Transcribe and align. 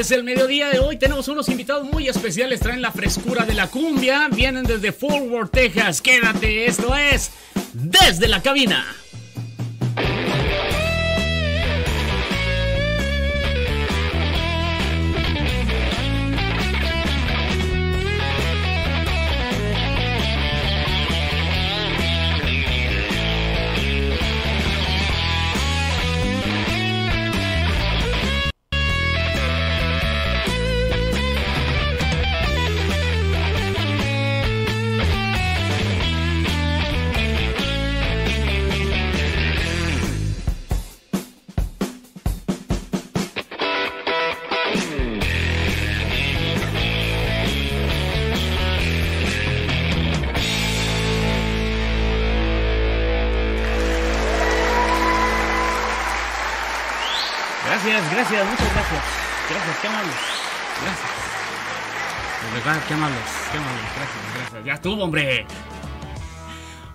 Es 0.00 0.10
el 0.12 0.24
mediodía 0.24 0.70
de 0.70 0.78
hoy. 0.78 0.96
Tenemos 0.96 1.28
unos 1.28 1.50
invitados 1.50 1.84
muy 1.84 2.08
especiales. 2.08 2.60
Traen 2.60 2.80
la 2.80 2.90
frescura 2.90 3.44
de 3.44 3.52
la 3.52 3.66
cumbia. 3.66 4.28
Vienen 4.32 4.64
desde 4.64 4.92
Forward, 4.92 5.50
Texas. 5.50 6.00
Quédate, 6.00 6.64
esto 6.64 6.96
es 6.96 7.30
Desde 7.74 8.26
la 8.26 8.40
Cabina. 8.40 8.99
Gracias, 57.70 58.02
gracias, 58.10 58.46
muchas 58.46 58.72
gracias. 58.74 59.02
Gracias, 59.48 59.76
qué 59.80 59.86
amables. 59.86 60.16
Gracias. 60.82 61.10
De 62.42 62.58
verdad, 62.58 62.82
qué 62.88 62.94
amables, 62.94 63.20
qué 63.52 63.58
amables. 63.58 63.84
Gracias, 63.94 64.34
gracias. 64.34 64.64
Ya 64.64 64.74
estuvo, 64.74 65.04
hombre. 65.04 65.46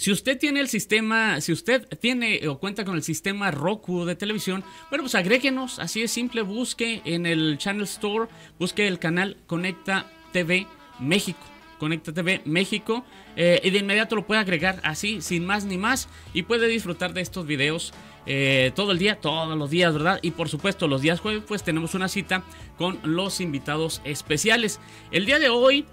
Si 0.00 0.10
usted 0.10 0.38
tiene 0.38 0.60
el 0.60 0.68
sistema, 0.68 1.42
si 1.42 1.52
usted 1.52 1.86
tiene 1.98 2.48
o 2.48 2.58
cuenta 2.58 2.86
con 2.86 2.94
el 2.94 3.02
sistema 3.02 3.50
Roku 3.50 4.06
de 4.06 4.16
televisión, 4.16 4.64
bueno, 4.88 5.04
pues 5.04 5.14
agréguenos, 5.14 5.78
así 5.78 6.00
es 6.00 6.10
simple, 6.10 6.40
busque 6.40 7.02
en 7.04 7.26
el 7.26 7.58
Channel 7.58 7.82
Store, 7.82 8.30
busque 8.58 8.88
el 8.88 8.98
canal 8.98 9.36
Conecta 9.46 10.10
TV 10.32 10.66
México. 11.00 11.40
Conecta 11.78 12.14
TV 12.14 12.40
México 12.46 13.04
eh, 13.36 13.60
y 13.62 13.68
de 13.68 13.80
inmediato 13.80 14.16
lo 14.16 14.26
puede 14.26 14.40
agregar 14.40 14.80
así, 14.84 15.20
sin 15.20 15.44
más 15.44 15.66
ni 15.66 15.76
más, 15.76 16.08
y 16.32 16.44
puede 16.44 16.66
disfrutar 16.66 17.12
de 17.12 17.20
estos 17.20 17.44
videos 17.44 17.92
eh, 18.24 18.72
todo 18.74 18.92
el 18.92 18.98
día, 18.98 19.16
todos 19.16 19.54
los 19.58 19.68
días, 19.68 19.92
¿verdad? 19.92 20.18
Y 20.22 20.30
por 20.30 20.48
supuesto, 20.48 20.88
los 20.88 21.02
días 21.02 21.20
jueves, 21.20 21.42
pues 21.46 21.62
tenemos 21.62 21.94
una 21.94 22.08
cita 22.08 22.42
con 22.78 22.98
los 23.02 23.42
invitados 23.42 24.00
especiales. 24.04 24.80
El 25.10 25.26
día 25.26 25.38
de 25.38 25.50
hoy 25.50 25.84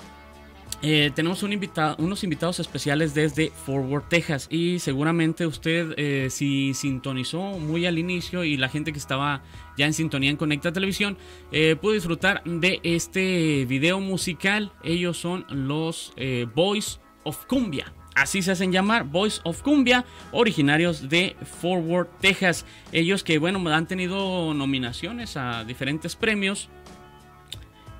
eh, 0.81 1.11
tenemos 1.15 1.41
unos 1.41 2.23
invitados 2.23 2.59
especiales 2.59 3.13
desde 3.13 3.49
Forward, 3.49 4.03
Texas. 4.09 4.47
Y 4.49 4.79
seguramente 4.79 5.47
usted, 5.47 5.93
eh, 5.97 6.29
si 6.29 6.73
sintonizó 6.73 7.41
muy 7.59 7.85
al 7.85 7.97
inicio 7.97 8.43
y 8.43 8.57
la 8.57 8.69
gente 8.69 8.91
que 8.91 8.99
estaba 8.99 9.41
ya 9.77 9.85
en 9.85 9.93
sintonía 9.93 10.29
en 10.29 10.37
Conecta 10.37 10.71
Televisión, 10.71 11.17
eh, 11.51 11.75
pudo 11.79 11.93
disfrutar 11.93 12.43
de 12.45 12.79
este 12.83 13.65
video 13.65 13.99
musical. 13.99 14.71
Ellos 14.83 15.17
son 15.17 15.45
los 15.49 16.13
Boys 16.53 16.99
of 17.23 17.45
Cumbia. 17.47 17.93
Así 18.17 18.41
se 18.41 18.51
hacen 18.51 18.71
llamar, 18.71 19.03
Boys 19.03 19.41
of 19.43 19.61
Cumbia, 19.61 20.03
originarios 20.31 21.07
de 21.07 21.35
Forward, 21.61 22.07
Texas. 22.19 22.65
Ellos 22.91 23.23
que, 23.23 23.37
bueno, 23.37 23.69
han 23.69 23.85
tenido 23.85 24.55
nominaciones 24.55 25.37
a 25.37 25.63
diferentes 25.63 26.15
premios. 26.15 26.67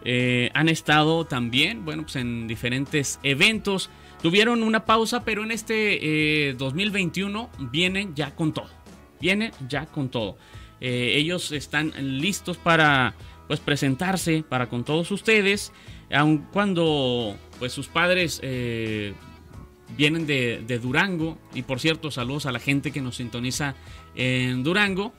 Eh, 0.10 0.52
han 0.54 0.70
estado 0.70 1.26
también, 1.26 1.84
bueno, 1.84 2.04
pues 2.04 2.16
en 2.16 2.48
diferentes 2.48 3.20
eventos. 3.24 3.90
Tuvieron 4.22 4.64
una 4.64 4.86
pausa, 4.86 5.26
pero 5.26 5.44
en 5.44 5.52
este 5.52 6.48
eh, 6.50 6.54
2021 6.54 7.50
vienen 7.72 8.16
ya 8.16 8.34
con 8.34 8.54
todo. 8.54 8.70
Vienen 9.20 9.52
ya 9.68 9.86
con 9.86 10.08
todo. 10.10 10.38
Eh, 10.80 11.14
ellos 11.16 11.52
están 11.52 11.92
listos 12.20 12.58
para 12.58 13.16
pues 13.48 13.60
presentarse 13.60 14.44
para 14.48 14.70
con 14.70 14.86
todos 14.86 15.12
ustedes. 15.12 15.74
Aun 16.10 16.48
cuando 16.54 17.36
pues 17.60 17.74
sus 17.74 17.88
padres 17.88 18.40
eh, 18.44 19.14
vienen 19.98 20.26
de, 20.26 20.80
Durango. 20.82 21.38
Y 21.54 21.64
por 21.64 21.82
cierto, 21.82 22.12
saludos 22.12 22.46
a 22.46 22.52
la 22.54 22.60
gente 22.60 22.92
que 22.92 23.02
nos 23.02 23.18
sintoniza 23.18 23.76
en 24.16 24.64
Durango. 24.64 25.14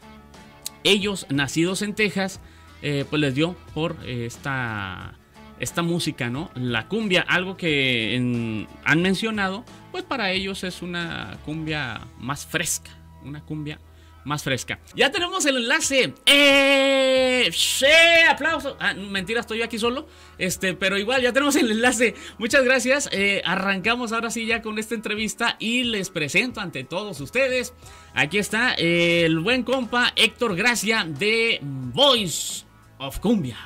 Ellos, 0.85 1.27
nacidos 1.29 1.83
en 1.83 1.95
Texas, 1.95 2.41
eh, 2.83 3.05
pues 3.09 3.21
les 3.21 3.35
dio 3.35 3.57
por 3.75 3.97
eh, 4.05 4.27
esta, 4.27 5.15
esta 5.59 5.83
música, 5.83 6.31
¿no? 6.31 6.51
La 6.55 6.89
cumbia, 6.89 7.23
algo 7.23 7.57
que 7.57 8.67
han 8.85 9.03
mencionado, 9.03 9.65
pues 9.91 10.05
para 10.05 10.31
ellos 10.33 10.65
es 10.65 10.83
una 10.83 11.39
cumbia 11.45 12.01
más 12.19 12.47
fresca, 12.47 12.91
una 13.25 13.43
cumbia 13.43 13.81
más 14.25 14.45
fresca. 14.45 14.79
Ya 14.95 15.11
tenemos 15.11 15.45
el 15.47 15.57
enlace. 15.57 16.15
¡Eh! 16.27 17.49
¡Sí! 17.53 17.87
¡Aplausos! 18.29 18.77
Ah, 18.79 18.95
mentira, 18.95 19.41
estoy 19.41 19.59
yo 19.59 19.65
aquí 19.65 19.79
solo. 19.79 20.07
Este, 20.37 20.75
pero 20.75 20.99
igual, 20.99 21.23
ya 21.23 21.33
tenemos 21.33 21.57
el 21.57 21.71
enlace. 21.71 22.15
Muchas 22.39 22.63
gracias. 22.63 23.09
Eh, 23.11 23.43
arrancamos 23.45 24.13
ahora 24.13 24.31
sí 24.31 24.47
ya 24.47 24.61
con 24.61 24.79
esta 24.79 24.95
entrevista 24.95 25.57
y 25.59 25.85
les 25.85 26.11
presento 26.11 26.61
ante 26.61 26.85
todos 26.85 27.21
ustedes. 27.21 27.73
Aquí 28.15 28.39
está 28.39 28.75
el 28.75 29.41
buen 29.41 29.63
compa 29.63 30.13
Héctor 30.15 30.57
Gracia 30.57 31.05
de 31.09 31.59
Voice 31.63 32.68
of 32.99 33.19
Cumbia. 33.21 33.57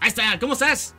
Ahí 0.00 0.08
está, 0.08 0.38
¿cómo 0.40 0.54
estás? 0.54 0.94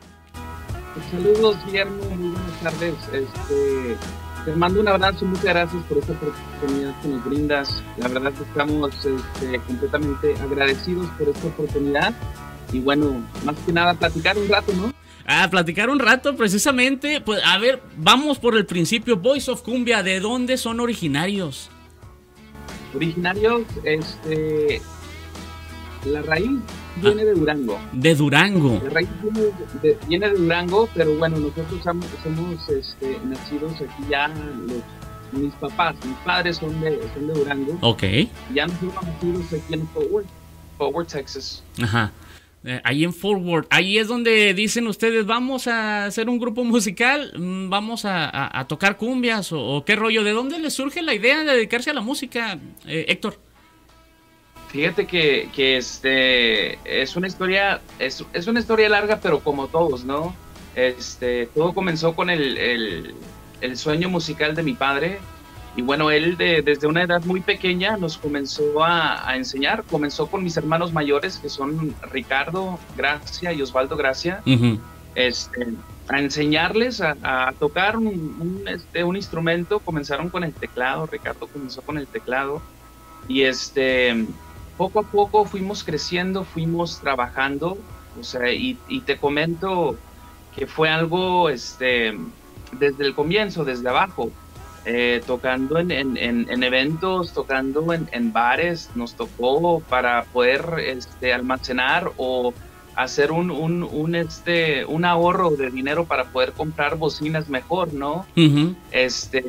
Saludos, 1.10 1.56
Guillermo, 1.66 2.02
muy 2.16 2.30
buenas 2.30 2.60
tardes. 2.62 2.94
Este, 3.12 3.96
te 4.44 4.56
mando 4.56 4.80
un 4.80 4.88
abrazo, 4.88 5.24
muchas 5.24 5.44
gracias 5.44 5.82
por 5.84 5.98
esta 5.98 6.12
oportunidad 6.12 7.00
que 7.00 7.08
nos 7.08 7.24
brindas. 7.24 7.82
La 7.98 8.08
verdad 8.08 8.32
que 8.32 8.42
estamos 8.44 8.92
este, 9.04 9.58
completamente 9.60 10.34
agradecidos 10.40 11.08
por 11.18 11.28
esta 11.28 11.46
oportunidad. 11.48 12.14
Y 12.72 12.80
bueno, 12.80 13.24
más 13.44 13.56
que 13.66 13.72
nada, 13.72 13.94
platicar 13.94 14.38
un 14.38 14.48
rato, 14.48 14.72
¿no? 14.72 14.92
A 15.26 15.48
platicar 15.48 15.90
un 15.90 15.98
rato, 15.98 16.36
precisamente. 16.36 17.20
Pues 17.20 17.40
a 17.44 17.58
ver, 17.58 17.82
vamos 17.96 18.38
por 18.38 18.56
el 18.56 18.66
principio. 18.66 19.16
Voice 19.16 19.50
of 19.50 19.62
Cumbia, 19.62 20.02
¿de 20.02 20.20
dónde 20.20 20.56
son 20.56 20.80
originarios? 20.80 21.70
Originarios, 22.94 23.62
este. 23.84 24.80
La 26.06 26.20
raíz 26.22 26.50
viene 26.96 27.22
ah, 27.22 27.24
de 27.24 27.34
Durango. 27.34 27.80
De 27.92 28.14
Durango. 28.14 28.80
La 28.84 28.90
raíz 28.90 29.08
viene 29.22 29.40
de, 29.82 29.98
viene 30.06 30.28
de 30.28 30.36
Durango, 30.36 30.88
pero 30.94 31.16
bueno, 31.16 31.38
nosotros 31.38 31.82
somos, 31.82 32.06
somos 32.22 32.68
este, 32.68 33.18
nacidos 33.24 33.72
aquí 33.80 34.04
ya, 34.10 34.28
los, 34.28 34.82
mis 35.32 35.54
papás, 35.54 35.96
mis 36.04 36.16
padres 36.18 36.58
son 36.58 36.78
de, 36.80 37.00
son 37.14 37.26
de 37.26 37.32
Durango. 37.32 37.78
Ok. 37.80 38.02
Ya 38.54 38.66
nos 38.66 38.76
fuimos 38.76 39.02
nacidos 39.02 39.52
aquí 39.52 39.74
en 39.74 39.88
Forward, 39.88 40.26
Forward, 40.76 41.06
Texas. 41.06 41.62
Ajá. 41.82 42.12
eh, 42.64 42.80
ahí 42.84 43.02
en 43.04 43.14
Forward. 43.14 43.66
Ahí 43.70 43.96
es 43.96 44.06
donde 44.06 44.52
dicen 44.52 44.86
ustedes, 44.86 45.24
vamos 45.24 45.66
a 45.66 46.04
hacer 46.04 46.28
un 46.28 46.38
grupo 46.38 46.64
musical, 46.64 47.32
mm, 47.34 47.70
vamos 47.70 48.04
a, 48.04 48.64
tocar 48.68 48.98
cumbias 48.98 49.52
o, 49.52 49.84
qué 49.86 49.96
rollo. 49.96 50.22
¿De 50.22 50.32
dónde 50.32 50.58
les 50.58 50.74
surge 50.74 51.00
la 51.00 51.14
idea 51.14 51.44
de 51.44 51.52
dedicarse 51.52 51.90
a 51.90 51.94
la 51.94 52.02
música, 52.02 52.58
eh, 52.86 53.06
Héctor? 53.08 53.38
Fíjate 54.74 55.06
que, 55.06 55.76
este 55.76 56.80
es 56.84 57.14
una 57.14 57.28
historia, 57.28 57.80
es, 58.00 58.24
una 58.48 58.58
historia 58.58 58.88
larga, 58.88 59.20
pero 59.22 59.38
como 59.38 59.68
todos, 59.68 60.04
¿no? 60.04 60.34
Este, 60.74 61.46
todo 61.54 61.72
comenzó 61.72 62.16
con 62.16 62.28
el, 62.28 63.14
el 63.60 63.76
sueño 63.76 64.08
musical 64.08 64.56
de 64.56 64.64
mi 64.64 64.74
padre. 64.74 65.20
Y 65.76 65.82
bueno, 65.82 66.10
él 66.10 66.36
desde 66.36 66.88
una 66.88 67.04
edad 67.04 67.22
muy 67.24 67.40
pequeña 67.40 67.96
nos 67.96 68.18
comenzó 68.18 68.82
a, 68.82 69.36
enseñar. 69.36 69.84
Comenzó 69.84 70.26
con 70.26 70.42
mis 70.42 70.56
hermanos 70.56 70.92
mayores, 70.92 71.38
que 71.38 71.48
son 71.48 71.94
Ricardo 72.10 72.80
Gracia 72.96 73.52
y 73.52 73.62
Osvaldo 73.62 73.96
Gracia, 73.96 74.42
este, 75.14 75.68
a 76.08 76.18
enseñarles 76.18 77.00
a, 77.00 77.54
tocar 77.60 77.96
un, 77.96 78.64
este, 78.66 79.04
un, 79.04 79.14
instrumento. 79.14 79.78
Comenzaron 79.78 80.30
con 80.30 80.42
el 80.42 80.52
teclado, 80.52 81.06
Ricardo 81.06 81.46
comenzó 81.46 81.80
con 81.82 81.96
el 81.96 82.08
teclado. 82.08 82.60
Y 83.28 83.42
este, 83.42 84.26
poco 84.76 85.00
a 85.00 85.02
poco 85.02 85.44
fuimos 85.44 85.84
creciendo, 85.84 86.44
fuimos 86.44 87.00
trabajando. 87.00 87.78
O 88.18 88.22
sea, 88.22 88.52
y, 88.52 88.78
y 88.88 89.00
te 89.00 89.16
comento 89.16 89.96
que 90.54 90.66
fue 90.66 90.88
algo 90.88 91.48
este, 91.48 92.16
desde 92.72 93.04
el 93.04 93.14
comienzo, 93.14 93.64
desde 93.64 93.88
abajo 93.88 94.30
eh, 94.86 95.22
tocando 95.26 95.78
en, 95.78 95.90
en, 95.90 96.62
eventos, 96.62 97.32
tocando 97.32 97.94
en, 97.94 98.32
bares, 98.34 98.90
nos 98.94 99.14
tocó 99.14 99.80
para 99.80 100.24
poder 100.24 100.74
este, 100.78 101.32
almacenar 101.32 102.12
o 102.18 102.52
hacer 102.94 103.32
un, 103.32 103.50
un, 103.50 103.82
un, 103.82 104.14
este, 104.14 104.84
un 104.84 105.06
ahorro 105.06 105.52
de 105.52 105.70
dinero 105.70 106.04
para 106.04 106.24
poder 106.24 106.52
comprar 106.52 106.96
bocinas 106.96 107.48
mejor, 107.48 107.94
¿no? 107.94 108.26
este, 108.90 109.42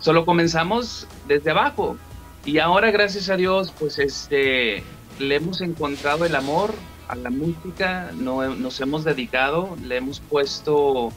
solo 0.00 0.24
comenzamos 0.24 1.06
desde 1.28 1.50
abajo 1.50 1.98
y 2.44 2.58
ahora 2.58 2.90
gracias 2.90 3.28
a 3.30 3.36
Dios 3.36 3.72
pues 3.78 3.98
este, 3.98 4.82
le 5.18 5.36
hemos 5.36 5.60
encontrado 5.60 6.24
el 6.24 6.34
amor 6.34 6.74
a 7.08 7.14
la 7.14 7.30
música, 7.30 8.10
no, 8.14 8.54
nos 8.54 8.80
hemos 8.80 9.04
dedicado, 9.04 9.76
le 9.84 9.98
hemos 9.98 10.20
puesto 10.20 11.12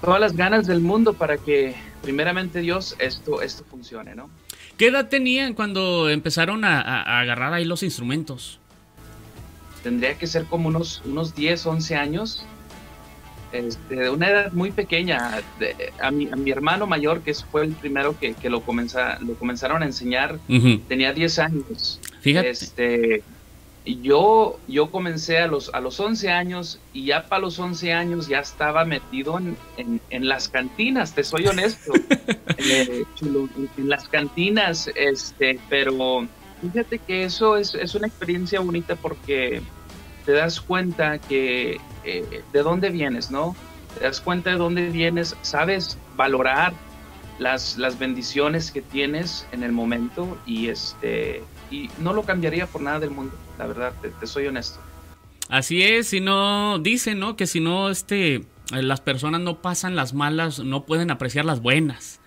todas 0.00 0.20
las 0.20 0.36
ganas 0.36 0.66
del 0.66 0.80
mundo 0.80 1.12
para 1.14 1.36
que 1.36 1.74
primeramente 2.02 2.60
Dios 2.60 2.96
esto, 2.98 3.42
esto 3.42 3.64
funcione, 3.64 4.14
¿no? 4.14 4.28
¿Qué 4.76 4.88
edad 4.88 5.08
tenían 5.08 5.54
cuando 5.54 6.08
empezaron 6.10 6.64
a, 6.64 7.20
agarrar 7.20 7.52
ahí 7.52 7.64
los 7.64 7.82
instrumentos? 7.82 8.58
Tendría 9.82 10.16
que 10.16 10.26
ser 10.26 10.46
como 10.46 10.68
unos, 10.68 11.02
unos 11.04 11.34
10, 11.34 11.66
11 11.66 11.96
años. 11.96 12.46
Este, 13.52 13.96
de 13.96 14.10
una 14.10 14.28
edad 14.28 14.52
muy 14.52 14.70
pequeña. 14.70 15.40
a, 16.00 16.10
mi, 16.10 16.28
a 16.30 16.36
mi 16.36 16.50
hermano 16.50 16.86
mayor, 16.86 17.20
que 17.20 17.34
fue 17.34 17.64
el 17.64 17.72
primero 17.72 18.18
que, 18.18 18.34
que 18.34 18.48
lo, 18.50 18.62
comenza, 18.62 19.18
lo 19.20 19.34
comenzaron 19.34 19.82
a 19.82 19.86
enseñar, 19.86 20.38
tenía 20.88 21.12
10 21.12 21.38
años. 21.38 22.00
Fíjate. 22.20 22.50
Este, 22.50 23.22
yo, 23.84 24.60
yo 24.68 24.90
comencé 24.90 25.38
a 25.38 25.46
los, 25.46 25.72
a 25.74 25.80
los 25.80 25.98
11 25.98 26.30
años 26.30 26.78
y 26.92 27.06
ya 27.06 27.26
para 27.26 27.42
los 27.42 27.58
11 27.58 27.92
años 27.92 28.28
ya 28.28 28.38
estaba 28.38 28.84
metido 28.84 29.38
en, 29.38 30.00
en, 30.08 30.28
las 30.28 30.48
cantinas, 30.48 31.14
te 31.14 31.24
soy 31.24 31.46
honesto, 31.46 31.92
eh, 32.58 33.04
en, 33.20 33.88
las 33.88 34.08
cantinas, 34.08 34.88
este, 34.94 35.58
pero 35.68 36.28
fíjate 36.60 37.00
que 37.00 37.24
eso 37.24 37.56
es, 37.56 37.74
es, 37.74 37.94
una 37.96 38.06
experiencia 38.06 38.60
bonita 38.60 38.94
porque 38.94 39.60
te 40.24 40.32
das 40.32 40.60
cuenta 40.60 41.18
que 41.18 41.80
eh, 42.04 42.42
de 42.52 42.62
dónde 42.62 42.90
vienes, 42.90 43.30
¿no? 43.30 43.56
Te 43.98 44.04
das 44.04 44.20
cuenta 44.20 44.50
de 44.50 44.56
dónde 44.56 44.90
vienes, 44.90 45.36
sabes 45.42 45.98
valorar 46.16 46.72
las, 47.38 47.76
las 47.76 47.98
bendiciones 47.98 48.70
que 48.70 48.82
tienes 48.82 49.46
en 49.52 49.62
el 49.62 49.72
momento 49.72 50.38
y 50.46 50.68
este 50.68 51.42
y 51.70 51.90
no 51.98 52.12
lo 52.12 52.22
cambiaría 52.22 52.66
por 52.66 52.82
nada 52.82 53.00
del 53.00 53.10
mundo, 53.10 53.34
la 53.58 53.66
verdad, 53.66 53.92
te, 54.20 54.26
soy 54.26 54.46
honesto. 54.46 54.78
Así 55.48 55.82
es, 55.82 56.08
si 56.08 56.20
no, 56.20 56.78
dicen, 56.78 57.18
¿no? 57.18 57.36
Que 57.36 57.46
si 57.46 57.60
no, 57.60 57.90
este, 57.90 58.44
las 58.70 59.00
personas 59.00 59.40
no 59.40 59.60
pasan 59.60 59.96
las 59.96 60.14
malas, 60.14 60.60
no 60.60 60.84
pueden 60.84 61.10
apreciar 61.10 61.44
las 61.44 61.60
buenas. 61.60 62.20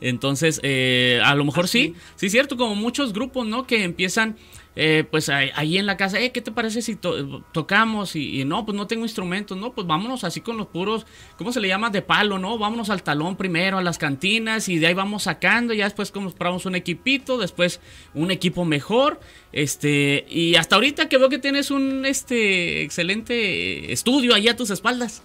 Entonces, 0.00 0.60
eh, 0.62 1.20
a 1.24 1.34
lo 1.34 1.44
mejor 1.44 1.68
sí, 1.68 1.94
sí 2.16 2.26
es 2.26 2.32
cierto, 2.32 2.56
como 2.56 2.74
muchos 2.74 3.12
grupos, 3.12 3.46
¿no? 3.46 3.66
Que 3.66 3.84
empiezan 3.84 4.36
eh, 4.74 5.04
pues 5.10 5.28
ahí, 5.28 5.76
en 5.76 5.84
la 5.84 5.98
casa, 5.98 6.18
eh, 6.18 6.32
¿qué 6.32 6.40
te 6.40 6.50
parece 6.50 6.80
si 6.80 6.96
tocamos? 6.96 8.16
Y, 8.16 8.44
no, 8.44 8.64
pues 8.64 8.74
no 8.74 8.86
tengo 8.86 9.04
instrumentos, 9.04 9.58
no, 9.58 9.72
pues 9.72 9.86
vámonos 9.86 10.24
así 10.24 10.40
con 10.40 10.56
los 10.56 10.66
puros, 10.66 11.06
¿cómo 11.36 11.52
se 11.52 11.60
le 11.60 11.68
llama? 11.68 11.90
De 11.90 12.00
palo, 12.00 12.38
¿no? 12.38 12.56
Vámonos 12.56 12.88
al 12.88 13.02
talón 13.02 13.36
primero, 13.36 13.76
a 13.76 13.82
las 13.82 13.98
cantinas 13.98 14.70
y 14.70 14.78
de 14.78 14.86
ahí 14.86 14.94
vamos 14.94 15.24
sacando, 15.24 15.74
ya 15.74 15.84
después 15.84 16.10
compramos 16.10 16.64
un 16.64 16.74
equipito, 16.74 17.36
después 17.36 17.80
un 18.14 18.30
equipo 18.30 18.64
mejor, 18.64 19.20
este, 19.52 20.24
y 20.30 20.54
hasta 20.54 20.76
ahorita 20.76 21.08
que 21.08 21.18
veo 21.18 21.28
que 21.28 21.38
tienes 21.38 21.70
un, 21.70 22.06
este, 22.06 22.82
excelente 22.82 23.92
estudio 23.92 24.34
ahí 24.34 24.48
a 24.48 24.56
tus 24.56 24.70
espaldas. 24.70 25.22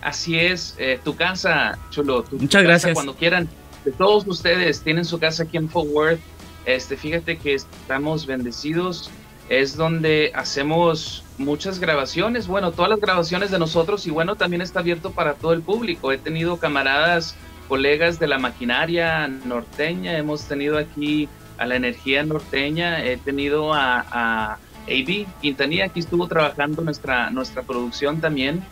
Así 0.00 0.38
es, 0.38 0.74
eh, 0.78 0.98
tu 1.04 1.14
casa, 1.14 1.78
Chulo. 1.90 2.24
Muchas 2.32 2.62
gracias. 2.62 2.94
Cuando 2.94 3.14
quieran, 3.14 3.48
de 3.84 3.92
todos 3.92 4.26
ustedes, 4.26 4.80
tienen 4.80 5.04
su 5.04 5.18
casa 5.18 5.42
aquí 5.44 5.58
en 5.58 5.68
Fort 5.68 5.88
Worth 5.90 6.20
este, 6.66 6.96
fíjate 6.96 7.38
que 7.38 7.54
estamos 7.54 8.26
bendecidos. 8.26 9.10
Es 9.48 9.76
donde 9.76 10.32
hacemos 10.34 11.24
muchas 11.36 11.78
grabaciones. 11.78 12.46
Bueno, 12.46 12.72
todas 12.72 12.90
las 12.90 13.00
grabaciones 13.00 13.50
de 13.50 13.58
nosotros 13.58 14.06
y 14.06 14.10
bueno, 14.10 14.36
también 14.36 14.62
está 14.62 14.80
abierto 14.80 15.10
para 15.10 15.34
todo 15.34 15.52
el 15.52 15.62
público. 15.62 16.12
He 16.12 16.18
tenido 16.18 16.56
camaradas, 16.56 17.34
colegas 17.68 18.18
de 18.18 18.28
la 18.28 18.38
maquinaria 18.38 19.28
norteña. 19.28 20.16
Hemos 20.16 20.44
tenido 20.44 20.78
aquí 20.78 21.28
a 21.58 21.66
la 21.66 21.76
energía 21.76 22.22
norteña. 22.22 23.04
He 23.04 23.16
tenido 23.18 23.74
a, 23.74 24.06
a 24.10 24.58
AB 24.86 25.26
Quintanilla. 25.40 25.86
Aquí 25.86 26.00
estuvo 26.00 26.26
trabajando 26.28 26.82
nuestra, 26.82 27.30
nuestra 27.30 27.62
producción 27.62 28.20
también. 28.20 28.62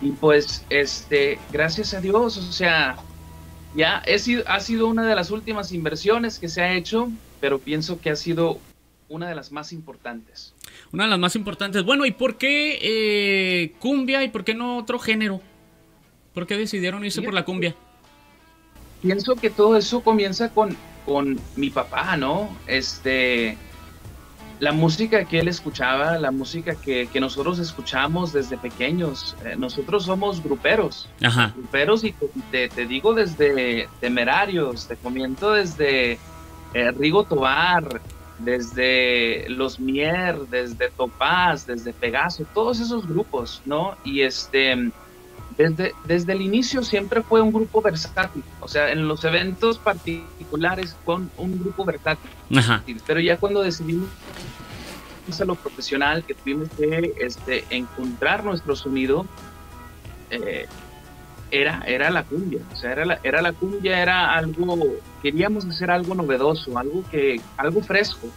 Y 0.00 0.10
pues, 0.12 0.64
este, 0.70 1.38
gracias 1.52 1.94
a 1.94 2.00
Dios, 2.00 2.36
o 2.36 2.52
sea, 2.52 2.96
ya 3.74 4.02
ha 4.46 4.60
sido 4.60 4.86
una 4.86 5.06
de 5.06 5.14
las 5.14 5.30
últimas 5.30 5.72
inversiones 5.72 6.38
que 6.38 6.48
se 6.48 6.62
ha 6.62 6.72
hecho 6.72 7.10
pero 7.40 7.58
pienso 7.58 8.00
que 8.00 8.10
ha 8.10 8.16
sido 8.16 8.58
una 9.08 9.28
de 9.28 9.34
las 9.34 9.52
más 9.52 9.72
importantes. 9.72 10.54
Una 10.92 11.04
de 11.04 11.10
las 11.10 11.18
más 11.18 11.36
importantes. 11.36 11.84
Bueno, 11.84 12.04
¿y 12.06 12.12
por 12.12 12.36
qué 12.36 12.78
eh, 12.82 13.72
cumbia 13.78 14.22
y 14.22 14.28
por 14.28 14.44
qué 14.44 14.54
no 14.54 14.78
otro 14.78 14.98
género? 14.98 15.40
¿Por 16.34 16.46
qué 16.46 16.56
decidieron 16.56 17.04
irse 17.04 17.22
por 17.22 17.34
la 17.34 17.44
cumbia? 17.44 17.74
Pienso 19.02 19.34
que 19.36 19.50
todo 19.50 19.76
eso 19.76 20.02
comienza 20.02 20.50
con, 20.50 20.76
con 21.06 21.38
mi 21.56 21.70
papá, 21.70 22.16
¿no? 22.16 22.48
Este, 22.66 23.56
la 24.60 24.72
música 24.72 25.24
que 25.24 25.40
él 25.40 25.48
escuchaba, 25.48 26.18
la 26.18 26.30
música 26.30 26.74
que, 26.74 27.08
nosotros 27.20 27.58
escuchamos 27.58 28.32
desde 28.32 28.58
pequeños. 28.58 29.36
Eh, 29.44 29.56
nosotros 29.56 30.04
somos 30.04 30.42
gruperos. 30.42 31.08
Ajá. 31.22 31.52
Gruperos 31.56 32.04
y 32.04 32.14
te, 32.50 32.68
te 32.68 32.86
digo 32.86 33.14
desde 33.14 33.88
temerarios, 34.00 34.86
te 34.86 34.96
comienzo 34.96 35.52
desde 35.52 36.18
eh, 36.74 36.90
Rigo 36.92 37.24
Tobar, 37.24 38.00
desde 38.38 39.48
Los 39.48 39.80
Mier, 39.80 40.38
desde 40.48 40.90
Topaz, 40.90 41.66
desde 41.66 41.92
Pegaso, 41.92 42.44
todos 42.54 42.80
esos 42.80 43.06
grupos, 43.06 43.62
¿no? 43.64 43.96
Y 44.04 44.22
este, 44.22 44.90
desde, 45.56 45.92
desde 46.04 46.32
el 46.32 46.42
inicio 46.42 46.82
siempre 46.82 47.22
fue 47.22 47.40
un 47.40 47.52
grupo 47.52 47.82
versátil, 47.82 48.44
o 48.60 48.68
sea, 48.68 48.92
en 48.92 49.08
los 49.08 49.24
eventos 49.24 49.78
particulares 49.78 50.96
fue 51.04 51.16
un, 51.36 51.58
grupo 51.58 51.84
versátil, 51.84 52.30
pero 53.06 53.20
ya 53.20 53.36
cuando 53.36 53.62
decidimos 53.62 54.08
a 55.40 55.44
lo 55.44 55.56
profesional, 55.56 56.24
que 56.24 56.34
tuvimos 56.34 56.68
que 56.70 57.14
este, 57.20 57.64
encontrar 57.70 58.44
nuestro 58.44 58.74
sonido, 58.76 59.26
eh, 60.30 60.66
era, 61.50 61.82
era 61.86 62.10
la 62.10 62.22
cumbia, 62.22 62.60
o 62.72 62.76
sea, 62.76 62.92
era 62.92 63.04
la, 63.04 63.20
era 63.22 63.42
la 63.42 63.52
cumbia, 63.52 64.00
era 64.00 64.34
algo, 64.34 64.76
queríamos 65.22 65.64
hacer 65.66 65.90
algo 65.90 66.14
novedoso, 66.14 66.76
algo 66.78 67.02
que, 67.10 67.40
algo 67.56 67.80
fresco, 67.82 68.28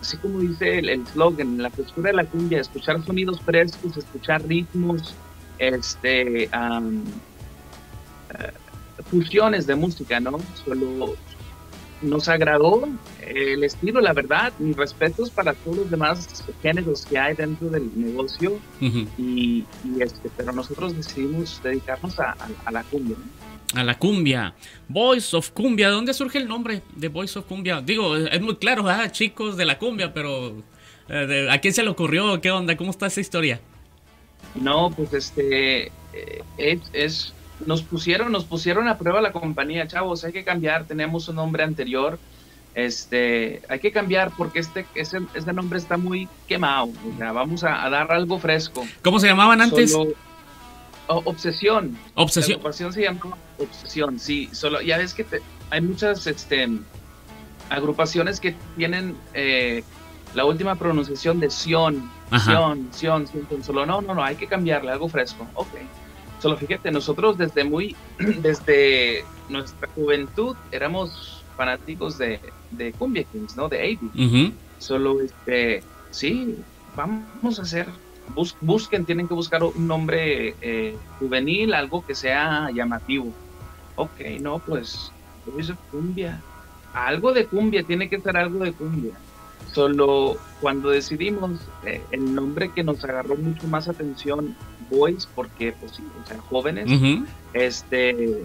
así 0.00 0.16
como 0.16 0.40
dice 0.40 0.78
el 0.78 1.06
slogan, 1.06 1.62
la 1.62 1.70
frescura 1.70 2.10
de 2.10 2.16
la 2.16 2.24
cumbia, 2.24 2.60
escuchar 2.60 3.04
sonidos 3.04 3.40
frescos, 3.40 3.96
escuchar 3.96 4.42
ritmos, 4.46 5.14
este, 5.58 6.44
eh, 6.44 6.48
fusiones 9.10 9.66
de 9.66 9.74
música, 9.74 10.20
¿no? 10.20 10.38
Solo, 10.64 11.16
nos 12.02 12.28
agradó 12.28 12.88
el 13.20 13.62
estilo, 13.62 14.00
la 14.00 14.12
verdad, 14.12 14.52
mis 14.58 14.76
respetos 14.76 15.30
para 15.30 15.52
todos 15.52 15.78
los 15.78 15.90
demás 15.90 16.44
géneros 16.62 17.04
que 17.04 17.18
hay 17.18 17.34
dentro 17.34 17.68
del 17.68 17.90
negocio, 17.94 18.58
y, 18.80 19.66
este, 19.98 20.30
pero 20.36 20.52
nosotros 20.52 20.96
decidimos 20.96 21.60
dedicarnos 21.62 22.18
a, 22.18 22.36
la 22.70 22.82
cumbia. 22.84 23.16
A 23.74 23.84
la 23.84 23.96
cumbia. 23.98 24.54
Voice 24.88 25.36
of 25.36 25.50
Cumbia. 25.50 25.88
¿De 25.88 25.94
dónde 25.94 26.12
surge 26.12 26.38
el 26.38 26.48
nombre 26.48 26.82
de 26.96 27.08
Voice 27.08 27.38
of 27.38 27.46
Cumbia? 27.46 27.80
Digo, 27.80 28.16
es 28.16 28.40
muy 28.40 28.56
claro, 28.56 28.88
ah, 28.88 29.10
chicos 29.10 29.56
de 29.56 29.64
la 29.64 29.78
cumbia, 29.78 30.12
pero 30.12 30.62
Eh, 31.10 31.48
¿A 31.50 31.58
quién 31.58 31.74
se 31.74 31.82
le 31.82 31.90
ocurrió? 31.90 32.40
¿Qué 32.40 32.50
onda? 32.50 32.76
¿Cómo 32.76 32.90
está 32.90 33.06
esa 33.06 33.20
historia? 33.20 33.60
No, 34.54 34.90
pues 34.90 35.12
este 35.12 35.86
eh, 36.12 36.44
es, 36.56 36.80
es 36.92 37.34
nos 37.66 37.82
pusieron 37.82 38.30
nos 38.30 38.44
pusieron 38.44 38.88
a 38.88 38.96
prueba 38.96 39.20
la 39.20 39.32
compañía, 39.32 39.86
chavos, 39.88 40.24
hay 40.24 40.32
que 40.32 40.44
cambiar, 40.44 40.84
tenemos 40.84 41.28
un 41.28 41.36
nombre 41.36 41.62
anterior, 41.64 42.18
este, 42.74 43.60
hay 43.68 43.80
que 43.80 43.90
cambiar 43.90 44.30
porque 44.36 44.60
este 44.60 44.86
ese, 44.94 45.18
ese 45.34 45.52
nombre 45.52 45.78
está 45.78 45.96
muy 45.96 46.28
quemado, 46.46 46.84
o 46.84 47.18
sea, 47.18 47.32
vamos 47.32 47.64
a, 47.64 47.90
dar 47.90 48.10
algo 48.12 48.38
fresco. 48.38 48.86
¿Cómo 49.02 49.18
se 49.18 49.26
llamaban 49.26 49.60
antes? 49.60 49.96
Obsesión. 51.14 51.96
Obsesión. 52.14 52.50
La 52.50 52.56
agrupación 52.56 52.92
se 52.92 53.02
llama 53.02 53.36
Obsesión, 53.58 54.18
sí, 54.18 54.48
solo 54.52 54.80
ya 54.80 54.98
ves 54.98 55.14
que 55.14 55.26
hay 55.70 55.80
muchas 55.80 56.26
este 56.26 56.68
agrupaciones 57.68 58.40
que 58.40 58.54
tienen 58.76 59.16
eh, 59.32 59.84
la 60.34 60.44
última 60.44 60.74
pronunciación 60.76 61.40
de 61.40 61.50
Sion, 61.50 62.10
Sion, 62.44 62.88
Sion, 62.92 63.26
Sion, 63.26 63.64
solo 63.64 63.86
no, 63.86 64.00
no, 64.00 64.14
no, 64.14 64.22
hay 64.22 64.36
que 64.36 64.46
cambiarle 64.46 64.92
algo 64.92 65.08
fresco. 65.08 65.46
Ok. 65.54 65.68
Solo 66.40 66.56
fíjate, 66.56 66.90
nosotros 66.90 67.36
desde 67.36 67.64
muy, 67.64 67.96
desde 68.18 69.24
nuestra 69.48 69.88
juventud 69.94 70.56
éramos 70.72 71.44
fanáticos 71.56 72.16
de, 72.18 72.40
de 72.70 72.92
Cumbia 72.92 73.24
Kings, 73.24 73.56
¿no? 73.56 73.68
De 73.68 73.98
AB. 74.14 74.52
Solo, 74.78 75.20
este, 75.20 75.82
sí, 76.10 76.56
vamos 76.96 77.58
a 77.58 77.62
hacer, 77.62 77.86
busquen, 78.60 79.04
tienen 79.04 79.28
que 79.28 79.34
buscar 79.34 79.62
un 79.62 79.86
nombre 79.86 80.54
eh, 80.60 80.96
juvenil, 81.18 81.74
algo 81.74 82.04
que 82.04 82.14
sea 82.14 82.70
llamativo. 82.72 83.32
Ok, 83.96 84.20
no, 84.40 84.58
pues, 84.58 85.12
cumbia. 85.90 86.40
Algo 86.92 87.32
de 87.32 87.46
cumbia, 87.46 87.82
tiene 87.82 88.08
que 88.08 88.20
ser 88.20 88.36
algo 88.36 88.64
de 88.64 88.72
cumbia. 88.72 89.12
Solo 89.72 90.36
cuando 90.60 90.90
decidimos 90.90 91.60
eh, 91.84 92.02
el 92.10 92.34
nombre 92.34 92.72
que 92.72 92.82
nos 92.82 93.04
agarró 93.04 93.36
mucho 93.36 93.68
más 93.68 93.88
atención, 93.88 94.56
Boys, 94.90 95.28
porque 95.34 95.72
pues 95.72 95.92
sí, 95.92 96.02
o 96.22 96.26
sea, 96.26 96.38
jóvenes, 96.40 96.90
este, 97.52 98.44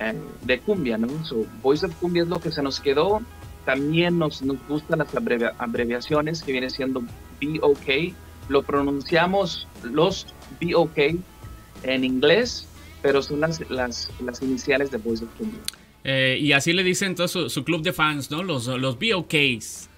eh, 0.00 0.14
de 0.42 0.60
cumbia, 0.60 0.98
¿no? 0.98 1.24
So, 1.24 1.46
Boys 1.62 1.84
of 1.84 1.94
Cumbia 1.96 2.24
es 2.24 2.28
lo 2.28 2.40
que 2.40 2.50
se 2.50 2.62
nos 2.62 2.80
quedó. 2.80 3.22
También 3.64 4.18
nos, 4.18 4.42
nos 4.42 4.56
gustan 4.68 4.98
las 4.98 5.08
abreviaciones 5.58 6.42
que 6.42 6.52
viene 6.52 6.68
siendo 6.68 7.00
BOK. 7.40 8.14
Lo 8.48 8.62
pronunciamos 8.62 9.66
los 9.82 10.26
BOK 10.60 10.98
en 11.84 12.04
inglés, 12.04 12.66
pero 13.02 13.22
son 13.22 13.40
las, 13.40 13.68
las, 13.70 14.10
las 14.24 14.42
iniciales 14.42 14.90
de 14.90 14.98
Boys 14.98 15.22
of 15.22 15.28
Cumbia. 15.38 15.60
Eh, 16.04 16.38
y 16.40 16.52
así 16.52 16.72
le 16.72 16.82
dicen 16.82 17.14
todo 17.14 17.28
su, 17.28 17.64
club 17.64 17.82
de 17.82 17.92
fans, 17.92 18.30
¿no? 18.30 18.42
Los, 18.42 18.66
los 18.66 18.98
BOKs. 18.98 19.88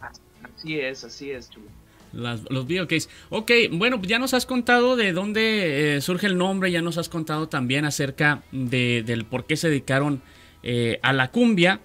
Así 0.00 0.78
es, 0.78 1.04
así 1.04 1.30
es, 1.30 1.50
Chulo. 1.50 1.66
Las, 2.12 2.42
los 2.50 2.66
videocase. 2.66 3.08
Ok, 3.28 3.52
bueno, 3.72 4.00
ya 4.02 4.18
nos 4.18 4.34
has 4.34 4.44
contado 4.44 4.96
de 4.96 5.12
dónde 5.12 5.96
eh, 5.96 6.00
surge 6.00 6.26
el 6.26 6.36
nombre, 6.36 6.70
ya 6.70 6.82
nos 6.82 6.98
has 6.98 7.08
contado 7.08 7.48
también 7.48 7.84
acerca 7.84 8.42
de, 8.50 9.02
del 9.06 9.24
por 9.24 9.44
qué 9.44 9.56
se 9.56 9.68
dedicaron 9.68 10.20
eh, 10.62 10.98
a 11.02 11.12
la 11.12 11.30
cumbia. 11.30 11.80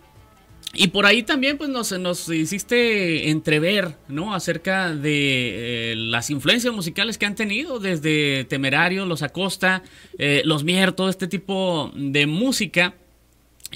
Y 0.76 0.90
por 0.90 1.06
ahí 1.06 1.24
también 1.24 1.58
pues 1.58 1.70
nos, 1.70 1.92
nos 1.94 2.30
hiciste 2.30 3.30
entrever, 3.30 3.96
¿no? 4.08 4.34
Acerca 4.34 4.94
de 4.94 5.92
eh, 5.92 5.96
las 5.96 6.30
influencias 6.30 6.74
musicales 6.74 7.18
que 7.18 7.26
han 7.26 7.36
tenido 7.36 7.80
desde 7.80 8.44
Temerario, 8.46 9.06
Los 9.06 9.22
Acosta, 9.24 9.84
Los 10.18 10.64
Mier, 10.64 10.92
todo 10.92 11.10
este 11.10 11.28
tipo 11.28 11.92
de 11.96 12.28
música. 12.28 12.94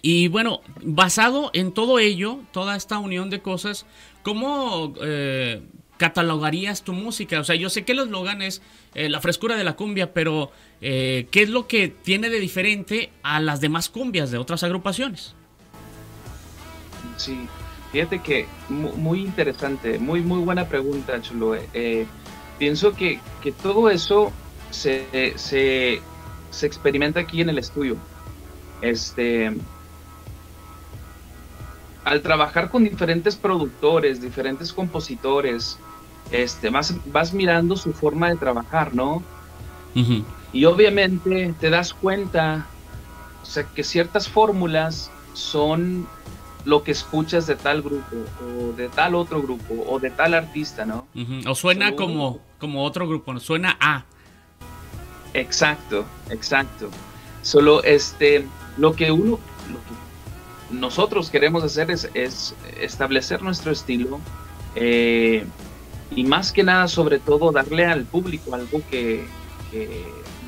Y 0.02 0.28
bueno, 0.28 0.62
basado 0.82 1.52
en 1.54 1.74
todo 1.74 2.00
ello, 2.00 2.40
toda 2.52 2.76
esta 2.76 3.00
unión 3.00 3.30
de 3.30 3.42
cosas, 3.42 3.86
¿cómo 4.24 4.94
eh, 5.02 5.62
catalogarías 5.98 6.84
tu 6.84 6.94
música? 6.94 7.40
O 7.40 7.44
sea, 7.44 7.56
yo 7.56 7.70
sé 7.70 7.84
que 7.84 7.92
el 7.92 8.00
eslogan 8.00 8.42
es 8.42 8.62
eh, 8.96 9.10
la 9.10 9.22
frescura 9.22 9.58
de 9.58 9.64
la 9.64 9.76
cumbia, 9.76 10.14
pero 10.14 10.52
eh, 10.82 11.28
¿qué 11.32 11.44
es 11.44 11.50
lo 11.50 11.68
que 11.68 11.90
tiene 11.90 12.30
de 12.30 12.40
diferente 12.40 13.12
a 13.24 13.40
las 13.40 13.62
demás 13.62 13.90
cumbias 13.90 14.32
de 14.32 14.38
otras 14.38 14.64
agrupaciones? 14.64 15.36
Sí, 17.20 17.48
fíjate 17.92 18.20
que 18.20 18.48
muy 18.70 19.20
interesante, 19.20 20.00
muy, 20.00 20.22
muy 20.22 20.40
buena 20.40 20.68
pregunta, 20.68 21.22
Chulo. 21.22 21.56
pienso 22.58 22.94
que, 22.94 23.20
que, 23.42 23.52
todo 23.52 23.90
eso 23.90 24.32
se, 24.72 25.34
se, 25.36 26.02
se 26.50 26.66
experimenta 26.66 27.20
aquí 27.20 27.42
en 27.42 27.50
el 27.50 27.58
estudio. 27.58 27.98
Este, 28.82 29.54
al 32.06 32.22
trabajar 32.22 32.70
con 32.70 32.86
diferentes 32.86 33.36
productores, 33.36 34.22
diferentes 34.22 34.72
compositores, 34.72 35.78
este, 36.32 36.70
vas, 36.70 36.96
vas 37.12 37.34
mirando 37.34 37.76
su 37.76 37.92
forma 37.92 38.30
de 38.30 38.38
trabajar, 38.38 38.94
¿no? 38.94 39.22
Y 40.54 40.64
obviamente 40.64 41.54
te 41.60 41.70
das 41.70 41.94
cuenta, 41.94 42.66
o 43.44 43.46
sea, 43.46 43.64
que 43.64 43.84
ciertas 43.84 44.30
fórmulas 44.30 45.12
son 45.34 46.08
lo 46.70 46.84
que 46.84 46.92
escuchas 46.92 47.48
de 47.48 47.56
tal 47.56 47.82
grupo, 47.82 48.16
o 48.44 48.74
de 48.74 48.90
tal 48.90 49.16
otro 49.16 49.42
grupo, 49.42 49.74
o 49.88 50.00
de 50.00 50.12
tal 50.12 50.34
artista, 50.34 50.86
¿no? 50.86 51.08
O 51.48 51.56
suena 51.56 51.96
como, 51.96 52.40
como 52.60 52.84
otro 52.84 53.08
grupo, 53.08 53.34
¿no? 53.34 53.40
Suena 53.40 53.76
a. 53.80 54.06
Exacto, 55.34 56.06
exacto. 56.30 56.90
Solo 57.42 57.84
este, 57.84 58.46
lo 58.78 58.94
que 58.94 59.12
uno, 59.12 59.40
lo 59.72 59.80
que 59.80 60.76
nosotros 60.80 61.30
queremos 61.30 61.64
hacer 61.64 61.90
es, 61.92 62.56
establecer 62.80 63.42
nuestro 63.42 63.72
estilo 63.72 64.20
eh, 64.76 65.46
y 66.16 66.24
más 66.24 66.52
que 66.52 66.64
nada, 66.64 66.88
sobre 66.88 67.20
todo, 67.20 67.52
darle 67.52 67.86
al 67.86 68.06
público 68.06 68.54
algo 68.54 68.82
que, 68.90 69.26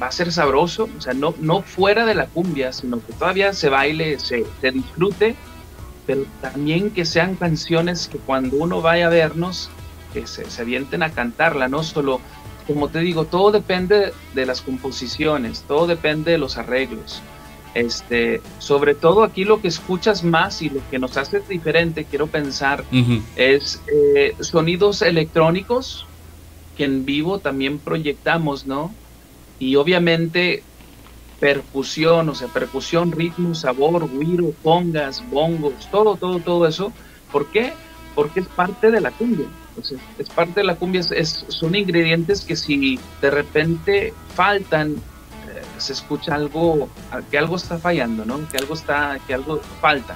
va 0.02 0.08
a 0.08 0.12
ser 0.12 0.32
sabroso, 0.32 0.90
o 0.98 1.02
sea, 1.02 1.14
no, 1.14 1.36
no 1.40 1.62
fuera 1.62 2.08
de 2.08 2.16
la 2.16 2.26
cumbia, 2.26 2.74
sino 2.74 3.06
que 3.06 3.14
todavía 3.14 3.54
se 3.54 3.70
baile, 3.70 4.18
se, 4.18 4.44
disfrute, 4.72 5.36
pero 6.06 6.26
también 6.42 6.92
que 6.92 7.06
sean 7.06 7.36
canciones 7.36 8.08
que 8.08 8.18
cuando 8.18 8.58
uno 8.58 8.82
vaya 8.82 9.08
a 9.08 9.10
vernos, 9.10 9.70
que 10.14 10.28
se, 10.28 10.50
se 10.50 10.62
avienten 10.62 11.04
a 11.04 11.12
cantarla, 11.12 11.68
no 11.68 11.84
solo, 11.84 12.20
como 12.68 12.90
te 12.90 13.00
digo, 13.00 13.26
todo 13.26 13.52
depende 13.52 14.14
de 14.34 14.46
las 14.46 14.62
composiciones, 14.62 15.64
todo 15.68 15.88
depende 15.88 16.32
de 16.32 16.38
los 16.38 16.58
arreglos. 16.58 17.22
Este, 17.74 18.42
sobre 18.60 18.96
todo 18.96 19.24
aquí 19.24 19.46
lo 19.46 19.62
que 19.62 19.70
escuchas 19.70 20.26
más 20.26 20.62
y 20.62 20.70
lo 20.70 20.82
que 20.90 21.00
nos 21.00 21.16
hace 21.16 21.40
diferente, 21.40 22.04
quiero 22.04 22.28
pensar, 22.28 22.84
es 23.38 23.82
eh, 23.88 24.36
sonidos 24.42 25.02
electrónicos 25.02 26.06
que 26.76 26.84
en 26.84 27.06
vivo 27.06 27.40
también 27.40 27.80
proyectamos, 27.80 28.66
¿no? 28.66 28.94
Y 29.58 29.78
obviamente 29.78 30.64
percusión, 31.42 32.30
o 32.30 32.36
sea, 32.36 32.48
percusión, 32.48 33.12
ritmo, 33.12 33.54
sabor, 33.54 34.10
guiro, 34.18 34.54
congas, 34.64 35.22
bongos, 35.30 35.74
todo, 35.92 36.16
todo, 36.16 36.40
todo 36.40 36.66
eso. 36.66 36.94
¿Por 37.34 37.48
qué? 37.48 37.74
Porque 38.16 38.40
es 38.40 38.48
parte 38.48 38.92
de 38.92 39.02
la 39.02 39.12
cumbia. 39.12 39.48
Es 40.18 40.30
parte 40.30 40.62
de 40.62 40.66
la 40.66 40.76
cumbia, 40.76 41.02
es, 41.02 41.46
son 41.50 41.76
ingredientes 41.76 42.42
que 42.42 42.56
si 42.56 43.00
de 43.22 43.32
repente 43.32 44.14
faltan 44.36 44.96
se 45.82 45.94
escucha 45.94 46.36
algo, 46.36 46.90
que 47.30 47.38
algo 47.38 47.56
está 47.56 47.78
fallando, 47.78 48.26
¿no? 48.26 48.48
Que 48.50 48.58
algo 48.58 48.74
está, 48.74 49.20
que 49.28 49.34
algo 49.34 49.60
falta. 49.82 50.16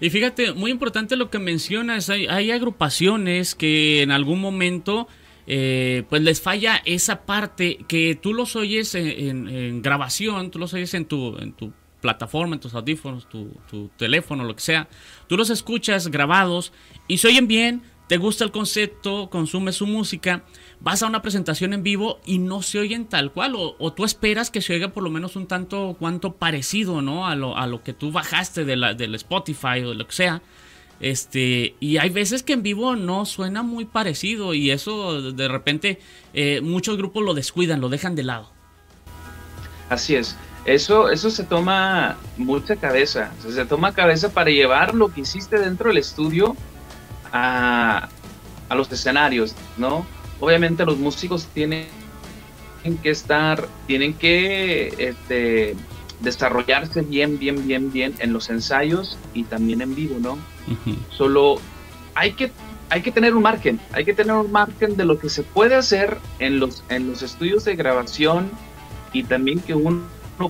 Y 0.00 0.10
fíjate, 0.10 0.52
muy 0.52 0.70
importante 0.70 1.16
lo 1.16 1.30
que 1.30 1.38
mencionas, 1.38 2.08
hay, 2.10 2.26
hay 2.26 2.52
agrupaciones 2.52 3.54
que 3.54 4.02
en 4.02 4.12
algún 4.12 4.40
momento 4.40 5.08
eh, 5.50 6.04
pues 6.10 6.20
les 6.20 6.42
falla 6.42 6.82
esa 6.84 7.22
parte 7.22 7.78
que 7.88 8.14
tú 8.14 8.34
los 8.34 8.54
oyes 8.54 8.94
en, 8.94 9.80
grabación, 9.80 10.50
tú 10.50 10.58
los 10.58 10.74
oyes 10.74 10.92
en 10.92 11.06
tu, 11.06 11.38
en 11.38 11.54
tu 11.54 11.72
plataforma, 12.02 12.54
en 12.54 12.60
tus 12.60 12.74
audífonos, 12.74 13.26
tu, 13.30 13.90
teléfono, 13.96 14.44
lo 14.44 14.54
que 14.54 14.60
sea, 14.60 14.88
tú 15.26 15.38
los 15.38 15.48
escuchas 15.48 16.08
grabados 16.08 16.74
y 17.06 17.16
se 17.16 17.28
oyen 17.28 17.48
bien, 17.48 17.80
te 18.08 18.18
gusta 18.18 18.44
el 18.44 18.50
concepto, 18.50 19.30
consumes 19.30 19.76
su 19.76 19.86
música, 19.86 20.44
vas 20.80 21.02
a 21.02 21.06
una 21.06 21.22
presentación 21.22 21.72
en 21.72 21.82
vivo 21.82 22.20
y 22.26 22.36
no 22.40 22.60
se 22.60 22.78
oyen 22.80 23.06
tal 23.06 23.32
cual, 23.32 23.54
o, 23.56 23.92
tú 23.94 24.04
esperas 24.04 24.50
que 24.50 24.60
se 24.60 24.74
oiga 24.74 24.88
por 24.88 25.02
lo 25.02 25.08
menos 25.08 25.34
un 25.34 25.46
tanto 25.46 25.96
cuanto 25.98 26.34
parecido, 26.34 27.00
¿no? 27.00 27.26
A 27.26 27.34
lo, 27.36 27.56
a 27.56 27.66
lo 27.66 27.82
que 27.82 27.94
tú 27.94 28.12
bajaste 28.12 28.66
de 28.66 28.76
la, 28.76 28.92
del 28.92 29.14
Spotify 29.14 29.82
o 29.82 29.90
de 29.90 29.94
lo 29.94 30.06
que 30.06 30.14
sea. 30.14 30.42
Este, 31.00 31.76
y 31.78 31.98
hay 31.98 32.10
veces 32.10 32.42
que 32.42 32.54
en 32.54 32.62
vivo 32.62 32.96
no 32.96 33.24
suena 33.24 33.62
muy 33.62 33.84
parecido 33.84 34.54
y 34.54 34.70
eso 34.70 35.32
de 35.32 35.48
repente 35.48 36.00
eh, 36.34 36.60
muchos 36.60 36.96
grupos 36.96 37.22
lo 37.24 37.34
descuidan, 37.34 37.80
lo 37.80 37.88
dejan 37.88 38.14
de 38.14 38.24
lado. 38.24 38.50
Así 39.88 40.16
es, 40.16 40.36
eso, 40.64 41.08
eso 41.10 41.30
se 41.30 41.44
toma 41.44 42.16
mucha 42.36 42.76
cabeza, 42.76 43.32
se 43.40 43.64
toma 43.64 43.94
cabeza 43.94 44.32
para 44.32 44.50
llevar 44.50 44.94
lo 44.94 45.12
que 45.12 45.20
hiciste 45.22 45.58
dentro 45.58 45.88
del 45.88 45.98
estudio 45.98 46.56
a, 47.32 48.08
a 48.68 48.74
los 48.74 48.90
escenarios, 48.92 49.54
¿no? 49.76 50.04
obviamente 50.40 50.84
los 50.84 50.98
músicos 50.98 51.46
tienen 51.52 51.88
que 53.02 53.10
estar, 53.10 53.68
tienen 53.86 54.14
que 54.14 54.94
este, 54.98 55.74
desarrollarse 56.20 57.02
bien, 57.02 57.38
bien, 57.38 57.66
bien, 57.66 57.92
bien 57.92 58.14
en 58.18 58.32
los 58.32 58.50
ensayos 58.50 59.18
y 59.34 59.44
también 59.44 59.82
en 59.82 59.94
vivo, 59.94 60.16
¿no? 60.20 60.38
Solo 61.10 61.56
hay 62.14 62.32
que 62.32 62.50
hay 62.90 63.02
que 63.02 63.12
tener 63.12 63.34
un 63.34 63.42
margen, 63.42 63.78
hay 63.92 64.04
que 64.04 64.14
tener 64.14 64.34
un 64.34 64.50
margen 64.50 64.96
de 64.96 65.04
lo 65.04 65.18
que 65.18 65.28
se 65.28 65.42
puede 65.42 65.74
hacer 65.74 66.16
en 66.38 66.58
los, 66.58 66.82
en 66.88 67.10
los 67.10 67.22
estudios 67.22 67.64
de 67.64 67.76
grabación 67.76 68.50
y 69.12 69.24
también 69.24 69.60
que 69.60 69.74
uno 69.74 70.02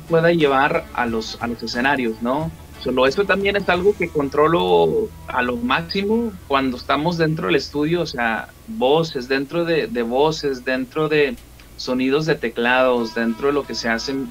pueda 0.09 0.31
llevar 0.33 0.85
a 0.95 1.07
los, 1.07 1.37
a 1.41 1.47
los 1.47 1.63
escenarios, 1.63 2.23
¿no? 2.23 2.51
Solo 2.83 3.07
eso 3.07 3.25
también 3.25 3.57
es 3.57 3.69
algo 3.69 3.97
que 3.97 4.09
controlo 4.09 5.09
a 5.27 5.43
lo 5.43 5.57
máximo 5.57 6.33
cuando 6.47 6.77
estamos 6.77 7.19
dentro 7.19 7.47
del 7.47 7.57
estudio, 7.57 8.03
o 8.03 8.07
sea, 8.07 8.51
voces, 8.69 9.27
dentro 9.27 9.65
de, 9.65 9.89
de 9.89 10.03
voces, 10.03 10.65
dentro 10.65 11.09
de 11.09 11.37
sonidos 11.79 12.27
de 12.27 12.35
teclados, 12.35 13.15
dentro 13.15 13.47
de 13.49 13.55
lo 13.55 13.67
que 13.67 13.75
se 13.75 13.89
hace 13.89 14.13
en, 14.13 14.29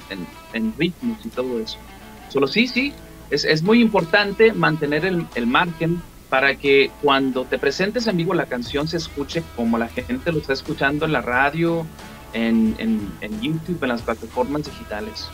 en, 0.52 0.74
ritmos 0.78 1.18
y 1.24 1.28
todo 1.28 1.58
eso. 1.58 1.78
Solo 2.28 2.46
sí, 2.46 2.68
sí, 2.68 2.92
es, 3.30 3.44
es 3.44 3.62
muy 3.62 3.80
importante 3.80 4.52
mantener 4.52 5.04
el, 5.04 5.26
el 5.34 5.46
margen 5.46 6.00
para 6.28 6.56
que 6.56 6.90
cuando 7.02 7.44
te 7.44 7.58
presentes 7.58 8.06
en 8.06 8.16
vivo 8.18 8.34
la 8.34 8.46
canción 8.46 8.86
se 8.86 8.98
escuche 8.98 9.42
como 9.56 9.78
la 9.78 9.88
gente 9.88 10.30
lo 10.30 10.38
está 10.38 10.52
escuchando 10.52 11.06
en 11.06 11.12
la 11.12 11.22
radio, 11.22 11.86
en, 12.32 12.76
en, 12.78 13.40
YouTube, 13.40 13.82
en 13.82 13.88
las 13.88 14.02
plataformas 14.02 14.64
digitales. 14.64 15.28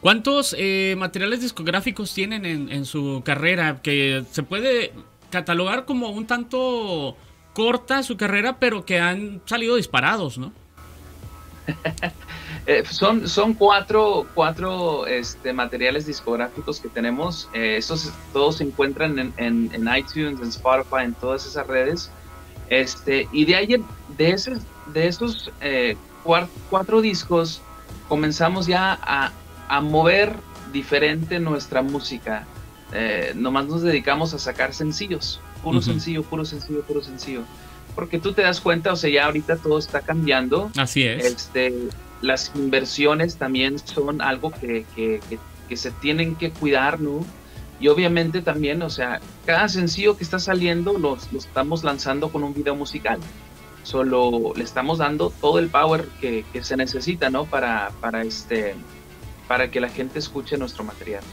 ¿Cuántos 0.00 0.54
eh, 0.58 0.94
materiales 0.98 1.40
discográficos 1.40 2.12
tienen 2.14 2.44
en, 2.44 2.70
en, 2.70 2.84
su 2.84 3.22
carrera? 3.24 3.80
Que 3.82 4.24
se 4.30 4.42
puede 4.42 4.92
catalogar 5.30 5.84
como 5.84 6.10
un 6.10 6.26
tanto 6.26 7.16
corta 7.52 8.02
su 8.02 8.16
carrera, 8.16 8.58
pero 8.58 8.84
que 8.84 9.00
han 9.00 9.40
salido 9.44 9.76
disparados, 9.76 10.38
¿no? 10.38 10.52
Eh, 12.66 12.84
son, 12.84 13.26
son 13.26 13.54
cuatro, 13.54 14.26
cuatro 14.34 15.06
este, 15.06 15.54
materiales 15.54 16.04
discográficos 16.04 16.78
que 16.78 16.90
tenemos. 16.90 17.48
Eh, 17.54 17.76
esos 17.78 18.12
todos 18.34 18.56
se 18.56 18.64
encuentran 18.64 19.18
en, 19.18 19.32
en, 19.72 19.88
iTunes, 19.96 20.38
en 20.38 20.48
Spotify, 20.48 21.04
en 21.04 21.14
todas 21.14 21.46
esas 21.46 21.66
redes. 21.66 22.10
Este, 22.68 23.26
y 23.32 23.46
de 23.46 23.56
ahí, 23.56 23.84
de, 24.18 24.30
ese, 24.30 24.58
de 24.92 25.08
esos 25.08 25.50
eh, 25.62 25.96
cuatro, 26.68 27.00
discos, 27.00 27.62
comenzamos 28.06 28.66
ya 28.66 28.98
a, 29.00 29.32
a 29.68 29.80
mover 29.80 30.36
diferente 30.70 31.40
nuestra 31.40 31.80
música. 31.80 32.46
nomás 33.34 33.64
nos 33.64 33.80
dedicamos 33.80 34.34
a 34.34 34.38
sacar 34.38 34.74
sencillos, 34.74 35.40
puro 35.62 35.80
sencillo, 35.80 36.22
puro 36.22 36.44
sencillo, 36.44 36.82
puro 36.82 37.02
sencillo. 37.02 37.44
Porque 37.98 38.20
tú 38.20 38.32
te 38.32 38.42
das 38.42 38.60
cuenta, 38.60 38.92
o 38.92 38.96
sea, 38.96 39.10
ya 39.10 39.26
ahorita 39.26 39.56
todo 39.56 39.76
está 39.76 40.02
cambiando. 40.02 40.70
Así 40.76 41.02
es. 41.02 41.24
Este, 41.24 41.74
las 42.20 42.52
inversiones 42.54 43.38
también 43.38 43.76
son 43.80 44.22
algo 44.22 44.52
que, 44.52 44.86
que, 44.94 45.20
que, 45.68 45.76
se 45.76 45.90
tienen 45.90 46.36
que 46.36 46.52
cuidar, 46.52 47.00
¿no? 47.00 47.26
Y 47.80 47.88
obviamente 47.88 48.40
también, 48.40 48.82
o 48.82 48.88
sea, 48.88 49.20
cada 49.44 49.68
sencillo 49.68 50.16
que 50.16 50.22
está 50.22 50.38
saliendo 50.38 50.92
lo, 50.92 51.18
lo 51.32 51.38
estamos 51.40 51.82
lanzando 51.82 52.28
con 52.28 52.44
un 52.44 52.54
video 52.54 52.76
musical. 52.76 53.18
Solo 53.82 54.52
le 54.54 54.62
estamos 54.62 54.98
dando 54.98 55.30
todo 55.30 55.58
el 55.58 55.66
power 55.66 56.06
que, 56.20 56.44
que 56.52 56.62
se 56.62 56.76
necesita, 56.76 57.30
¿no? 57.30 57.46
Para, 57.46 57.90
para, 58.00 58.22
este, 58.22 58.76
para 59.48 59.72
que 59.72 59.80
la 59.80 59.88
gente 59.88 60.20
escuche 60.20 60.56
nuestro 60.56 60.84
material. 60.84 61.24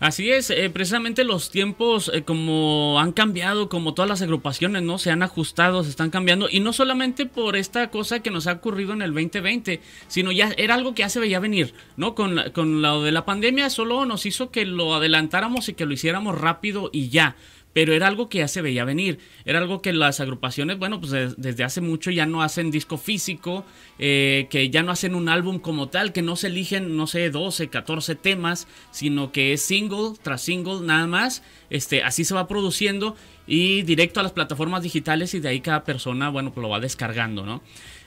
Así 0.00 0.30
es, 0.30 0.48
eh, 0.48 0.70
precisamente 0.70 1.24
los 1.24 1.50
tiempos 1.50 2.10
eh, 2.14 2.22
como 2.22 2.98
han 2.98 3.12
cambiado, 3.12 3.68
como 3.68 3.92
todas 3.92 4.08
las 4.08 4.22
agrupaciones, 4.22 4.82
¿no? 4.82 4.96
Se 4.96 5.10
han 5.10 5.22
ajustado, 5.22 5.84
se 5.84 5.90
están 5.90 6.08
cambiando, 6.08 6.48
y 6.50 6.60
no 6.60 6.72
solamente 6.72 7.26
por 7.26 7.54
esta 7.54 7.90
cosa 7.90 8.20
que 8.20 8.30
nos 8.30 8.46
ha 8.46 8.52
ocurrido 8.52 8.94
en 8.94 9.02
el 9.02 9.12
2020, 9.12 9.82
sino 10.08 10.32
ya 10.32 10.54
era 10.56 10.74
algo 10.74 10.94
que 10.94 11.02
ya 11.02 11.10
se 11.10 11.20
veía 11.20 11.38
venir, 11.38 11.74
¿no? 11.98 12.14
Con, 12.14 12.40
con 12.54 12.80
lo 12.80 13.02
de 13.02 13.12
la 13.12 13.26
pandemia 13.26 13.68
solo 13.68 14.06
nos 14.06 14.24
hizo 14.24 14.50
que 14.50 14.64
lo 14.64 14.94
adelantáramos 14.94 15.68
y 15.68 15.74
que 15.74 15.84
lo 15.84 15.92
hiciéramos 15.92 16.40
rápido 16.40 16.88
y 16.94 17.10
ya 17.10 17.36
pero 17.72 17.92
era 17.92 18.08
algo 18.08 18.28
que 18.28 18.38
ya 18.38 18.48
se 18.48 18.62
veía 18.62 18.84
venir. 18.84 19.18
Era 19.44 19.58
algo 19.58 19.82
que 19.82 19.92
las 19.92 20.20
agrupaciones, 20.20 20.78
bueno, 20.78 21.00
pues 21.00 21.12
desde 21.36 21.64
hace 21.64 21.80
mucho 21.80 22.10
ya 22.10 22.26
no 22.26 22.42
hacen 22.42 22.70
disco 22.70 22.98
físico, 22.98 23.64
eh, 23.98 24.48
que 24.50 24.70
ya 24.70 24.82
no 24.82 24.92
hacen 24.92 25.14
un 25.14 25.28
álbum 25.28 25.58
como 25.58 25.88
tal, 25.88 26.12
que 26.12 26.22
no 26.22 26.36
se 26.36 26.48
eligen, 26.48 26.96
no 26.96 27.06
sé, 27.06 27.30
12, 27.30 27.68
14 27.68 28.14
temas, 28.16 28.66
sino 28.90 29.32
que 29.32 29.52
es 29.52 29.62
single 29.62 30.14
tras 30.22 30.42
single 30.42 30.80
nada 30.82 31.06
más. 31.06 31.42
Este, 31.70 32.02
así 32.02 32.24
se 32.24 32.34
va 32.34 32.48
produciendo 32.48 33.16
y 33.46 33.82
directo 33.82 34.20
a 34.20 34.22
las 34.22 34.32
plataformas 34.32 34.82
digitales 34.82 35.34
y 35.34 35.40
de 35.40 35.48
ahí 35.48 35.60
cada 35.60 35.84
persona, 35.84 36.28
bueno, 36.28 36.52
pues 36.52 36.62
lo 36.62 36.68
va 36.68 36.80
descargando, 36.80 37.44
¿no? 37.44 37.62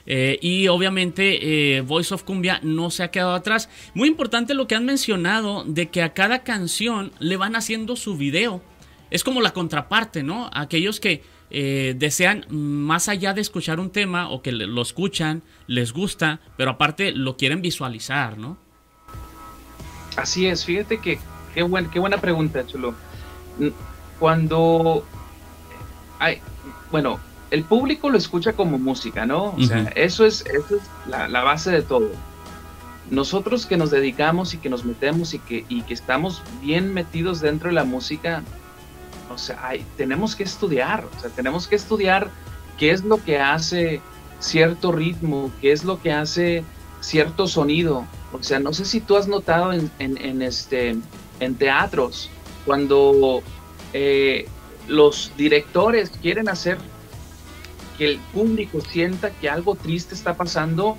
Eh, 0.06 0.38
y 0.42 0.68
obviamente 0.68 1.76
eh, 1.76 1.80
Voice 1.80 2.12
of 2.12 2.24
Cumbia 2.24 2.60
no 2.62 2.90
se 2.90 3.02
ha 3.02 3.10
quedado 3.10 3.34
atrás. 3.34 3.70
Muy 3.94 4.08
importante 4.08 4.52
lo 4.52 4.66
que 4.66 4.74
han 4.74 4.84
mencionado 4.84 5.64
de 5.64 5.88
que 5.88 6.02
a 6.02 6.12
cada 6.12 6.42
canción 6.42 7.12
le 7.20 7.38
van 7.38 7.56
haciendo 7.56 7.96
su 7.96 8.16
video 8.16 8.62
es 9.14 9.22
como 9.22 9.40
la 9.40 9.52
contraparte, 9.52 10.24
¿no? 10.24 10.50
Aquellos 10.52 10.98
que 10.98 11.22
eh, 11.50 11.94
desean 11.96 12.46
más 12.50 13.08
allá 13.08 13.32
de 13.32 13.42
escuchar 13.42 13.78
un 13.78 13.90
tema 13.90 14.28
o 14.28 14.42
que 14.42 14.50
lo 14.50 14.82
escuchan, 14.82 15.44
les 15.68 15.92
gusta, 15.92 16.40
pero 16.56 16.72
aparte 16.72 17.12
lo 17.12 17.36
quieren 17.36 17.62
visualizar, 17.62 18.36
¿no? 18.38 18.58
Así 20.16 20.48
es, 20.48 20.64
fíjate 20.64 20.98
que 20.98 21.20
qué, 21.54 21.62
buen, 21.62 21.88
qué 21.90 22.00
buena 22.00 22.20
pregunta, 22.20 22.66
Chulo. 22.66 22.96
Cuando 24.18 25.06
hay, 26.18 26.40
bueno, 26.90 27.20
el 27.52 27.62
público 27.62 28.10
lo 28.10 28.18
escucha 28.18 28.54
como 28.54 28.80
música, 28.80 29.26
¿no? 29.26 29.54
O 29.56 29.62
sea, 29.62 29.92
eso 29.94 30.26
es, 30.26 30.44
eso 30.46 30.74
es 30.74 30.82
la, 31.06 31.28
la, 31.28 31.44
base 31.44 31.70
de 31.70 31.82
todo. 31.82 32.10
Nosotros 33.12 33.64
que 33.66 33.76
nos 33.76 33.92
dedicamos 33.92 34.54
y 34.54 34.58
que 34.58 34.70
nos 34.70 34.84
metemos 34.84 35.34
y 35.34 35.38
que, 35.38 35.64
y 35.68 35.82
que 35.82 35.94
estamos 35.94 36.42
bien 36.62 36.92
metidos 36.92 37.40
dentro 37.40 37.68
de 37.68 37.76
la 37.76 37.84
música, 37.84 38.42
o 39.34 39.38
sea, 39.38 39.66
hay, 39.66 39.84
tenemos 39.96 40.34
que 40.36 40.44
estudiar, 40.44 41.04
o 41.04 41.20
sea, 41.20 41.30
tenemos 41.30 41.66
que 41.66 41.76
estudiar 41.76 42.30
qué 42.78 42.90
es 42.90 43.04
lo 43.04 43.22
que 43.22 43.38
hace 43.38 44.00
cierto 44.38 44.92
ritmo, 44.92 45.50
qué 45.60 45.72
es 45.72 45.84
lo 45.84 46.00
que 46.00 46.12
hace 46.12 46.64
cierto 47.00 47.46
sonido. 47.46 48.04
O 48.32 48.42
sea, 48.42 48.58
no 48.58 48.72
sé 48.72 48.84
si 48.84 49.00
tú 49.00 49.16
has 49.16 49.28
notado 49.28 49.72
en, 49.72 49.90
en, 49.98 50.42
este, 50.42 50.96
en 51.40 51.54
teatros, 51.54 52.30
cuando 52.64 53.42
eh, 53.92 54.48
los 54.88 55.32
directores 55.36 56.10
quieren 56.10 56.48
hacer 56.48 56.78
que 57.96 58.06
el 58.06 58.18
público 58.32 58.80
sienta 58.80 59.30
que 59.30 59.48
algo 59.48 59.76
triste 59.76 60.14
está 60.14 60.34
pasando, 60.34 60.96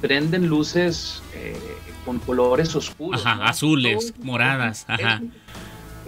prenden 0.00 0.48
luces 0.48 1.22
eh, 1.34 1.56
con 2.04 2.18
colores 2.18 2.74
oscuros. 2.76 3.24
Ajá, 3.24 3.46
azules, 3.46 4.12
moradas. 4.22 4.84
Ajá. 4.86 5.22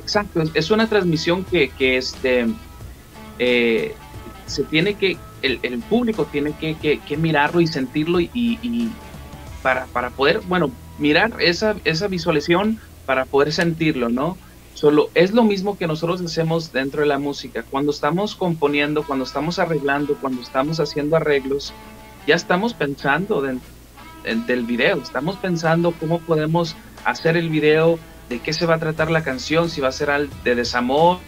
Exacto, 0.09 0.43
es 0.55 0.71
una 0.71 0.87
transmisión 0.87 1.45
que, 1.45 1.69
que 1.69 1.99
este, 1.99 2.47
eh, 3.39 3.95
se 4.47 4.65
tiene 4.65 4.95
que, 4.95 5.19
el, 5.43 5.61
el 5.63 5.81
público 5.81 6.25
tiene 6.25 6.55
que, 6.55 6.77
que, 7.07 7.17
mirarlo 7.19 7.61
y 7.61 7.67
sentirlo 7.67 8.19
y, 8.19 8.31
y 8.33 8.91
para, 9.63 9.85
para, 9.85 10.09
poder, 10.09 10.41
bueno, 10.49 10.71
mirar 10.99 11.33
esa, 11.41 11.77
esa 11.85 12.09
visualización 12.09 12.81
para 13.05 13.27
poder 13.27 13.53
sentirlo, 13.53 14.09
¿no? 14.09 14.39
Solo 14.73 15.11
es 15.15 15.33
lo 15.33 15.45
mismo 15.45 15.77
que 15.77 15.87
nosotros 15.87 16.23
hacemos 16.23 16.73
dentro 16.73 17.03
de 17.03 17.07
la 17.07 17.19
música. 17.19 17.63
Cuando 17.71 17.91
estamos 17.91 18.35
componiendo, 18.35 19.03
cuando 19.03 19.27
estamos 19.27 19.59
arreglando, 19.59 20.17
cuando 20.19 20.41
estamos 20.41 20.81
haciendo 20.81 21.17
arreglos, 21.17 21.75
ya 22.27 22.35
estamos 22.35 22.73
pensando 22.73 23.43
dentro 23.43 23.69
del 24.47 24.65
video, 24.65 25.03
estamos 25.03 25.37
pensando 25.37 25.93
cómo 26.01 26.19
podemos 26.21 26.77
hacer 27.05 27.37
el 27.37 27.51
video 27.51 27.99
de 28.29 28.41
qué 28.41 28.53
se 28.53 28.67
va 28.67 28.75
a 28.75 28.79
tratar 28.79 29.11
la 29.11 29.23
canción, 29.23 29.71
si 29.71 29.81
va 29.81 29.89
a 29.89 29.93
ser 29.93 30.29
de 30.45 30.55
desamor, 30.55 31.19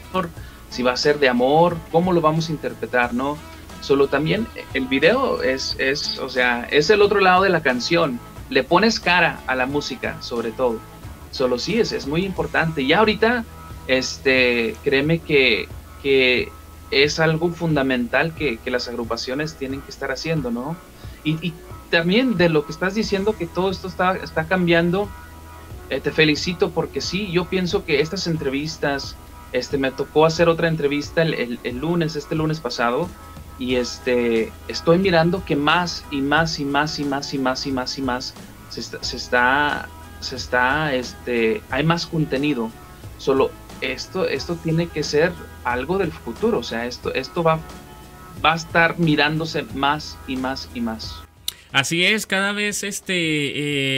si 0.69 0.83
va 0.83 0.93
a 0.93 0.97
ser 0.97 1.19
de 1.19 1.29
amor, 1.29 1.77
cómo 1.91 2.13
lo 2.13 2.21
vamos 2.21 2.49
a 2.49 2.53
interpretar, 2.53 3.15
¿no? 3.15 3.37
Solo 3.81 4.09
también 4.09 4.47
el 4.75 4.87
video 4.87 5.43
es, 5.43 5.75
es, 5.79 6.19
o 6.19 6.29
sea, 6.29 6.69
es 6.71 6.91
el 6.91 7.01
otro 7.01 7.21
lado 7.21 7.43
de 7.43 7.49
la 7.49 7.63
canción. 7.63 8.21
Le 8.51 8.63
pones 8.63 9.01
cara 9.01 9.41
a 9.47 9.55
la 9.55 9.67
música, 9.67 10.21
sobre 10.21 10.53
todo. 10.53 10.79
Solo 11.31 11.59
sí, 11.59 11.81
es, 11.81 11.93
es 11.93 12.07
muy 12.07 12.25
importante. 12.27 12.83
Y 12.83 12.93
ahorita, 12.93 13.45
este, 13.87 14.77
créeme 14.85 15.21
que, 15.21 15.67
que 16.03 16.53
es 16.91 17.21
algo 17.21 17.51
fundamental 17.51 18.35
que, 18.35 18.59
que, 18.59 18.71
las 18.71 18.89
agrupaciones 18.89 19.55
tienen 19.55 19.81
que 19.81 19.91
estar 19.91 20.11
haciendo, 20.11 20.51
¿no? 20.51 20.77
Y, 21.25 21.47
y, 21.47 21.55
también 21.91 22.37
de 22.37 22.49
lo 22.49 22.65
que 22.67 22.73
estás 22.73 22.95
diciendo, 22.95 23.37
que 23.37 23.47
todo 23.47 23.71
esto 23.71 23.89
está, 23.89 24.17
está 24.17 24.47
cambiando, 24.47 25.09
eh, 25.91 26.01
te 26.01 26.13
felicito 26.13 26.71
porque 26.71 27.01
sí, 27.01 27.31
yo 27.31 27.47
pienso 27.47 27.85
que 27.85 28.01
estas 28.01 28.27
entrevistas, 28.27 29.17
este, 29.53 29.77
me 29.77 29.91
tocó 29.91 30.25
hacer 30.25 30.49
otra 30.49 30.69
entrevista 30.69 31.23
el, 31.23 31.59
el, 31.63 31.79
lunes, 31.79 32.17
este 32.17 32.37
lunes 32.37 32.61
pasado, 32.61 33.09
y 33.59 33.75
este, 33.75 34.53
estoy 34.69 34.99
mirando 34.99 35.45
que 35.45 35.57
más 35.57 36.05
y 36.11 36.23
más 36.23 36.59
y 36.61 36.65
más 36.65 36.99
y 36.99 37.05
más 37.05 37.35
y 37.35 37.39
más 37.39 37.67
y 37.67 37.73
más 37.73 37.99
y 37.99 38.03
más 38.03 38.35
se 38.71 38.81
está, 38.81 39.03
se 39.03 39.17
está, 39.17 39.89
se 40.21 40.37
está 40.37 40.95
este, 40.95 41.61
hay 41.71 41.85
más 41.85 42.07
contenido. 42.07 42.71
Solo 43.19 43.51
esto, 43.81 44.27
esto 44.27 44.55
tiene 44.55 44.87
que 44.87 45.03
ser 45.03 45.33
algo 45.65 45.99
del 45.99 46.13
futuro, 46.13 46.59
o 46.59 46.63
sea, 46.63 46.87
esto, 46.87 47.13
esto 47.13 47.43
va, 47.43 47.59
va 48.45 48.53
a 48.53 48.57
estar 48.57 48.99
mirándose 48.99 49.65
más 49.75 50.17
y 50.27 50.37
más 50.37 50.71
y 50.73 50.81
más. 50.81 51.30
Así 51.73 52.05
es, 52.05 52.27
cada 52.27 52.53
vez 52.53 52.83
este, 52.83 53.15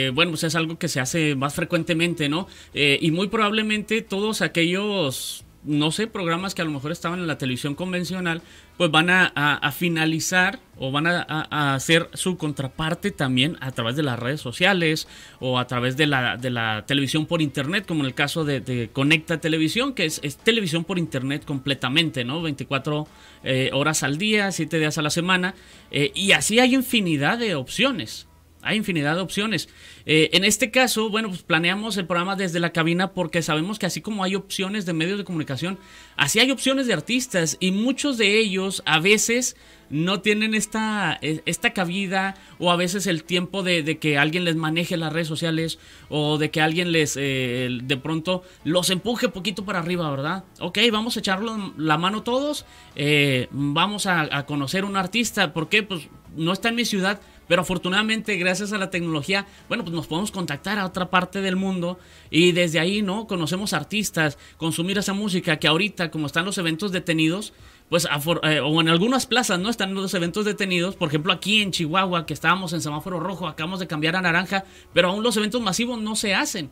eh, 0.07 0.09
bueno, 0.11 0.31
pues 0.31 0.43
es 0.43 0.55
algo 0.55 0.77
que 0.77 0.87
se 0.87 0.99
hace 0.99 1.35
más 1.35 1.55
frecuentemente, 1.55 2.29
¿no? 2.29 2.47
Eh, 2.73 2.99
y 3.01 3.09
muy 3.09 3.29
probablemente 3.29 4.01
todos 4.01 4.41
aquellos 4.41 5.42
no 5.65 5.91
sé, 5.91 6.07
programas 6.07 6.55
que 6.55 6.61
a 6.61 6.65
lo 6.65 6.71
mejor 6.71 6.91
estaban 6.91 7.19
en 7.19 7.27
la 7.27 7.37
televisión 7.37 7.75
convencional, 7.75 8.41
pues 8.77 8.91
van 8.91 9.09
a, 9.09 9.71
finalizar 9.71 10.59
o 10.77 10.91
van 10.91 11.07
a, 11.07 11.75
hacer 11.75 12.09
su 12.13 12.37
contraparte 12.37 13.11
también 13.11 13.57
a 13.61 13.71
través 13.71 13.95
de 13.95 14.03
las 14.03 14.19
redes 14.19 14.41
sociales 14.41 15.07
o 15.39 15.59
a 15.59 15.67
través 15.67 15.95
de 15.95 16.07
la, 16.07 16.37
de 16.37 16.49
la 16.49 16.85
televisión 16.85 17.25
por 17.25 17.41
internet, 17.41 17.85
como 17.87 18.01
en 18.01 18.07
el 18.07 18.13
caso 18.13 18.43
de, 18.43 18.89
Conecta 18.91 19.39
Televisión, 19.39 19.93
que 19.93 20.05
es, 20.05 20.21
televisión 20.43 20.83
por 20.83 20.99
internet 20.99 21.45
completamente, 21.45 22.25
¿no? 22.25 22.41
24 22.41 23.07
eh, 23.43 23.69
horas 23.73 24.03
al 24.03 24.17
día, 24.17 24.51
7 24.51 24.79
días 24.79 24.97
a 24.97 25.01
la 25.01 25.09
semana, 25.09 25.55
eh, 25.91 26.11
y 26.13 26.31
así 26.33 26.59
hay 26.59 26.75
infinidad 26.75 27.37
de 27.37 27.55
opciones. 27.55 28.27
Hay 28.63 28.77
infinidad 28.77 29.15
de 29.15 29.21
opciones. 29.21 29.69
Eh, 30.05 30.29
en 30.33 30.43
este 30.43 30.71
caso, 30.71 31.09
bueno, 31.09 31.29
pues 31.29 31.43
planeamos 31.43 31.97
el 31.97 32.05
programa 32.05 32.35
desde 32.35 32.59
la 32.59 32.71
cabina 32.71 33.11
porque 33.11 33.41
sabemos 33.41 33.79
que 33.79 33.85
así 33.85 34.01
como 34.01 34.23
hay 34.23 34.35
opciones 34.35 34.85
de 34.85 34.93
medios 34.93 35.17
de 35.17 35.23
comunicación, 35.23 35.77
así 36.15 36.39
hay 36.39 36.51
opciones 36.51 36.87
de 36.87 36.93
artistas 36.93 37.57
y 37.59 37.71
muchos 37.71 38.17
de 38.17 38.37
ellos 38.39 38.81
a 38.85 38.99
veces 38.99 39.55
no 39.89 40.21
tienen 40.21 40.55
esta, 40.55 41.19
e, 41.21 41.43
esta 41.45 41.71
cabida 41.71 42.35
o 42.57 42.71
a 42.71 42.75
veces 42.75 43.05
el 43.05 43.23
tiempo 43.23 43.61
de, 43.61 43.99
que 43.99 44.17
alguien 44.17 44.43
les 44.43 44.55
maneje 44.55 44.97
las 44.97 45.13
redes 45.13 45.27
sociales 45.27 45.77
o 46.09 46.37
de 46.37 46.49
que 46.49 46.61
alguien 46.61 46.91
les 46.91 47.15
eh, 47.15 47.69
de 47.83 47.97
pronto 47.97 48.43
los 48.63 48.89
empuje 48.89 49.29
poquito 49.29 49.65
para 49.65 49.79
arriba, 49.79 50.09
¿verdad? 50.09 50.45
Ok, 50.59 50.79
vamos 50.91 51.15
a 51.15 51.19
echarlo 51.19 51.73
la 51.77 51.97
mano 51.97 52.23
todos, 52.23 52.65
eh, 52.95 53.47
vamos 53.51 54.07
a, 54.07 54.21
a 54.35 54.45
conocer 54.47 54.83
un 54.83 54.97
artista, 54.97 55.53
¿por 55.53 55.69
qué? 55.69 55.83
Pues 55.83 56.09
no 56.35 56.51
está 56.53 56.69
en 56.69 56.75
mi 56.75 56.85
ciudad, 56.85 57.21
pero 57.47 57.61
afortunadamente, 57.61 58.35
gracias 58.37 58.73
a 58.73 58.77
la 58.77 58.89
tecnología, 58.89 59.45
bueno, 59.67 59.83
pues 59.83 59.95
nos 59.95 60.07
podemos 60.07 60.31
contactar 60.31 60.79
a 60.79 60.85
otra 60.85 61.09
parte 61.09 61.41
del 61.41 61.55
mundo 61.55 61.99
y 62.29 62.51
desde 62.51 62.79
ahí, 62.79 63.01
¿no? 63.01 63.27
Conocemos 63.27 63.73
artistas, 63.73 64.37
consumir 64.57 64.97
esa 64.97 65.13
música 65.13 65.57
que 65.57 65.67
ahorita, 65.67 66.11
como 66.11 66.27
están 66.27 66.45
los 66.45 66.57
eventos 66.57 66.91
detenidos, 66.91 67.53
pues, 67.89 68.07
eh, 68.43 68.59
o 68.59 68.81
en 68.81 68.89
algunas 68.89 69.25
plazas, 69.25 69.59
¿no? 69.59 69.69
Están 69.69 69.93
los 69.93 70.13
eventos 70.13 70.45
detenidos. 70.45 70.95
Por 70.95 71.09
ejemplo, 71.09 71.33
aquí 71.33 71.61
en 71.61 71.71
Chihuahua, 71.71 72.25
que 72.25 72.33
estábamos 72.33 72.73
en 72.73 72.81
semáforo 72.81 73.19
rojo, 73.19 73.47
acabamos 73.47 73.79
de 73.79 73.87
cambiar 73.87 74.15
a 74.15 74.21
naranja, 74.21 74.63
pero 74.93 75.09
aún 75.09 75.21
los 75.21 75.37
eventos 75.37 75.61
masivos 75.61 76.01
no 76.01 76.15
se 76.15 76.33
hacen. 76.33 76.71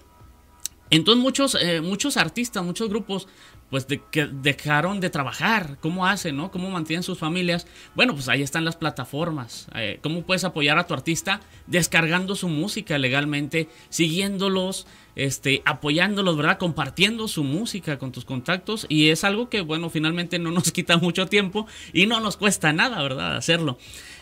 Entonces 0.90 1.22
muchos, 1.22 1.56
eh, 1.56 1.80
muchos 1.80 2.18
artistas, 2.18 2.64
muchos 2.66 2.90
grupos, 2.90 3.28
pues 3.72 3.88
de, 3.88 4.02
que 4.12 4.28
dejaron 4.28 5.00
de 5.00 5.10
trabajar. 5.10 5.78
¿Cómo 5.80 6.06
hacen, 6.06 6.36
no? 6.36 6.52
¿Cómo 6.52 6.70
mantienen 6.70 7.04
sus 7.04 7.18
familias? 7.18 7.66
Bueno, 7.96 8.14
pues 8.14 8.28
ahí 8.28 8.42
están 8.42 8.66
las 8.66 8.76
plataformas. 8.76 9.68
Eh, 9.74 9.98
¿Cómo 10.04 10.24
puedes 10.24 10.44
apoyar 10.44 10.78
a 10.78 10.86
tu 10.86 10.94
artista? 10.94 11.40
Descargando 11.68 12.36
su 12.36 12.50
música 12.50 12.98
legalmente, 12.98 13.70
siguiéndolos, 13.88 14.88
este, 15.16 15.62
apoyándolos, 15.64 16.36
¿verdad? 16.36 16.58
Compartiendo 16.58 17.30
su 17.30 17.46
música 17.46 17.98
con 17.98 18.12
tus 18.12 18.26
contactos. 18.26 18.86
Y 18.90 19.08
es 19.08 19.24
algo 19.24 19.48
que, 19.50 19.62
bueno, 19.62 19.90
finalmente 19.90 20.38
no 20.38 20.52
nos 20.52 20.72
quita 20.74 20.98
mucho 20.98 21.28
tiempo 21.28 21.66
y 21.94 22.08
no 22.08 22.20
nos 22.20 22.36
cuesta 22.36 22.74
nada, 22.74 23.02
¿verdad? 23.02 23.38
Hacerlo. 23.38 23.78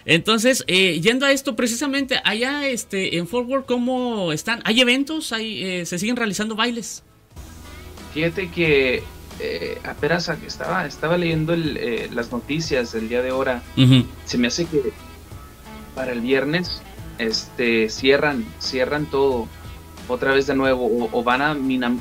Entonces, 0.05 0.63
eh, 0.67 1.01
yendo 1.01 1.25
a 1.25 1.31
esto, 1.31 1.55
precisamente, 1.55 2.21
allá 2.23 2.67
este, 2.67 3.17
en 3.17 3.27
Forward, 3.27 3.65
¿cómo 3.65 4.31
están? 4.31 4.61
¿Hay 4.63 4.79
eventos? 4.79 5.33
¿Hay, 5.33 5.63
eh, 5.63 5.85
¿Se 5.87 5.97
siguen 5.97 6.17
realizando 6.17 6.55
bailes? 6.55 7.03
Fíjate 8.13 8.49
que 8.51 9.03
eh, 9.39 9.79
apenas 9.83 10.29
estaba, 10.29 10.85
estaba 10.85 11.17
leyendo 11.17 11.53
eh, 11.53 12.09
las 12.13 12.31
noticias 12.31 12.91
del 12.91 13.09
día 13.09 13.21
de 13.21 13.29
ahora. 13.29 13.61
Se 14.25 14.37
me 14.37 14.47
hace 14.47 14.65
que 14.65 14.91
para 15.95 16.11
el 16.11 16.21
viernes 16.21 16.81
este, 17.17 17.89
cierran, 17.89 18.45
cierran 18.59 19.05
todo 19.05 19.47
otra 20.07 20.33
vez 20.33 20.47
de 20.47 20.55
nuevo 20.55 21.09
o, 21.11 21.23
van 21.23 21.41
a 21.41 21.53
minar 21.53 21.91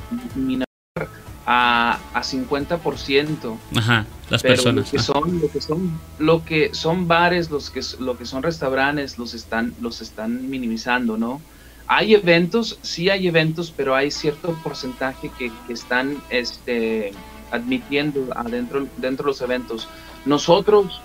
a, 1.47 1.99
a 2.13 2.23
50%. 2.23 3.59
Ajá, 3.77 4.07
las 4.31 4.43
personas. 4.43 4.93
Lo 4.93 4.99
que, 4.99 5.05
son, 5.05 5.41
lo 5.41 5.51
que 5.51 5.61
son, 5.61 6.01
lo 6.19 6.45
que 6.45 6.71
son 6.75 7.09
bares, 7.09 7.51
los 7.51 7.71
que, 7.71 7.81
lo 8.01 8.19
que 8.19 8.27
son 8.27 8.43
restaurantes, 8.43 9.19
los 9.19 9.35
están, 9.35 9.75
los 9.81 10.01
están 10.01 10.51
minimizando, 10.51 11.17
¿no? 11.17 11.41
Hay 11.89 12.15
eventos, 12.15 12.79
sí 12.83 13.09
hay 13.09 13.27
eventos, 13.27 13.73
pero 13.75 13.95
hay 13.95 14.11
cierto 14.11 14.53
porcentaje 14.63 15.31
que, 15.39 15.51
que 15.67 15.73
están 15.73 16.23
este, 16.29 17.13
admitiendo 17.51 18.29
adentro, 18.37 18.87
dentro 18.97 19.25
de 19.25 19.31
los 19.31 19.41
eventos. 19.41 19.89
Nosotros, 20.25 21.01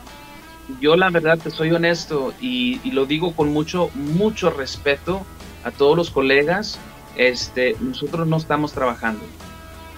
yo 0.79 0.95
la 0.95 1.09
verdad 1.09 1.37
te 1.37 1.51
soy 1.51 1.71
honesto 1.71 2.33
y, 2.41 2.79
lo 2.91 3.05
digo 3.05 3.33
con 3.35 3.51
mucho, 3.53 3.89
mucho 3.95 4.49
respeto 4.49 5.25
a 5.63 5.71
todos 5.71 5.95
los 5.95 6.11
colegas, 6.11 6.79
este, 7.15 7.75
nosotros 7.79 8.27
no 8.27 8.37
estamos 8.37 8.73
trabajando. 8.73 9.23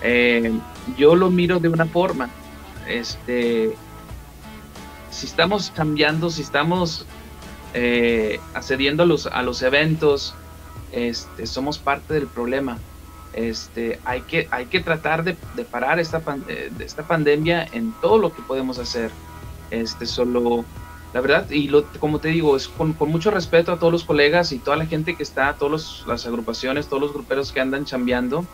Eh, 0.02 0.52
yo 0.98 1.16
lo 1.16 1.30
miro 1.30 1.60
de 1.60 1.70
una 1.70 1.86
forma, 1.86 2.30
este, 2.88 3.74
si 5.10 5.26
estamos 5.26 5.72
cambiando, 5.76 6.30
si 6.30 6.42
estamos 6.42 7.06
eh, 7.74 8.40
accediendo 8.54 9.04
a 9.04 9.06
los, 9.06 9.28
a 9.28 9.42
los 9.42 9.64
eventos, 9.64 10.36
este, 10.92 11.48
somos 11.48 11.78
parte 11.78 12.14
del 12.14 12.28
problema. 12.28 12.78
Este, 13.34 14.00
hay, 14.06 14.22
que, 14.22 14.48
hay 14.50 14.68
que 14.68 14.80
tratar 14.80 15.24
de, 15.24 15.36
parar 15.70 16.00
esta, 16.00 16.22
eh, 16.48 16.72
esta 16.80 17.04
pandemia 17.04 17.68
en 17.74 17.94
todo 18.02 18.18
lo 18.18 18.34
que 18.34 18.42
podemos 18.42 18.80
hacer. 18.80 19.12
Este, 19.72 20.06
solo, 20.06 20.64
la 21.14 21.22
verdad, 21.22 21.50
y 21.50 21.68
lo, 21.68 21.84
como 22.00 22.20
te 22.20 22.30
digo, 22.30 22.56
es 22.56 22.68
con, 22.68 22.96
mucho 22.98 23.32
respeto 23.32 23.74
a 23.74 23.80
todos 23.80 23.92
los 23.92 24.06
colegas 24.06 24.52
y 24.52 24.60
toda 24.60 24.78
la 24.78 24.86
gente 24.86 25.16
que 25.16 25.24
está, 25.24 25.54
todas 25.56 26.06
las 26.08 26.26
agrupaciones, 26.26 26.88
todos 26.88 27.02
los 27.02 27.14
gruperos 27.14 27.52
que 27.52 27.60
andan 27.60 27.84
chambeando. 27.84 28.46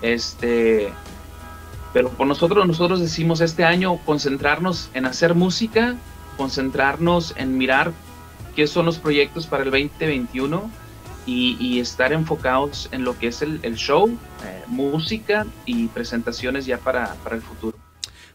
Este, 0.00 0.90
pero 1.92 2.08
por 2.08 2.26
nosotros, 2.26 2.66
nosotros 2.66 3.00
decimos 3.00 3.42
este 3.42 3.64
año 3.64 3.98
concentrarnos 4.06 4.88
en 4.94 5.04
hacer 5.04 5.34
música, 5.34 5.96
concentrarnos 6.38 7.34
en 7.36 7.58
mirar 7.58 7.92
qué 8.56 8.66
son 8.66 8.86
los 8.86 8.98
proyectos 8.98 9.46
para 9.46 9.62
el 9.62 9.70
2021 9.70 10.81
y, 11.26 11.78
estar 11.80 12.12
enfocados 12.12 12.88
en 12.92 13.04
lo 13.04 13.18
que 13.18 13.28
es 13.28 13.42
el, 13.42 13.76
show, 13.76 14.08
eh, 14.44 14.62
música 14.66 15.46
y 15.66 15.86
presentaciones 15.88 16.66
ya 16.66 16.78
para, 16.78 17.14
para, 17.22 17.36
el 17.36 17.42
futuro. 17.42 17.76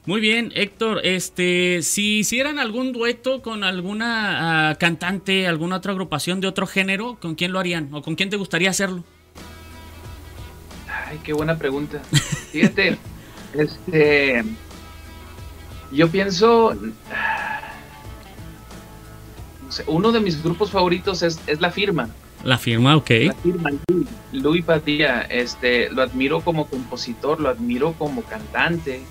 Muy 0.06 0.22
bien, 0.22 0.52
Héctor, 0.56 1.02
este, 1.04 1.82
si 1.82 2.20
hicieran 2.20 2.60
algún 2.60 2.94
dueto 2.94 3.42
con 3.42 3.64
alguna 3.64 4.70
ah, 4.70 4.76
cantante, 4.76 5.48
alguna 5.48 5.78
otra 5.78 5.92
agrupación 5.92 6.40
de 6.40 6.48
otro 6.48 6.66
género, 6.66 7.18
¿con 7.20 7.36
quién 7.36 7.52
lo 7.52 7.60
harían? 7.60 7.90
¿O 7.94 8.02
con 8.02 8.16
quién 8.16 8.30
te 8.30 8.38
gustaría 8.38 8.70
hacerlo? 8.70 9.04
Ay, 10.88 11.20
qué 11.24 11.34
buena 11.34 11.58
pregunta. 11.58 12.02
Fíjate, 12.52 12.98
este, 13.54 14.44
yo 15.92 16.10
pienso, 16.10 16.74
uno 19.88 20.12
de 20.12 20.20
mis 20.22 20.42
grupos 20.42 20.72
favoritos 20.72 21.22
es, 21.22 21.42
es 21.48 21.60
La 21.60 21.72
Firma. 21.72 22.10
La 22.48 22.58
firma, 22.58 22.96
ok. 22.96 23.10
La 23.10 23.34
firma, 23.34 23.72
Luis 24.32 24.64
Padilla, 24.64 25.24
este, 25.24 25.90
lo 25.90 26.02
admiro 26.02 26.40
como 26.40 26.66
compositor, 26.68 27.42
lo 27.42 27.50
admiro 27.50 27.92
como 27.92 28.24
cantante, 28.24 29.02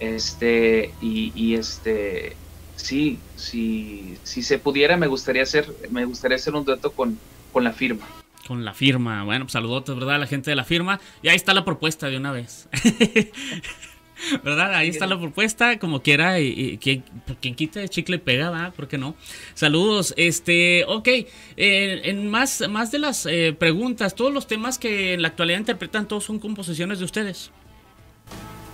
este, 0.00 0.92
y, 1.00 1.54
este, 1.54 2.36
sí, 2.76 3.18
sí, 3.36 4.18
si 4.22 4.42
se 4.42 4.58
pudiera, 4.58 4.98
me 4.98 5.06
gustaría 5.06 5.44
hacer, 5.44 5.66
me 5.90 6.04
gustaría 6.04 6.36
hacer 6.36 6.54
un 6.54 6.66
dueto 6.66 6.92
con, 6.92 7.18
con 7.54 7.64
la 7.64 7.72
firma. 7.72 8.06
Con 8.46 8.66
la 8.66 8.74
firma, 8.74 9.24
bueno, 9.24 9.46
pues 9.46 9.54
saludos, 9.54 9.86
¿verdad? 9.86 10.16
A 10.16 10.18
la 10.18 10.26
gente 10.26 10.50
de 10.50 10.56
la 10.56 10.64
firma. 10.64 11.00
Y 11.22 11.28
ahí 11.28 11.36
está 11.36 11.54
la 11.54 11.64
propuesta 11.64 12.08
de 12.08 12.18
una 12.18 12.32
vez. 12.32 12.68
¿Verdad? 14.42 14.74
Ahí 14.74 14.88
está 14.88 15.06
la 15.06 15.18
propuesta, 15.18 15.78
como 15.78 16.02
quiera, 16.02 16.40
y, 16.40 16.78
quien, 16.78 17.02
quite 17.40 17.88
chicle 17.88 18.18
pega, 18.18 18.50
¿verdad? 18.50 18.74
¿Por 18.74 18.88
qué 18.88 18.98
no? 18.98 19.14
Saludos, 19.54 20.14
este, 20.16 20.84
ok, 20.86 21.08
eh, 21.08 21.26
en 21.56 22.30
más, 22.30 22.62
más 22.68 22.90
de 22.90 22.98
las 22.98 23.26
eh, 23.26 23.54
preguntas, 23.58 24.14
todos 24.14 24.32
los 24.32 24.46
temas 24.46 24.78
que 24.78 25.14
en 25.14 25.22
la 25.22 25.28
actualidad 25.28 25.58
interpretan, 25.58 26.08
todos 26.08 26.24
son 26.24 26.38
composiciones 26.38 26.98
de 26.98 27.04
ustedes. 27.04 27.50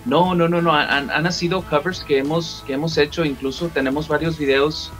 No, 0.05 0.33
no, 0.33 0.47
no, 0.47 0.61
no, 0.61 0.73
han, 0.73 1.11
han 1.11 1.31
sido 1.31 1.61
covers 1.61 2.03
que 2.03 2.17
hemos, 2.17 2.63
que 2.65 2.73
hemos 2.73 2.97
hecho, 2.97 3.23
incluso 3.23 3.67
tenemos 3.67 4.07
varios 4.07 4.39
videos 4.39 4.91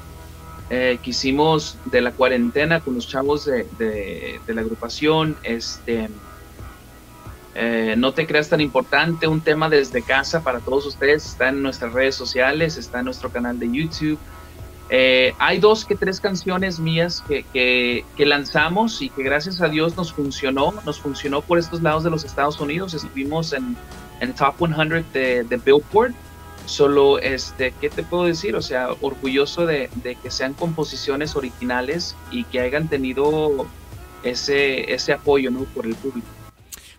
eh, 0.73 0.99
que 1.03 1.09
hicimos 1.09 1.77
de 1.85 1.99
la 1.99 2.11
cuarentena 2.11 2.79
con 2.79 2.95
los 2.95 3.05
chavos 3.05 3.43
de, 3.43 3.67
de, 3.77 4.39
de 4.47 4.53
la 4.53 4.61
agrupación, 4.61 5.35
este 5.43 6.09
eh, 7.53 7.95
no 7.97 8.13
te 8.13 8.25
creas 8.25 8.49
tan 8.49 8.61
importante, 8.61 9.27
un 9.27 9.41
tema 9.41 9.69
desde 9.69 10.01
casa 10.01 10.41
para 10.41 10.59
todos 10.59 10.85
ustedes, 10.85 11.25
está 11.25 11.49
en 11.49 11.61
nuestras 11.61 11.93
redes 11.93 12.15
sociales, 12.15 12.77
está 12.77 12.99
en 12.99 13.05
nuestro 13.05 13.29
canal 13.29 13.59
de 13.59 13.71
YouTube. 13.71 14.19
Eh, 14.89 15.33
hay 15.39 15.59
dos 15.59 15.85
que 15.85 15.95
tres 15.95 16.19
canciones 16.19 16.79
mías 16.79 17.23
que, 17.27 17.45
que, 17.53 18.25
lanzamos 18.25 19.01
y 19.01 19.09
que 19.09 19.23
gracias 19.23 19.61
a 19.61 19.69
Dios 19.69 19.95
nos 19.95 20.11
funcionó, 20.11 20.73
nos 20.85 20.99
funcionó 20.99 21.41
por 21.41 21.59
estos 21.59 21.81
lados 21.81 22.03
de 22.03 22.09
los 22.09 22.25
Estados 22.25 22.59
Unidos, 22.59 22.93
estuvimos 22.93 23.53
en, 23.53 23.77
en 24.19 24.33
Top 24.33 24.55
100 24.57 25.05
de, 25.13 25.43
de, 25.43 25.57
Billboard. 25.57 26.13
Solo, 26.65 27.19
este, 27.19 27.73
¿qué 27.81 27.89
te 27.89 28.03
puedo 28.03 28.25
decir? 28.25 28.55
O 28.55 28.61
sea, 28.61 28.89
orgulloso 29.01 29.65
de, 29.65 29.89
de 29.95 30.15
que 30.15 30.29
sean 30.29 30.53
composiciones 30.53 31.35
originales 31.35 32.15
y 32.29 32.43
que 32.43 32.59
hayan 32.59 32.87
tenido 32.87 33.65
ese, 34.23 34.93
ese 34.93 35.13
apoyo 35.13 35.51
¿no? 35.51 35.61
por 35.61 35.85
el 35.85 35.95
público. 35.95 36.27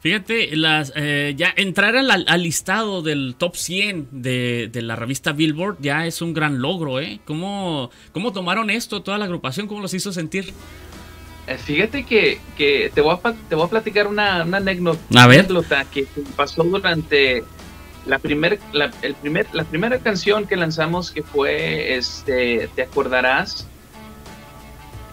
Fíjate, 0.02 0.56
las, 0.56 0.92
eh, 0.96 1.34
ya 1.36 1.54
entrar 1.56 1.96
al, 1.96 2.42
listado 2.42 3.02
del 3.02 3.36
top 3.38 3.54
100 3.54 4.08
de, 4.10 4.68
la 4.82 4.96
revista 4.96 5.30
Billboard 5.30 5.76
ya 5.78 6.06
es 6.06 6.20
un 6.20 6.34
gran 6.34 6.60
logro, 6.60 6.98
¿eh? 6.98 7.20
¿Cómo, 7.24 7.88
¿Cómo 8.10 8.32
tomaron 8.32 8.68
esto, 8.68 9.02
toda 9.02 9.16
la 9.16 9.26
agrupación? 9.26 9.68
¿Cómo 9.68 9.80
los 9.80 9.94
hizo 9.94 10.12
sentir? 10.12 10.52
Eh, 11.46 11.56
fíjate 11.56 12.02
que, 12.02 12.40
te, 12.92 13.00
voy 13.00 13.16
a, 13.22 13.32
te 13.48 13.54
voy 13.54 13.64
a 13.64 13.70
platicar 13.70 14.08
una, 14.08 14.40
anécdota, 14.40 15.84
que 15.84 16.08
pasó 16.34 16.64
durante 16.64 17.44
la, 18.04 18.18
primer, 18.18 18.58
la, 18.72 18.90
el 19.02 19.14
primer, 19.14 19.46
la 19.52 19.62
primera 19.62 20.00
canción 20.00 20.48
que 20.48 20.56
lanzamos 20.56 21.12
que 21.12 21.22
fue, 21.22 21.94
este, 21.94 22.68
te 22.74 22.82
acordarás, 22.82 23.68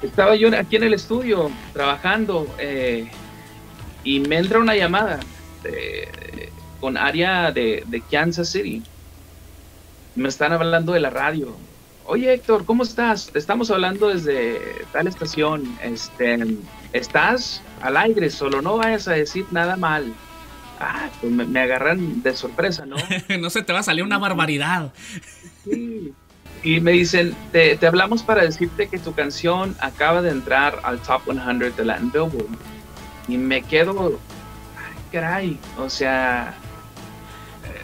estaba 0.02 0.36
yo 0.36 0.49
aquí 0.58 0.78
en 0.78 0.84
el 0.84 0.95
estudio 0.95 1.52
trabajando 1.73 2.47
eh, 2.58 3.08
y 4.10 4.19
me 4.22 4.38
entra 4.38 4.58
una 4.58 4.76
llamada 4.76 5.19
con 6.82 6.98
área 6.98 7.52
de, 7.52 8.04
Kansas 8.10 8.50
City. 8.50 8.82
Me 10.15 10.30
están 10.30 10.52
hablando 10.52 10.93
de 10.93 11.00
la 11.00 11.12
radio. 11.12 11.56
Oye 12.08 12.34
Héctor, 12.34 12.65
¿cómo 12.65 12.82
estás? 12.82 13.30
estamos 13.36 13.69
hablando 13.69 14.08
desde 14.08 14.60
tal 14.91 15.06
estación. 15.06 15.78
Este, 15.84 16.39
estás 16.91 17.62
al 17.84 17.98
aire, 17.98 18.32
solo 18.32 18.63
no 18.63 18.78
vayas 18.78 19.08
a 19.08 19.12
decir 19.12 19.45
nada 19.52 19.76
mal. 19.76 20.12
Ah, 20.80 21.10
pues 21.22 21.32
me, 21.32 21.60
agarran 21.60 22.24
de 22.24 22.36
sorpresa, 22.36 22.88
¿no? 22.88 22.95
no 23.39 23.52
se 23.52 23.62
te 23.62 23.74
va 23.74 23.80
a 23.80 23.84
salir 23.84 24.04
una 24.04 24.17
barbaridad. 24.17 24.91
Sí. 25.65 26.13
Y 26.63 26.80
me 26.80 26.93
dicen, 26.93 27.36
te, 27.52 27.78
te, 27.78 27.86
hablamos 27.86 28.24
para 28.24 28.41
decirte 28.41 28.88
que 28.88 28.98
tu 28.98 29.13
canción 29.13 29.76
acaba 29.80 30.24
de 30.24 30.32
entrar 30.32 30.80
al 30.82 31.00
Top 31.00 31.22
100 31.26 31.60
de 31.60 31.86
Latin 31.86 32.12
Billboard 32.12 32.79
y 33.30 33.38
me 33.38 33.62
quedo, 33.62 34.20
ay, 34.78 34.98
caray, 35.12 35.60
o 35.78 35.89
sea, 35.89 36.56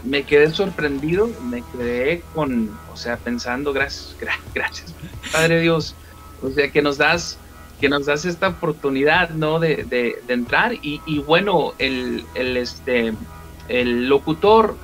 me 0.04 0.24
quedé 0.24 0.52
sorprendido, 0.52 1.30
me 1.44 1.64
quedé 1.72 2.24
con, 2.34 2.78
o 2.92 2.98
sea, 2.98 3.18
pensando, 3.18 3.74
gracias, 3.74 4.16
gracias, 4.54 4.94
Padre 5.32 5.62
Dios, 5.62 5.96
o 6.42 6.50
sea, 6.50 6.72
que 6.72 6.82
nos 6.82 6.98
das, 6.98 7.38
que 7.80 7.90
nos 7.90 8.06
das 8.06 8.26
esta 8.26 8.50
oportunidad, 8.50 9.30
¿no? 9.32 9.60
De, 9.60 9.84
de, 9.84 10.22
entrar 10.28 10.74
y, 10.74 11.02
y, 11.06 11.20
bueno, 11.20 11.74
el, 11.78 12.26
el, 12.36 12.58
este, 12.58 13.14
el 13.68 14.08
locutor 14.08 14.76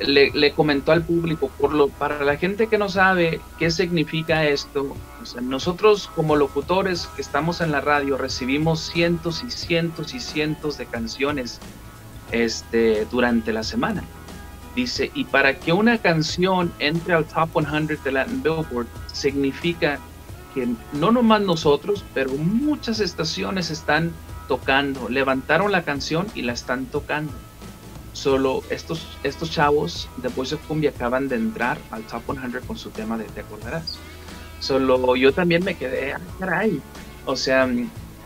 le, 0.00 0.52
comentó 0.52 0.92
al 0.92 1.02
público, 1.02 1.50
por 1.58 1.72
lo, 1.72 1.88
para 1.88 2.24
la 2.24 2.36
gente 2.36 2.66
que 2.66 2.78
no 2.78 2.88
sabe 2.88 3.40
qué 3.58 3.70
significa 3.70 4.44
esto, 4.44 4.96
nosotros 5.42 6.10
como 6.14 6.36
locutores 6.36 7.06
que 7.14 7.22
estamos 7.22 7.60
en 7.60 7.70
la 7.70 7.80
radio 7.80 8.16
recibimos 8.16 8.80
cientos 8.80 9.42
y 9.42 9.50
cientos 9.50 10.14
y 10.14 10.20
cientos 10.20 10.76
de 10.76 10.86
canciones 10.86 11.60
este, 12.32 13.06
durante 13.10 13.52
la 13.52 13.62
semana. 13.62 14.04
Dice, 14.74 15.10
y 15.14 15.24
para 15.24 15.58
que 15.58 15.72
una 15.72 15.98
canción 15.98 16.72
entre 16.80 17.14
al 17.14 17.24
top 17.26 17.64
100 17.64 18.00
de 18.02 18.12
Latin 18.12 18.42
Billboard, 18.42 18.88
significa 19.12 20.00
que 20.52 20.68
no 20.92 21.12
nomás 21.12 21.42
nosotros, 21.42 22.04
pero 22.12 22.32
muchas 22.32 22.98
estaciones 22.98 23.70
están 23.70 24.12
tocando, 24.48 25.08
levantaron 25.08 25.70
la 25.70 25.82
canción 25.82 26.26
y 26.34 26.42
la 26.42 26.52
están 26.52 26.86
tocando. 26.86 27.32
Solo 28.14 28.62
estos, 28.70 29.18
estos 29.24 29.50
chavos 29.50 30.08
de 30.18 30.28
Voice 30.28 30.54
of 30.54 30.66
Cumbia 30.66 30.90
acaban 30.90 31.28
de 31.28 31.34
entrar 31.34 31.78
al 31.90 32.04
Top 32.04 32.22
100 32.24 32.60
con 32.66 32.78
su 32.78 32.90
tema 32.90 33.18
de 33.18 33.24
Te 33.24 33.40
acordarás. 33.40 33.98
Solo 34.60 35.14
yo 35.16 35.32
también 35.34 35.62
me 35.64 35.74
quedé, 35.74 36.14
ay, 36.14 36.22
caray. 36.38 36.80
O 37.26 37.36
sea, 37.36 37.68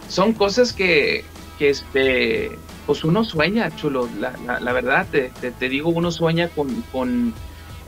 son 0.08 0.34
cosas 0.34 0.72
que, 0.72 1.24
que 1.58 1.70
este, 1.70 2.50
pues 2.86 3.02
uno 3.02 3.24
sueña, 3.24 3.74
chulo. 3.74 4.08
La, 4.20 4.60
la, 4.60 4.72
verdad, 4.72 5.06
te, 5.10 5.30
te, 5.30 5.68
digo, 5.68 5.88
uno 5.88 6.10
sueña 6.10 6.48
con, 6.48 6.82
con 6.92 7.32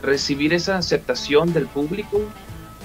recibir 0.03 0.55
esa 0.55 0.79
aceptación 0.79 1.53
del 1.53 1.67
público, 1.67 2.23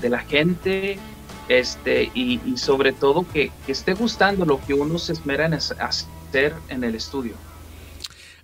de 0.01 0.09
la 0.09 0.19
gente, 0.19 0.99
este, 1.47 2.11
y, 2.13 2.41
y 2.45 2.57
sobre 2.57 2.91
todo 2.91 3.25
que, 3.31 3.51
que, 3.65 3.71
esté 3.71 3.93
gustando 3.93 4.45
lo 4.45 4.59
que 4.59 4.73
uno 4.73 4.99
se 4.99 5.13
esmera 5.13 5.45
en 5.45 5.53
hacer 5.53 6.53
en 6.69 6.83
el 6.83 6.95
estudio. 6.95 7.33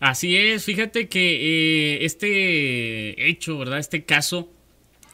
Así 0.01 0.35
es, 0.35 0.65
fíjate 0.65 1.07
que 1.07 1.99
eh, 1.99 2.05
este 2.05 3.29
hecho, 3.29 3.59
¿verdad? 3.59 3.77
Este 3.77 4.03
caso 4.03 4.49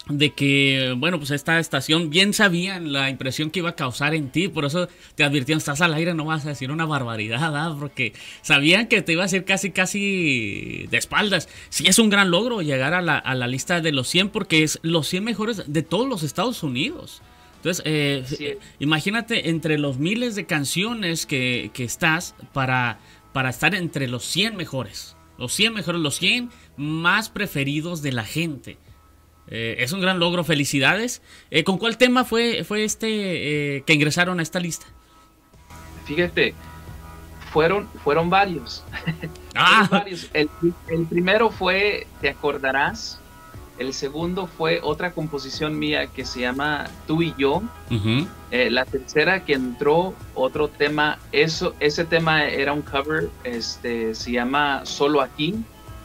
de 0.07 0.29
que, 0.29 0.95
bueno, 0.97 1.17
pues 1.17 1.31
esta 1.31 1.59
estación 1.59 2.09
bien 2.09 2.33
sabían 2.33 2.93
la 2.93 3.09
impresión 3.09 3.51
que 3.51 3.59
iba 3.59 3.71
a 3.71 3.75
causar 3.75 4.15
en 4.15 4.29
ti, 4.29 4.47
por 4.47 4.63
eso 4.63 4.87
te 5.15 5.25
advirtieron, 5.25 5.57
estás 5.57 5.81
al 5.81 5.93
aire, 5.93 6.13
no 6.13 6.23
vas 6.23 6.45
a 6.45 6.49
decir 6.49 6.71
una 6.71 6.85
barbaridad, 6.85 7.53
¿ah? 7.53 7.75
porque 7.77 8.13
sabían 8.41 8.87
que 8.87 9.01
te 9.01 9.11
iba 9.11 9.23
a 9.23 9.25
hacer 9.25 9.43
casi, 9.43 9.71
casi 9.71 10.87
de 10.89 10.95
espaldas. 10.95 11.49
Sí 11.67 11.83
es 11.87 11.99
un 11.99 12.09
gran 12.09 12.31
logro 12.31 12.61
llegar 12.61 12.93
a 12.93 13.01
la, 13.01 13.17
a 13.17 13.35
la 13.35 13.47
lista 13.47 13.81
de 13.81 13.91
los 13.91 14.07
100, 14.07 14.29
porque 14.29 14.63
es 14.63 14.79
los 14.83 15.05
100 15.09 15.21
mejores 15.21 15.63
de 15.67 15.83
todos 15.83 16.07
los 16.07 16.23
Estados 16.23 16.63
Unidos. 16.63 17.21
Entonces, 17.57 17.83
eh, 17.85 18.57
imagínate 18.79 19.49
entre 19.49 19.77
los 19.77 19.97
miles 19.97 20.35
de 20.35 20.45
canciones 20.45 21.25
que, 21.25 21.71
que 21.73 21.83
estás 21.83 22.35
para 22.53 22.99
para 23.37 23.51
estar 23.51 23.75
entre 23.75 24.07
los 24.07 24.23
100 24.25 24.55
mejores. 24.55 25.15
Los 25.37 25.53
100 25.53 25.75
mejores, 25.75 26.01
los 26.01 26.15
100 26.15 26.49
más 26.75 27.29
preferidos 27.29 28.01
de 28.01 28.11
la 28.11 28.23
gente. 28.23 28.79
Eh, 29.45 29.75
es 29.77 29.91
un 29.91 30.01
gran 30.01 30.17
logro, 30.17 30.43
felicidades. 30.43 31.21
Eh, 31.51 31.63
¿Con 31.63 31.77
cuál 31.77 31.99
tema 31.99 32.25
fue, 32.25 32.63
fue 32.63 32.83
este 32.83 33.75
eh, 33.75 33.83
que 33.85 33.93
ingresaron 33.93 34.39
a 34.39 34.41
esta 34.41 34.59
lista? 34.59 34.87
Fíjate, 36.05 36.55
fueron, 37.53 37.87
fueron 38.03 38.31
varios. 38.31 38.83
Ah. 39.53 40.03
El, 40.33 40.49
el, 40.87 41.05
primero 41.05 41.51
fue, 41.51 42.07
te 42.21 42.29
acordarás, 42.29 43.19
el 43.79 43.93
segundo 43.93 44.47
fue 44.47 44.79
otra 44.81 45.11
composición 45.11 45.77
mía 45.77 46.07
que 46.07 46.25
se 46.25 46.41
llama 46.41 46.89
Tú 47.05 47.21
y 47.21 47.33
yo. 47.37 47.61
Eh, 48.49 48.69
la 48.71 48.85
tercera 48.85 49.45
que 49.45 49.53
entró, 49.53 50.13
otro 50.33 50.67
tema, 50.67 51.19
eso, 51.31 51.75
ese 51.79 52.05
tema 52.05 52.45
era 52.45 52.73
un 52.73 52.81
cover, 52.81 53.29
este, 53.43 54.15
se 54.15 54.31
llama 54.31 54.85
Solo 54.85 55.21
aquí. 55.21 55.55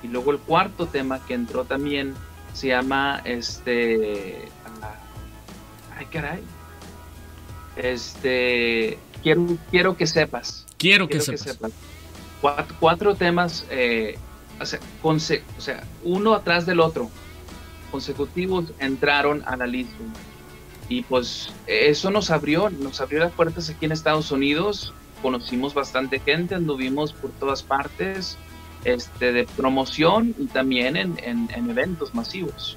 Y 0.03 0.09
luego 0.09 0.33
el 0.33 0.39
cuarto 0.39 0.87
tema 0.87 1.25
que 1.25 1.35
entró 1.35 1.65
también 1.65 2.15
se 2.53 2.69
llama, 2.69 3.23
este, 3.25 4.49
ah, 4.83 4.95
ay 5.97 6.07
caray, 6.07 6.43
este, 7.77 8.99
quiero, 9.23 9.47
quiero 9.71 9.97
que 9.97 10.07
sepas. 10.07 10.67
Quiero, 10.77 11.09
que, 11.09 11.21
sepas. 11.21 11.73
Cuatro, 12.81 13.15
temas, 13.15 13.65
eh, 13.71 14.19
o 15.03 15.21
sea, 15.21 15.85
uno 16.03 16.35
atrás 16.35 16.67
del 16.67 16.81
otro 16.81 17.09
consecutivos 17.93 18.73
entraron 18.81 19.45
a 19.47 19.57
la 19.57 19.69
lista. 19.69 20.03
Y 20.89 21.03
pues 21.03 21.53
eso 21.69 22.11
nos 22.11 22.31
abrió, 22.31 22.69
nos 22.69 23.01
abrió 23.01 23.21
las 23.21 23.33
puertas 23.33 23.71
aquí 23.71 23.85
en 23.85 23.93
Estados 23.93 24.33
Unidos. 24.33 24.93
Conocimos 25.23 25.75
bastante 25.75 26.19
gente, 26.19 26.57
anduvimos 26.57 27.13
por 27.13 27.31
todas 27.31 27.63
partes 27.63 28.37
este, 28.85 29.33
de 29.33 29.45
promoción 29.45 30.35
y 30.39 30.47
también 30.47 30.97
en, 30.97 31.17
en, 31.23 31.71
eventos 31.71 32.15
masivos. 32.15 32.77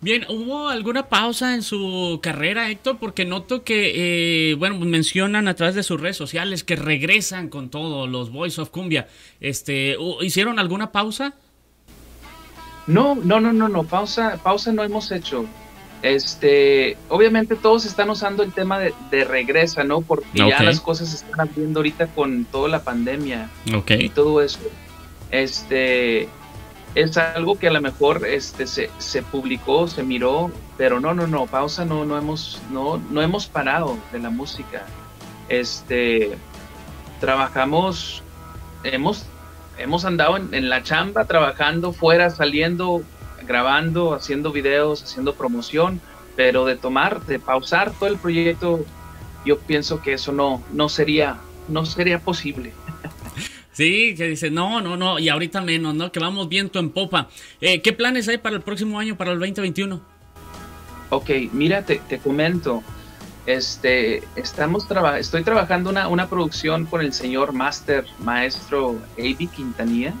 Bien, 0.00 0.24
¿hubo 0.28 0.68
alguna 0.68 1.08
pausa 1.08 1.54
en 1.54 1.62
su 1.62 2.20
carrera, 2.22 2.70
Héctor? 2.70 2.98
Porque 2.98 3.24
noto 3.24 3.64
que, 3.64 4.50
eh, 4.50 4.54
bueno, 4.54 4.78
mencionan 4.78 5.48
a 5.48 5.54
través 5.54 5.74
de 5.74 5.82
sus 5.82 6.00
redes 6.00 6.16
sociales 6.16 6.64
que 6.64 6.76
regresan 6.76 7.48
con 7.48 7.70
todo, 7.70 8.06
los 8.06 8.30
Boys 8.30 8.58
of 8.58 8.70
Cumbia. 8.70 9.08
Este, 9.40 9.96
¿Hicieron 10.20 10.58
alguna 10.58 10.92
pausa? 10.92 11.34
No, 12.86 13.14
no, 13.16 13.40
no, 13.40 13.52
no, 13.52 13.68
no, 13.68 13.84
pausa, 13.84 14.38
pausa 14.42 14.72
no 14.72 14.84
hemos 14.84 15.10
hecho. 15.10 15.46
Este, 16.02 16.96
obviamente 17.08 17.56
todos 17.56 17.84
están 17.84 18.10
usando 18.10 18.42
el 18.42 18.52
tema 18.52 18.78
de, 18.78 18.94
de 19.10 19.24
regresa, 19.24 19.82
¿no? 19.82 20.02
Porque 20.02 20.26
ya 20.34 20.62
las 20.62 20.80
cosas 20.80 21.08
se 21.08 21.16
están 21.16 21.40
abriendo 21.40 21.80
ahorita 21.80 22.06
con 22.08 22.44
toda 22.44 22.68
la 22.68 22.82
pandemia 22.82 23.50
y 23.88 24.08
todo 24.10 24.40
eso. 24.40 24.60
Este, 25.30 26.28
es 26.94 27.16
algo 27.16 27.58
que 27.58 27.68
a 27.68 27.72
lo 27.72 27.80
mejor 27.80 28.26
este, 28.26 28.66
se, 28.66 28.90
se, 28.98 29.22
publicó, 29.22 29.88
se 29.88 30.02
miró, 30.02 30.50
pero 30.78 31.00
no, 31.00 31.12
no, 31.12 31.26
no, 31.26 31.46
pausa 31.46 31.84
no, 31.84 32.04
no 32.04 32.16
hemos, 32.16 32.60
no, 32.70 32.98
no 33.10 33.20
hemos 33.20 33.46
parado 33.46 33.98
de 34.12 34.18
la 34.18 34.30
música. 34.30 34.86
Este, 35.48 36.36
trabajamos, 37.20 38.22
hemos 38.84 39.26
hemos 39.78 40.04
andado 40.04 40.36
en, 40.36 40.68
la 40.68 40.82
chamba, 40.82 41.24
trabajando 41.24 41.92
fuera, 41.92 42.30
saliendo, 42.30 43.02
grabando, 43.46 44.14
haciendo 44.14 44.52
videos, 44.52 45.02
haciendo 45.02 45.34
promoción, 45.34 46.00
pero 46.34 46.64
de 46.64 46.76
tomar, 46.76 47.24
de 47.26 47.38
pausar 47.38 47.92
todo 47.92 48.08
el 48.08 48.16
proyecto, 48.16 48.84
yo 49.44 49.58
pienso 49.58 50.02
que 50.02 50.14
eso 50.14 50.32
no, 50.32 50.62
no 50.72 50.88
sería, 50.88 51.38
no 51.68 51.86
sería 51.86 52.20
posible. 52.20 52.72
Sí, 53.72 54.14
que 54.16 54.26
dice, 54.26 54.50
no, 54.50 54.80
no, 54.80 54.96
no, 54.96 55.18
y 55.18 55.28
ahorita 55.28 55.60
menos, 55.60 55.94
¿no? 55.94 56.10
Que 56.10 56.18
vamos 56.18 56.48
viento 56.48 56.78
en 56.78 56.88
popa. 56.88 57.28
Eh, 57.60 57.82
¿Qué 57.82 57.92
planes 57.92 58.26
hay 58.26 58.38
para 58.38 58.56
el 58.56 58.62
próximo 58.62 58.98
año, 58.98 59.18
para 59.18 59.32
el 59.32 59.38
2021? 59.38 60.00
Ok, 61.10 61.28
mira, 61.52 61.84
te, 61.84 61.96
te 61.96 62.16
comento. 62.16 62.82
Este, 63.46 64.24
estamos 64.34 64.88
traba 64.88 65.18
estoy 65.20 65.44
trabajando 65.44 65.90
una, 65.90 66.08
una 66.08 66.28
producción 66.28 66.84
con 66.84 67.00
el 67.00 67.12
señor 67.12 67.52
Master, 67.52 68.04
maestro 68.18 68.98
A.B. 69.16 69.48
Quintanilla. 69.54 70.14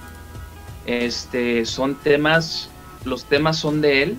Este, 0.86 1.66
son 1.66 1.96
temas, 1.96 2.70
los 3.04 3.24
temas 3.24 3.58
son 3.58 3.80
de 3.80 4.02
él. 4.04 4.18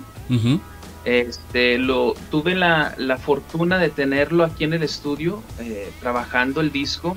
Este, 1.06 1.78
lo, 1.78 2.14
tuve 2.30 2.54
la, 2.54 2.94
la, 2.98 3.16
fortuna 3.16 3.78
de 3.78 3.88
tenerlo 3.88 4.44
aquí 4.44 4.64
en 4.64 4.74
el 4.74 4.82
estudio, 4.82 5.42
eh, 5.58 5.90
trabajando 6.00 6.60
el 6.60 6.70
disco. 6.70 7.16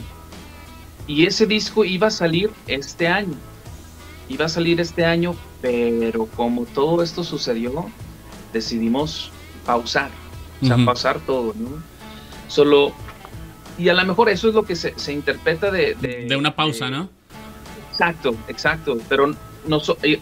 Y 1.08 1.25
ese 1.25 1.45
disco 1.45 1.84
iba 1.84 2.08
a 2.08 2.12
salir 2.12 2.51
este 2.67 3.10
año. 3.10 3.36
Iba 4.30 4.45
a 4.45 4.49
salir 4.49 4.80
este 4.80 5.04
año, 5.04 5.36
pero 5.62 6.25
como 6.27 6.63
todo 6.63 7.04
esto 7.04 7.25
sucedió, 7.25 7.89
decidimos 8.54 9.30
pausar 9.65 10.21
o 10.62 10.65
sea, 10.65 10.78
pasar 10.86 11.19
todo, 11.21 11.54
¿no? 11.58 11.69
Solo, 12.47 12.93
y 13.78 13.89
a 13.89 13.93
lo 13.93 14.06
mejor 14.06 14.30
eso 14.30 14.50
es 14.50 14.56
lo 14.56 14.63
que 14.63 14.76
se, 14.76 14.97
se 14.97 15.13
interpreta 15.13 15.71
de, 15.71 15.95
de... 15.95 16.36
una 16.36 16.56
pausa, 16.56 16.89
¿no? 16.89 17.10
Exacto, 17.91 18.36
exacto, 18.47 18.97
pero 19.10 19.36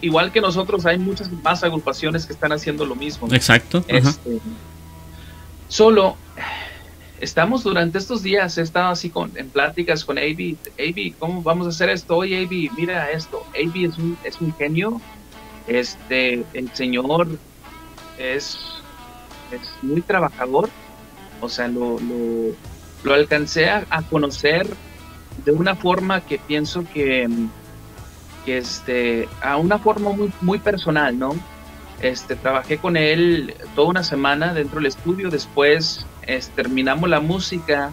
igual 0.02 0.32
que 0.32 0.40
nosotros 0.40 0.84
hay 0.86 0.98
muchas 0.98 1.30
más 1.30 1.62
agrupaciones 1.64 2.26
que 2.26 2.32
están 2.32 2.52
haciendo 2.52 2.84
lo 2.84 2.94
mismo. 2.94 3.28
Exacto. 3.32 3.84
Este, 3.88 4.38
solo 5.68 6.16
estamos 7.20 7.62
durante 7.62 7.98
estos 7.98 8.22
días, 8.22 8.56
he 8.58 8.62
estado 8.62 8.88
así 8.88 9.10
con, 9.10 9.32
en 9.36 9.48
pláticas 9.48 10.04
con 10.04 10.18
AB, 10.18 10.56
AB, 10.78 11.14
¿cómo 11.18 11.42
vamos 11.42 11.66
a 11.66 11.70
hacer 11.70 11.90
esto? 11.90 12.16
Oye, 12.16 12.44
AB, 12.44 12.70
mira 12.76 13.10
esto, 13.10 13.44
AB 13.54 13.84
es 13.84 13.98
un, 13.98 14.18
es 14.24 14.40
un 14.40 14.54
genio, 14.54 15.00
este, 15.66 16.44
el 16.54 16.70
señor 16.74 17.28
es 18.18 18.58
es 19.52 19.72
muy 19.82 20.00
trabajador, 20.02 20.68
o 21.40 21.48
sea, 21.48 21.68
lo, 21.68 21.98
lo, 23.04 23.14
alcancé 23.14 23.70
a, 23.70 24.02
conocer 24.10 24.66
de 25.44 25.52
una 25.52 25.74
forma 25.74 26.20
que 26.20 26.38
pienso 26.38 26.84
que, 26.92 27.28
que, 28.44 28.58
este, 28.58 29.28
a 29.42 29.56
una 29.56 29.78
forma 29.78 30.10
muy, 30.10 30.32
muy 30.40 30.58
personal, 30.58 31.18
¿no? 31.18 31.34
Este, 32.02 32.34
trabajé 32.34 32.78
con 32.78 32.96
él 32.96 33.54
toda 33.74 33.88
una 33.88 34.02
semana 34.02 34.54
dentro 34.54 34.76
del 34.76 34.86
estudio, 34.86 35.30
después 35.30 36.06
terminamos 36.54 37.08
la 37.08 37.20
música 37.20 37.90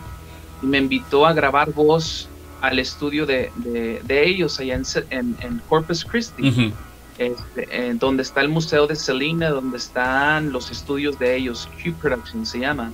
y 0.61 0.65
me 0.65 0.77
invitó 0.77 1.25
a 1.25 1.33
grabar 1.33 1.71
voz 1.71 2.29
al 2.61 2.79
estudio 2.79 3.25
de, 3.25 3.51
de, 3.55 4.27
ellos 4.27 4.59
allá 4.59 4.75
en, 5.09 5.35
en, 5.41 5.61
Corpus 5.69 6.03
Christi. 6.03 6.73
Este, 7.17 7.93
donde 7.95 8.21
está 8.21 8.41
el 8.41 8.49
museo 8.49 8.85
de 8.85 8.95
Selena, 8.95 9.49
donde 9.49 9.77
están 9.77 10.51
los 10.51 10.69
estudios 10.69 11.17
de 11.17 11.35
ellos, 11.35 11.67
Q 11.83 11.93
Production 11.93 12.45
se 12.45 12.59
llama. 12.59 12.91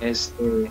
Este, 0.00 0.70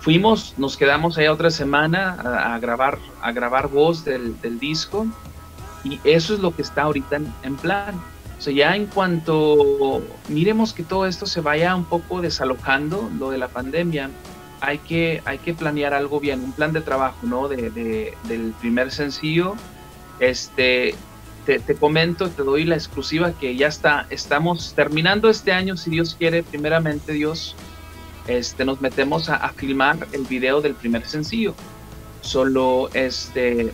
fuimos, 0.00 0.54
nos 0.58 0.76
quedamos 0.76 1.16
ahí 1.16 1.28
otra 1.28 1.50
semana 1.50 2.52
a, 2.54 2.58
grabar, 2.58 2.98
a 3.22 3.32
grabar 3.32 3.68
voz 3.68 4.04
del, 4.04 4.36
disco 4.60 5.06
y 5.82 5.98
eso 6.04 6.34
es 6.34 6.40
lo 6.40 6.54
que 6.54 6.60
está 6.60 6.82
ahorita 6.82 7.20
en, 7.42 7.56
plan. 7.56 7.94
O 8.38 8.40
sea, 8.42 8.52
ya 8.52 8.76
en 8.76 8.84
cuanto 8.84 10.02
miremos 10.28 10.74
que 10.74 10.82
todo 10.82 11.06
esto 11.06 11.24
se 11.24 11.40
vaya 11.40 11.74
un 11.74 11.86
poco 11.86 12.20
desalojando, 12.20 13.08
lo 13.18 13.30
de 13.30 13.38
la 13.38 13.48
pandemia, 13.48 14.10
hay 14.60 14.76
que, 14.78 15.22
hay 15.24 15.38
que 15.38 15.54
planear 15.54 15.94
algo 15.94 16.20
bien, 16.20 16.40
un 16.42 16.52
plan 16.52 16.74
de 16.74 16.82
trabajo, 16.82 17.18
¿no? 17.22 17.48
De, 17.48 18.14
del 18.24 18.54
primer 18.60 18.90
sencillo. 18.90 19.54
Este, 20.20 20.94
te, 21.44 21.74
comento, 21.74 22.28
te 22.30 22.42
doy 22.42 22.64
la 22.64 22.74
exclusiva 22.74 23.32
que 23.32 23.56
ya 23.56 23.68
está, 23.68 24.06
estamos 24.10 24.74
terminando 24.74 25.28
este 25.28 25.52
año, 25.52 25.76
si 25.76 25.90
Dios 25.90 26.16
quiere, 26.18 26.42
primeramente 26.42 27.12
Dios, 27.12 27.54
este, 28.26 28.64
nos 28.64 28.80
metemos 28.80 29.28
a, 29.28 29.48
filmar 29.50 30.06
el 30.12 30.24
video 30.24 30.60
del 30.60 30.74
primer 30.74 31.06
sencillo. 31.06 31.54
Solo, 32.22 32.88
este, 32.94 33.72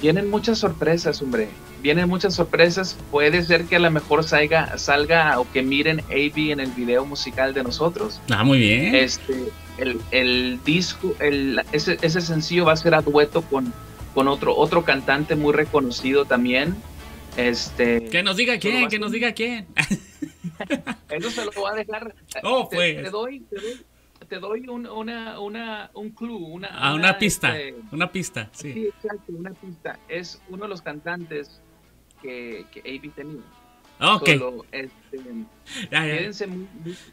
vienen 0.00 0.30
muchas 0.30 0.58
sorpresas, 0.58 1.20
hombre, 1.20 1.48
vienen 1.82 2.08
muchas 2.08 2.34
sorpresas. 2.34 2.96
Puede 3.10 3.42
ser 3.42 3.64
que 3.64 3.76
a 3.76 3.80
lo 3.80 3.90
mejor 3.90 4.22
salga, 4.22 4.78
salga 4.78 5.40
o 5.40 5.50
que 5.50 5.62
miren 5.62 6.00
AB 6.10 6.52
en 6.52 6.60
el 6.60 6.70
video 6.70 7.04
musical 7.04 7.54
de 7.54 7.64
nosotros. 7.64 8.20
Ah, 8.30 8.44
muy 8.44 8.58
bien. 8.60 8.94
Este, 8.94 9.50
el, 9.78 10.00
el 10.12 10.60
disco, 10.64 11.14
el, 11.18 11.62
ese, 11.72 11.98
ese 12.00 12.20
sencillo 12.20 12.66
va 12.66 12.72
a 12.72 12.76
ser 12.76 12.94
a 12.94 13.02
dueto 13.02 13.42
con, 13.42 13.72
con 14.14 14.28
otro, 14.28 14.56
otro 14.56 14.84
cantante 14.84 15.34
muy 15.34 15.52
reconocido 15.52 16.24
también. 16.24 16.76
Este, 17.38 18.08
que 18.08 18.22
nos 18.24 18.36
diga 18.36 18.58
quién, 18.58 18.88
que 18.88 18.98
nos 18.98 19.12
diga 19.12 19.32
quién. 19.32 19.68
Eso 21.08 21.30
se 21.30 21.44
lo 21.44 21.52
voy 21.52 21.70
a 21.70 21.74
dejar. 21.76 22.12
Oh, 22.42 22.68
pues. 22.68 22.96
Te, 22.96 23.10
doy, 23.10 23.46
te 24.28 24.38
doy, 24.40 24.68
un, 24.68 24.88
una, 24.88 25.38
una, 25.38 25.90
un 25.94 26.10
clue, 26.10 26.36
una, 26.36 26.68
ah, 26.72 26.94
una, 26.94 27.16
pista, 27.16 27.56
este, 27.56 27.80
una 27.92 28.10
pista, 28.10 28.50
sí. 28.52 28.72
Sí, 28.72 28.86
exacto, 28.86 29.32
una 29.32 29.52
pista. 29.52 30.00
Es 30.08 30.42
uno 30.48 30.64
de 30.64 30.68
los 30.68 30.82
cantantes 30.82 31.60
que, 32.20 32.66
que 32.72 32.80
AB 32.80 33.14
tenía. 33.14 33.42
Ok. 34.00 34.30
Solo, 34.30 34.66
este, 34.72 35.20
Quédense, 35.90 36.48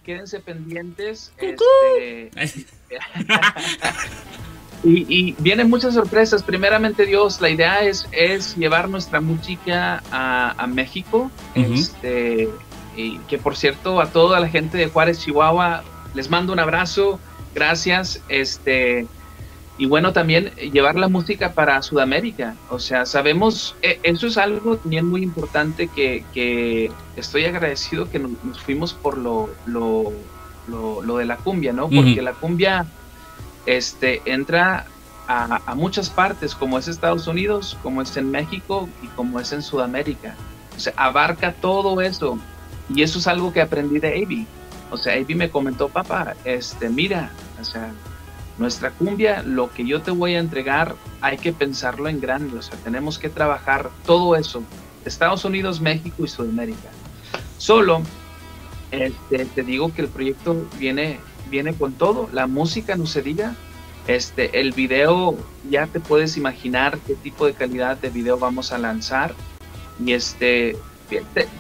quédense 0.04 0.40
pendientes. 0.40 1.34
Este, 1.38 2.32
Y, 4.86 5.36
vienen 5.40 5.70
muchas 5.70 5.96
sorpresas. 5.96 6.44
Primeramente, 6.44 7.06
Dios, 7.06 7.42
la 7.42 7.50
idea 7.50 7.82
es, 7.82 8.08
es 8.12 8.56
llevar 8.56 8.88
nuestra 8.88 9.20
música 9.20 10.04
a, 10.12 10.68
México. 10.68 11.32
este, 11.56 12.50
y 12.96 13.18
que 13.28 13.38
por 13.38 13.58
cierto, 13.58 14.00
a 14.00 14.08
toda 14.12 14.40
la 14.40 14.48
gente 14.48 14.78
de 14.78 14.88
Juárez, 14.88 15.20
Chihuahua, 15.20 15.84
les 16.14 16.30
mando 16.30 16.54
un 16.54 16.60
abrazo. 16.60 17.20
Gracias. 17.56 18.22
Este, 18.30 19.08
y 19.78 19.88
bueno, 19.88 20.14
también 20.14 20.52
llevar 20.72 20.96
la 20.96 21.08
música 21.08 21.54
para 21.54 21.82
Sudamérica. 21.82 22.56
O 22.70 22.80
sea, 22.80 23.06
sabemos, 23.06 23.76
e, 23.82 24.00
eso 24.04 24.28
es 24.28 24.38
algo 24.38 24.78
también 24.78 25.08
muy 25.08 25.24
importante 25.24 25.88
que, 25.88 26.24
que 26.34 26.92
estoy 27.16 27.46
agradecido 27.46 28.10
que 28.10 28.20
nos, 28.20 28.32
fuimos 28.64 28.94
por 28.94 29.18
lo, 29.18 29.50
lo, 29.66 30.14
lo, 30.68 31.18
de 31.18 31.26
la 31.26 31.38
cumbia, 31.38 31.74
¿no? 31.74 31.90
Porque 31.90 32.22
la 32.22 32.34
cumbia 32.34 32.86
este, 33.66 34.22
entra 34.26 34.86
a, 35.28 35.74
muchas 35.76 36.10
partes, 36.10 36.54
como 36.54 36.78
es 36.78 36.88
Estados 36.88 37.28
Unidos, 37.28 37.78
como 37.82 38.02
es 38.02 38.16
en 38.18 38.30
México 38.32 38.88
y 39.02 39.08
como 39.08 39.40
es 39.40 39.52
en 39.52 39.62
Sudamérica. 39.62 40.36
O 40.76 40.80
sea, 40.80 40.94
abarca 40.98 41.54
todo 41.54 42.02
eso. 42.02 42.38
Y 42.90 43.02
eso 43.02 43.20
es 43.20 43.28
algo 43.28 43.52
que 43.52 43.62
aprendí 43.62 44.00
de 44.00 44.24
Avi. 44.24 44.46
O 44.92 44.98
sea, 44.98 45.16
Avi 45.16 45.34
me 45.34 45.50
comentó, 45.50 45.90
papá, 45.90 46.36
este, 46.44 46.90
mira, 46.90 47.32
o 47.60 47.66
sea, 47.66 47.92
nuestra 48.58 48.92
cumbia, 48.92 49.42
lo 49.44 49.72
que 49.72 49.86
yo 49.86 50.02
te 50.02 50.12
voy 50.12 50.36
a 50.36 50.40
entregar, 50.40 50.96
hay 51.22 51.38
que 51.38 51.52
pensarlo 51.52 52.08
en 52.08 52.22
grande. 52.22 52.58
O 52.58 52.62
sea, 52.62 52.78
tenemos 52.78 53.18
que 53.18 53.30
trabajar 53.30 53.90
todo 54.06 54.36
eso. 54.36 54.64
Estados 55.06 55.44
Unidos, 55.46 55.82
México 55.82 56.24
y 56.24 56.28
Sudamérica. 56.28 56.90
Solo, 57.58 58.02
este, 58.92 59.46
te 59.46 59.64
digo 59.64 59.94
que 59.94 60.04
el 60.04 60.08
proyecto 60.08 60.68
viene 60.78 61.20
viene 61.50 61.74
con 61.74 61.94
todo, 61.94 62.30
la 62.32 62.48
música 62.48 62.96
no 62.96 63.06
se 63.06 63.22
diga, 63.22 63.56
este, 64.08 64.60
el 64.60 64.72
video 64.72 65.38
ya 65.70 65.88
te 65.88 66.00
puedes 66.00 66.38
imaginar 66.38 66.98
qué 67.08 67.16
tipo 67.16 67.46
de 67.46 67.54
calidad 67.54 67.98
de 67.98 68.10
video 68.10 68.38
vamos 68.38 68.72
a 68.72 68.78
lanzar. 68.78 69.34
Y 70.04 70.12
este 70.14 70.76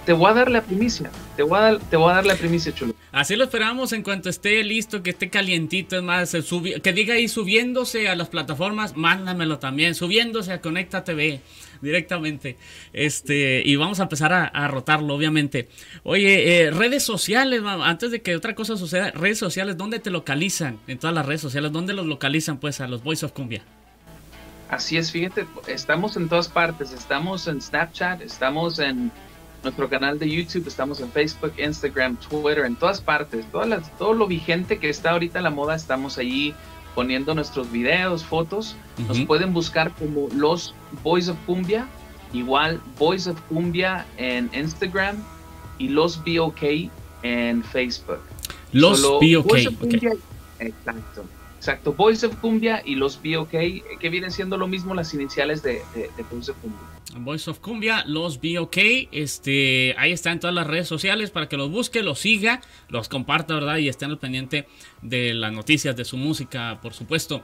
te, 0.05 0.13
voy 0.13 0.31
a 0.31 0.33
dar 0.33 0.51
la 0.51 0.61
primicia, 0.61 1.09
te 1.35 1.43
voy 1.43 1.57
a 1.57 1.61
dar, 1.61 1.79
te 1.79 1.97
voy 1.97 2.11
a 2.11 2.15
dar 2.15 2.25
la 2.25 2.35
primicia, 2.35 2.73
chulo. 2.73 2.93
Así 3.11 3.35
lo 3.35 3.45
esperamos 3.45 3.93
en 3.93 4.03
cuanto 4.03 4.29
esté 4.29 4.63
listo, 4.63 5.01
que 5.01 5.11
esté 5.11 5.29
calientito, 5.29 5.95
es 5.95 6.03
más, 6.03 6.35
que 6.83 6.93
diga 6.93 7.13
ahí 7.13 7.27
subiéndose 7.27 8.09
a 8.09 8.15
las 8.15 8.27
plataformas, 8.27 8.97
mándamelo 8.97 9.59
también, 9.59 9.95
subiéndose 9.95 10.51
a 10.51 10.61
Conecta 10.61 11.03
TV 11.03 11.41
directamente. 11.81 12.57
Este, 12.93 13.61
y 13.65 13.75
vamos 13.75 13.99
a 13.99 14.03
empezar 14.03 14.33
a, 14.33 14.67
rotarlo, 14.67 15.13
obviamente. 15.15 15.69
Oye, 16.03 16.63
eh, 16.63 16.71
redes 16.71 17.03
sociales, 17.03 17.61
antes 17.65 18.11
de 18.11 18.21
que 18.21 18.35
otra 18.35 18.55
cosa 18.55 18.77
suceda, 18.77 19.11
redes 19.11 19.37
sociales, 19.37 19.77
¿dónde 19.77 19.99
te 19.99 20.09
localizan? 20.09 20.79
En 20.87 20.97
todas 20.97 21.15
las 21.15 21.25
redes 21.25 21.41
sociales, 21.41 21.71
¿dónde 21.71 21.93
los 21.93 22.05
localizan 22.05 22.59
pues 22.59 22.81
a 22.81 22.87
los 22.87 23.03
Voice 23.03 23.25
of 23.25 23.31
Cumbia? 23.31 23.63
Así 24.69 24.97
es, 24.97 25.11
fíjate, 25.11 25.45
estamos 25.67 26.17
en 26.17 26.27
todas 26.27 26.47
partes, 26.47 26.91
estamos 26.91 27.47
en 27.47 27.61
Snapchat, 27.61 28.21
estamos 28.21 28.79
en 28.79 29.11
nuestro 29.61 29.89
canal 29.89 30.17
de 30.17 30.29
YouTube, 30.29 30.67
estamos 30.67 30.99
en 31.01 31.11
Facebook, 31.11 31.53
Instagram, 31.57 32.17
Twitter, 32.17 32.65
en 32.65 32.75
todas 32.75 32.99
partes, 32.99 33.45
todas 33.51 33.67
las, 33.67 33.97
todo 33.97 34.13
lo 34.13 34.27
vigente 34.27 34.79
que 34.79 34.89
está 34.89 35.11
ahorita 35.11 35.39
en 35.39 35.43
la 35.43 35.49
moda, 35.51 35.75
estamos 35.75 36.17
allí 36.17 36.53
poniendo 36.95 37.35
nuestros 37.35 37.71
videos, 37.71 38.23
fotos. 38.23 38.75
Nos 39.07 39.19
pueden 39.21 39.53
buscar 39.53 39.91
como 39.91 40.29
los 40.33 40.73
Boys 41.03 41.27
of 41.27 41.37
Cumbia, 41.45 41.87
igual 42.33 42.81
Boys 42.97 43.27
of 43.27 43.39
Cumbia 43.49 44.05
en 44.17 44.49
Instagram 44.53 45.17
y 45.77 45.89
los 45.89 46.17
BOK 46.23 46.89
en 47.21 47.63
Facebook. 47.63 48.19
Los 48.71 49.01
BOK. 49.01 49.55
Exacto. 50.59 51.25
Exacto, 51.65 51.93
Voice 51.93 52.23
of 52.27 52.35
Cumbia 52.35 52.83
y 52.85 52.93
los 52.93 53.19
BOK, 53.23 53.49
que 53.49 54.09
vienen 54.11 54.29
siendo 54.29 54.55
lo 54.55 54.67
mismo 54.67 54.93
las 54.93 55.15
iniciales 55.15 55.63
de, 55.63 55.81
de, 55.95 56.23
Voice 56.29 56.51
of 56.51 56.57
Cumbia. 56.59 56.79
Voice 57.17 57.49
of 57.49 57.57
Cumbia, 57.57 58.03
los 58.05 58.39
BOK, 58.39 58.77
este, 59.11 59.95
ahí 59.97 60.11
está 60.11 60.31
en 60.31 60.39
todas 60.39 60.53
las 60.53 60.67
redes 60.67 60.87
sociales 60.87 61.31
para 61.31 61.49
que 61.49 61.57
los 61.57 61.71
busque, 61.71 62.03
los 62.03 62.19
siga, 62.19 62.61
los 62.87 63.09
comparta, 63.09 63.55
¿verdad? 63.55 63.77
Y 63.77 63.89
estén 63.89 64.11
al 64.11 64.19
pendiente 64.19 64.67
de 65.01 65.33
las 65.33 65.51
noticias, 65.53 65.95
de 65.95 66.05
su 66.05 66.17
música, 66.17 66.77
por 66.83 66.93
supuesto. 66.93 67.41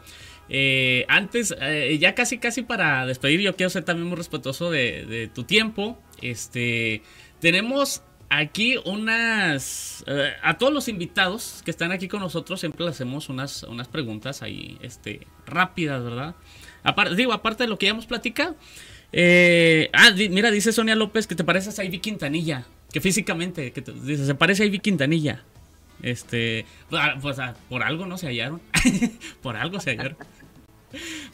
Eh, 0.49 1.03
antes, 1.07 1.55
eh, 1.59 1.97
ya 1.99 2.13
casi, 2.13 2.37
casi 2.37 2.61
para 2.61 3.07
despedir, 3.07 3.39
yo 3.39 3.55
quiero 3.55 3.71
ser 3.71 3.85
también 3.85 4.07
muy 4.07 4.17
respetuoso 4.17 4.69
de, 4.69 5.03
de 5.07 5.29
tu 5.29 5.45
tiempo. 5.45 5.97
Este, 6.21 7.01
tenemos 7.39 8.03
aquí 8.31 8.77
unas... 8.85 10.03
Eh, 10.07 10.31
a 10.41 10.57
todos 10.57 10.73
los 10.73 10.87
invitados 10.87 11.61
que 11.65 11.69
están 11.69 11.91
aquí 11.91 12.07
con 12.07 12.21
nosotros 12.21 12.59
siempre 12.59 12.85
les 12.85 12.95
hacemos 12.95 13.29
unas, 13.29 13.63
unas 13.63 13.89
preguntas 13.89 14.41
ahí 14.41 14.77
este, 14.81 15.27
rápidas, 15.45 16.01
¿verdad? 16.03 16.35
Digo, 17.15 17.33
aparte 17.33 17.63
de 17.63 17.69
lo 17.69 17.77
que 17.77 17.87
ya 17.87 17.91
hemos 17.91 18.07
platicado. 18.07 18.55
Eh, 19.11 19.89
ah, 19.93 20.11
mira, 20.15 20.49
dice 20.49 20.71
Sonia 20.71 20.95
López 20.95 21.27
que 21.27 21.35
te 21.35 21.43
pareces 21.43 21.77
a 21.77 21.83
Ivy 21.83 21.99
Quintanilla. 21.99 22.65
Que 22.91 23.01
físicamente, 23.01 23.71
que 23.73 23.81
dice, 23.81 24.25
se 24.25 24.35
parece 24.35 24.63
a 24.63 24.65
Ivy 24.65 24.79
Quintanilla. 24.79 25.43
Este, 26.01 26.65
pues, 26.89 27.01
ah, 27.03 27.15
pues 27.21 27.39
ah, 27.39 27.55
por 27.69 27.83
algo 27.83 28.05
no 28.05 28.17
se 28.17 28.27
hallaron. 28.27 28.61
por 29.41 29.57
algo 29.57 29.79
se 29.81 29.91
hallaron. 29.91 30.17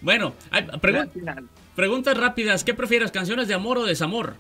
bueno, 0.02 0.34
preguntas 1.76 2.18
rápidas. 2.18 2.64
¿Qué 2.64 2.74
prefieres, 2.74 3.12
canciones 3.12 3.48
de 3.48 3.54
amor 3.54 3.78
o 3.78 3.86
desamor? 3.86 4.36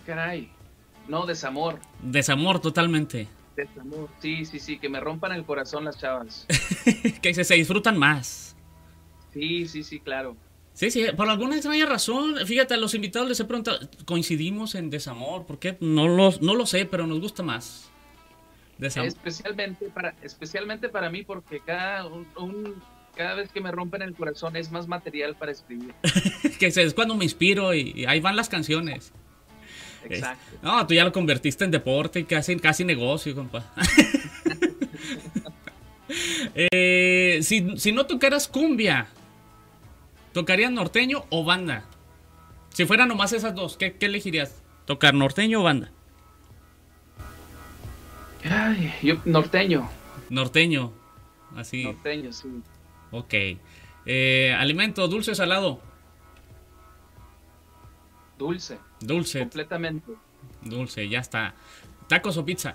Caray. 0.00 0.50
No, 1.08 1.26
desamor. 1.26 1.80
Desamor, 2.02 2.60
totalmente. 2.60 3.26
Desamor, 3.56 4.08
sí, 4.20 4.44
sí, 4.44 4.58
sí, 4.60 4.78
que 4.78 4.88
me 4.88 5.00
rompan 5.00 5.32
el 5.32 5.44
corazón 5.44 5.84
las 5.84 5.98
chavas. 5.98 6.46
que 7.22 7.34
se, 7.34 7.44
se 7.44 7.54
disfrutan 7.54 7.98
más. 7.98 8.56
Sí, 9.32 9.66
sí, 9.66 9.82
sí, 9.82 10.00
claro. 10.00 10.36
Sí, 10.72 10.90
sí, 10.90 11.04
por 11.16 11.28
alguna 11.28 11.56
extraña 11.56 11.84
razón, 11.84 12.36
fíjate, 12.46 12.74
a 12.74 12.76
los 12.76 12.94
invitados 12.94 13.28
les 13.28 13.40
he 13.40 13.44
preguntado, 13.44 13.80
coincidimos 14.06 14.74
en 14.74 14.88
desamor, 14.88 15.44
¿por 15.44 15.58
qué? 15.58 15.76
No 15.80 16.08
lo, 16.08 16.32
no 16.40 16.54
lo 16.54 16.64
sé, 16.64 16.86
pero 16.86 17.06
nos 17.06 17.20
gusta 17.20 17.42
más. 17.42 17.90
Desamor. 18.78 19.08
Especialmente 19.08 19.86
para, 19.90 20.14
especialmente 20.22 20.88
para 20.88 21.10
mí, 21.10 21.22
porque 21.22 21.60
cada, 21.60 22.06
un, 22.06 22.82
cada 23.14 23.34
vez 23.34 23.50
que 23.50 23.60
me 23.60 23.72
rompen 23.72 24.00
el 24.02 24.14
corazón 24.14 24.56
es 24.56 24.70
más 24.70 24.88
material 24.88 25.36
para 25.36 25.52
escribir. 25.52 25.92
que 26.58 26.66
es 26.68 26.94
cuando 26.94 27.14
me 27.14 27.24
inspiro 27.24 27.74
y 27.74 28.06
ahí 28.06 28.20
van 28.20 28.36
las 28.36 28.48
canciones. 28.48 29.12
Exacto. 30.08 30.56
No, 30.62 30.86
tú 30.86 30.94
ya 30.94 31.04
lo 31.04 31.12
convertiste 31.12 31.64
en 31.64 31.70
deporte 31.70 32.20
y 32.20 32.24
casi, 32.24 32.56
casi 32.56 32.84
negocio, 32.84 33.34
compa. 33.34 33.64
Eh, 36.54 37.38
si, 37.42 37.92
no 37.92 38.06
tocaras 38.06 38.48
cumbia, 38.48 39.06
¿tocarías 40.32 40.72
norteño 40.72 41.24
o 41.30 41.44
banda? 41.44 41.84
Si 42.70 42.84
fueran 42.84 43.08
nomás 43.08 43.32
esas 43.32 43.54
dos, 43.54 43.76
¿qué, 43.76 43.96
elegirías? 44.00 44.60
¿Tocar 44.86 45.14
norteño 45.14 45.60
o 45.60 45.62
banda? 45.62 45.90
Ay, 48.44 48.92
yo 49.02 49.16
norteño. 49.24 49.88
Norteño, 50.30 50.92
así. 51.56 51.84
Norteño, 51.84 52.32
sí. 52.32 52.48
Ok. 53.12 53.34
Eh, 54.06 54.56
alimento, 54.58 55.06
dulce 55.08 55.32
o 55.32 55.34
salado. 55.34 55.80
Dulce. 58.40 58.78
Dulce. 59.00 59.40
Completamente. 59.40 60.12
Dulce, 60.62 61.06
ya 61.06 61.18
está. 61.18 61.52
¿Tacos 62.08 62.38
o 62.38 62.44
pizza? 62.44 62.74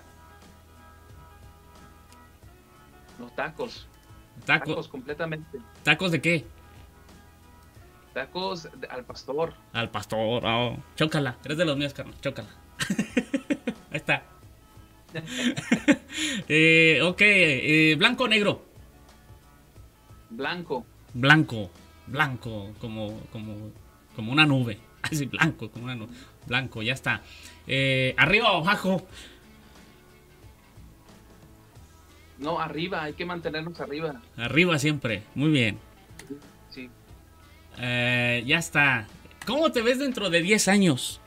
Los 3.18 3.34
tacos. 3.34 3.88
tacos 4.44 4.86
completamente. 4.86 5.58
¿Tacos 5.82 6.12
de 6.12 6.20
qué? 6.20 6.46
Tacos 8.14 8.68
al 8.88 9.04
pastor. 9.04 9.54
Al 9.72 9.90
pastor, 9.90 10.44
oh. 10.46 10.76
Chócala. 10.94 11.36
Eres 11.44 11.58
de 11.58 11.64
los 11.64 11.76
míos, 11.76 11.92
carnal. 11.92 12.14
Chócala. 12.20 12.48
Ahí 13.90 13.96
está. 13.96 14.22
eh, 16.48 17.00
ok. 17.02 17.20
Eh, 17.20 17.96
¿Blanco 17.98 18.22
o 18.22 18.28
negro? 18.28 18.62
Blanco. 20.30 20.86
Blanco. 21.12 21.70
Blanco. 22.06 22.72
Como, 22.80 23.20
como, 23.32 23.72
como 24.14 24.30
una 24.30 24.46
nube. 24.46 24.78
Así 25.10 25.26
blanco, 25.26 25.70
como 25.70 25.84
una 25.84 26.06
blanco, 26.46 26.82
ya 26.82 26.92
está. 26.92 27.22
Eh, 27.66 28.14
¿Arriba 28.16 28.52
o 28.52 28.62
abajo? 28.62 29.06
No, 32.38 32.60
arriba, 32.60 33.04
hay 33.04 33.14
que 33.14 33.24
mantenernos 33.24 33.80
arriba. 33.80 34.20
Arriba 34.36 34.78
siempre, 34.78 35.22
muy 35.34 35.50
bien. 35.50 35.78
Sí. 36.70 36.90
Eh, 37.78 38.42
ya 38.46 38.58
está. 38.58 39.06
¿Cómo 39.46 39.72
te 39.72 39.80
ves 39.80 39.98
dentro 39.98 40.28
de 40.28 40.42
10 40.42 40.68
años? 40.68 41.20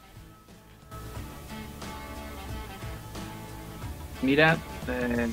Mira, 4.21 4.57
eh, 4.87 5.29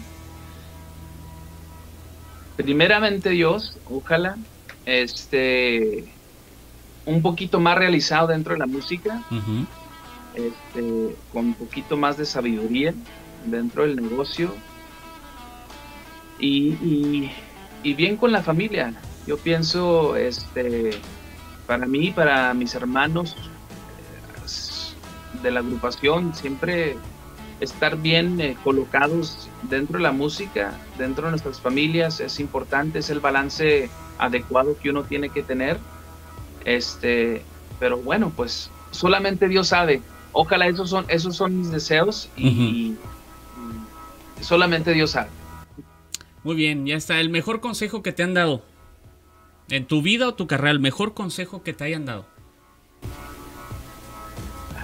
primeramente 2.57 3.31
Dios, 3.31 3.77
ojalá, 3.91 4.37
este, 4.87 6.05
un 7.07 7.23
poquito 7.23 7.61
más 7.61 7.79
realizado 7.79 8.27
dentro 8.27 8.53
de 8.53 8.59
la 8.59 8.67
música, 8.67 9.23
este, 10.35 11.17
con 11.33 11.47
un 11.47 11.55
poquito 11.55 11.97
más 11.97 12.19
de 12.19 12.27
sabiduría 12.27 12.93
dentro 13.47 13.85
del 13.85 13.97
negocio. 13.97 14.53
Y, 16.39 17.31
bien 17.83 18.17
con 18.17 18.33
la 18.33 18.43
familia. 18.43 18.93
Yo 19.27 19.39
pienso, 19.39 20.17
este, 20.17 20.91
para 21.67 21.87
mí, 21.87 22.11
para 22.11 22.53
mis 22.53 22.75
hermanos 22.75 23.37
eh, 23.39 25.43
de 25.43 25.51
la 25.51 25.61
agrupación, 25.61 26.35
siempre 26.35 26.97
estar 27.61 27.97
bien 27.97 28.41
eh, 28.41 28.57
colocados 28.63 29.49
dentro 29.63 29.99
de 29.99 30.03
la 30.03 30.13
música, 30.13 30.75
dentro 30.99 31.27
de 31.27 31.31
nuestras 31.31 31.61
familias, 31.61 32.21
es 32.21 32.41
importante, 32.41 32.99
es 32.99 33.11
el 33.11 33.21
balance 33.21 33.89
adecuado 34.19 34.77
que 34.79 34.91
uno 34.91 35.05
tiene 35.05 35.31
que 35.31 35.43
tener 35.43 35.79
este, 36.67 37.43
pero 37.79 37.97
bueno, 37.97 38.31
pues 38.35 38.71
solamente 38.91 39.49
Dios 39.49 39.69
sabe. 39.69 40.03
Ojalá 40.33 40.67
esos 40.67 40.91
son, 40.91 41.07
esos 41.09 41.35
son 41.37 41.57
mis 41.57 41.71
deseos 41.71 42.29
y, 42.37 42.97
solamente 44.43 44.93
Dios 44.93 45.13
sabe. 45.13 45.31
Muy 46.45 46.57
bien, 46.57 46.85
ya 46.85 46.97
está. 46.97 47.19
El 47.21 47.31
mejor 47.31 47.61
consejo 47.61 48.03
que 48.03 48.13
te 48.13 48.23
han 48.23 48.35
dado 48.35 48.63
en 49.71 49.87
tu 49.87 50.03
vida 50.03 50.29
o 50.29 50.35
tu 50.35 50.47
carrera, 50.47 50.73
el 50.73 50.81
mejor 50.81 51.15
consejo 51.15 51.63
que 51.63 51.73
te 51.73 51.85
hayan 51.85 52.05
dado. 52.05 52.27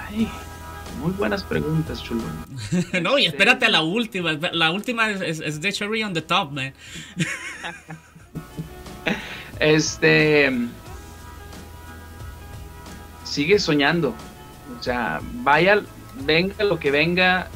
Ay, 0.08 0.28
muy 1.00 1.12
buenas 1.12 1.42
preguntas, 1.42 2.02
chulo. 2.02 2.22
no, 3.02 3.18
y 3.18 3.26
espérate 3.26 3.66
a 3.66 3.70
la 3.70 3.82
última. 3.82 4.32
La 4.52 4.70
última 4.70 5.10
es, 5.10 5.40
es, 5.40 5.60
The 5.60 5.72
Cherry 5.72 6.02
on 6.04 6.14
the 6.14 6.22
Top, 6.22 6.52
man. 6.52 6.72
este 9.60 10.50
sigue 13.32 13.58
soñando. 13.58 14.14
O 14.78 14.82
sea, 14.82 15.20
vaya, 15.42 15.82
venga 16.24 16.64
lo 16.64 16.78
que 16.78 16.90
venga, 16.90 17.48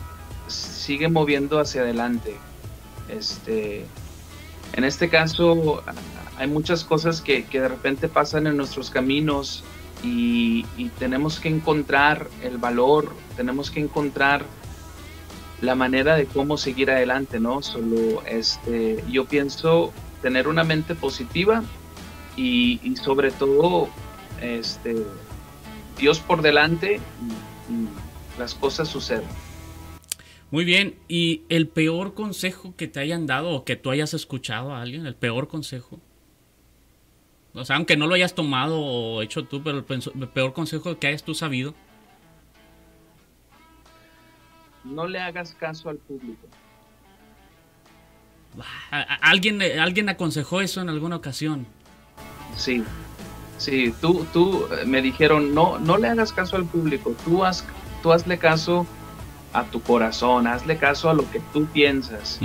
sigue 0.48 1.08
moviendo 1.08 1.60
hacia 1.60 1.82
adelante. 1.82 2.36
Este, 3.08 3.84
en 4.72 4.84
este 4.84 5.08
caso, 5.08 5.82
hay 6.38 6.48
muchas 6.48 6.82
cosas 6.82 7.20
que, 7.20 7.42
de 7.42 7.68
repente 7.68 8.08
pasan 8.08 8.46
en 8.46 8.56
nuestros 8.56 8.90
caminos 8.90 9.64
y, 10.02 10.64
tenemos 10.98 11.40
que 11.40 11.48
encontrar 11.48 12.28
el 12.42 12.56
valor, 12.56 13.12
tenemos 13.36 13.70
que 13.70 13.80
encontrar 13.80 14.44
la 15.60 15.74
manera 15.74 16.16
de 16.16 16.26
cómo 16.26 16.56
seguir 16.56 16.90
adelante, 16.90 17.38
¿no? 17.38 17.62
Solo, 17.62 18.22
este, 18.26 19.04
yo 19.10 19.26
pienso 19.26 19.92
tener 20.22 20.48
una 20.48 20.64
mente 20.64 20.94
positiva 20.94 21.62
y, 22.36 22.80
y 22.82 22.96
sobre 22.96 23.30
todo, 23.30 23.88
este, 24.40 24.96
Dios 25.99 26.20
por 26.20 26.42
delante 26.42 27.01
las 28.38 28.55
cosas 28.55 28.88
suceden. 28.88 29.28
Muy 30.51 30.64
bien, 30.64 30.97
¿y 31.09 31.42
el 31.49 31.66
peor 31.68 32.14
consejo 32.14 32.74
que 32.76 32.86
te 32.86 33.01
hayan 33.01 33.26
dado 33.26 33.51
o 33.51 33.64
que 33.64 33.76
tú 33.76 33.90
hayas 33.90 34.14
escuchado 34.14 34.72
a 34.72 34.80
alguien? 34.80 35.05
¿El 35.07 35.16
peor 35.16 35.49
consejo? 35.49 36.01
O 37.55 37.64
sea, 37.64 37.76
aunque 37.76 37.97
no 37.97 38.07
lo 38.07 38.14
hayas 38.14 38.34
tomado 38.34 38.78
o 38.78 39.22
hecho 39.22 39.44
tú, 39.44 39.62
pero 39.62 39.78
el, 39.78 40.28
peor 40.28 40.53
consejo 40.53 40.99
que 40.99 41.07
hayas 41.09 41.24
tú 41.24 41.34
sabido. 41.34 41.74
No 44.84 45.09
le 45.09 45.18
hagas 45.18 45.55
caso 45.55 45.88
al 45.88 45.97
público. 45.97 46.47
¿Alguien, 48.90 49.61
¿Alguien 49.62 50.09
aconsejó 50.09 50.61
eso 50.61 50.80
en 50.80 50.88
alguna 50.88 51.16
ocasión? 51.16 51.66
Sí, 52.57 52.84
Sí, 53.59 53.94
tú, 54.00 54.26
tú 54.32 54.66
eh, 54.70 54.84
me 54.86 55.02
dijeron, 55.02 55.54
no, 55.54 55.78
no 55.78 55.96
le 55.96 56.09
hagas 56.09 56.32
caso 56.32 56.57
al 56.57 56.66
público, 56.66 57.14
tú, 57.24 57.44
has, 57.44 57.64
tú 58.02 58.12
hazle 58.12 58.38
caso 58.38 58.86
a 59.52 59.64
tu 59.64 59.80
corazón, 59.80 60.46
hazle 60.46 60.76
caso 60.76 61.09
a 61.09 61.14
lo 61.14 61.28
que 61.30 61.40
tú 61.52 61.66
piensas. 61.66 62.38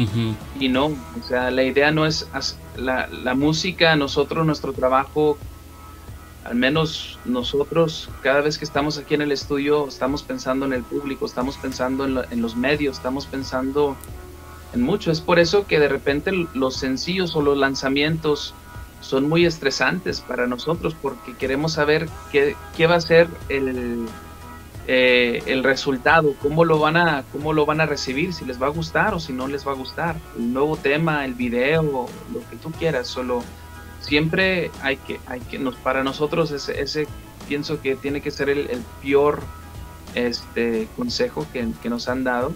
Y 0.60 0.70
no, 0.70 0.86
o 0.86 1.24
sea, 1.28 1.52
la 1.52 1.64
idea 1.64 1.92
no 1.92 2.06
es 2.06 2.30
la, 2.78 3.08
la, 3.08 3.36
música, 3.36 3.96
nosotros, 3.98 4.46
nuestro 4.46 4.72
trabajo, 4.72 5.38
al 6.46 6.56
menos 6.56 7.20
nosotros, 7.26 8.10
cada 8.22 8.40
vez 8.40 8.58
que 8.58 8.64
estamos 8.64 8.98
aquí 8.98 9.14
en 9.14 9.24
el 9.24 9.34
estudio, 9.34 9.90
estamos 9.90 10.24
pensando 10.24 10.66
en 10.66 10.74
el 10.74 10.84
público, 10.84 11.26
estamos 11.26 11.58
pensando 11.58 12.06
en, 12.06 12.18
en 12.32 12.42
los 12.42 12.56
medios, 12.56 12.98
estamos 12.98 13.26
pensando 13.26 13.98
en 14.74 14.82
mucho. 14.82 15.12
Es 15.12 15.20
por 15.20 15.38
eso 15.38 15.68
que 15.68 15.80
de 15.80 15.90
repente 15.90 16.32
los 16.54 16.78
sencillos 16.78 17.36
o 17.36 17.42
los 17.42 17.58
lanzamientos 17.58 18.54
son 19.02 19.28
muy 19.28 19.46
estresantes 19.46 20.22
para 20.22 20.48
nosotros 20.48 20.96
porque 21.02 21.36
queremos 21.36 21.74
saber 21.74 22.08
qué, 22.32 22.56
qué 22.78 22.88
va 22.88 22.96
a 22.96 23.02
ser 23.02 23.28
el, 23.50 24.08
eh, 24.88 25.44
el 25.46 25.64
resultado, 25.64 26.36
cómo 26.42 26.66
lo, 26.66 26.80
van 26.80 26.98
a, 26.98 27.24
cómo 27.32 27.54
lo 27.54 27.66
van 27.66 27.82
a 27.82 27.86
recibir, 27.86 28.34
si 28.34 28.46
les 28.46 28.62
va 28.62 28.68
a 28.68 28.72
gustar 28.72 29.14
o 29.14 29.20
si 29.20 29.34
no 29.34 29.48
les 29.48 29.68
va 29.68 29.72
a 29.72 29.76
gustar. 29.76 30.16
El 30.38 30.54
nuevo 30.54 30.78
tema, 30.78 31.26
el 31.26 31.34
video, 31.34 31.84
lo 31.84 32.50
que 32.50 32.56
tú 32.56 32.72
quieras, 32.72 33.08
solo 33.08 33.44
siempre 34.00 34.72
hay 34.82 34.98
que, 34.98 35.20
hay 35.28 35.40
que 35.42 35.60
nos, 35.60 35.76
para 35.76 36.04
nosotros 36.04 36.52
ese, 36.52 36.82
ese 36.82 37.08
pienso 37.48 37.82
que 37.82 37.96
tiene 37.96 38.22
que 38.22 38.32
ser 38.32 38.50
el, 38.50 38.70
el 38.70 38.84
peor 39.02 39.42
este, 40.16 40.88
consejo 40.96 41.46
que, 41.54 41.68
que 41.82 41.90
nos 41.90 42.08
han 42.08 42.24
dado. 42.24 42.52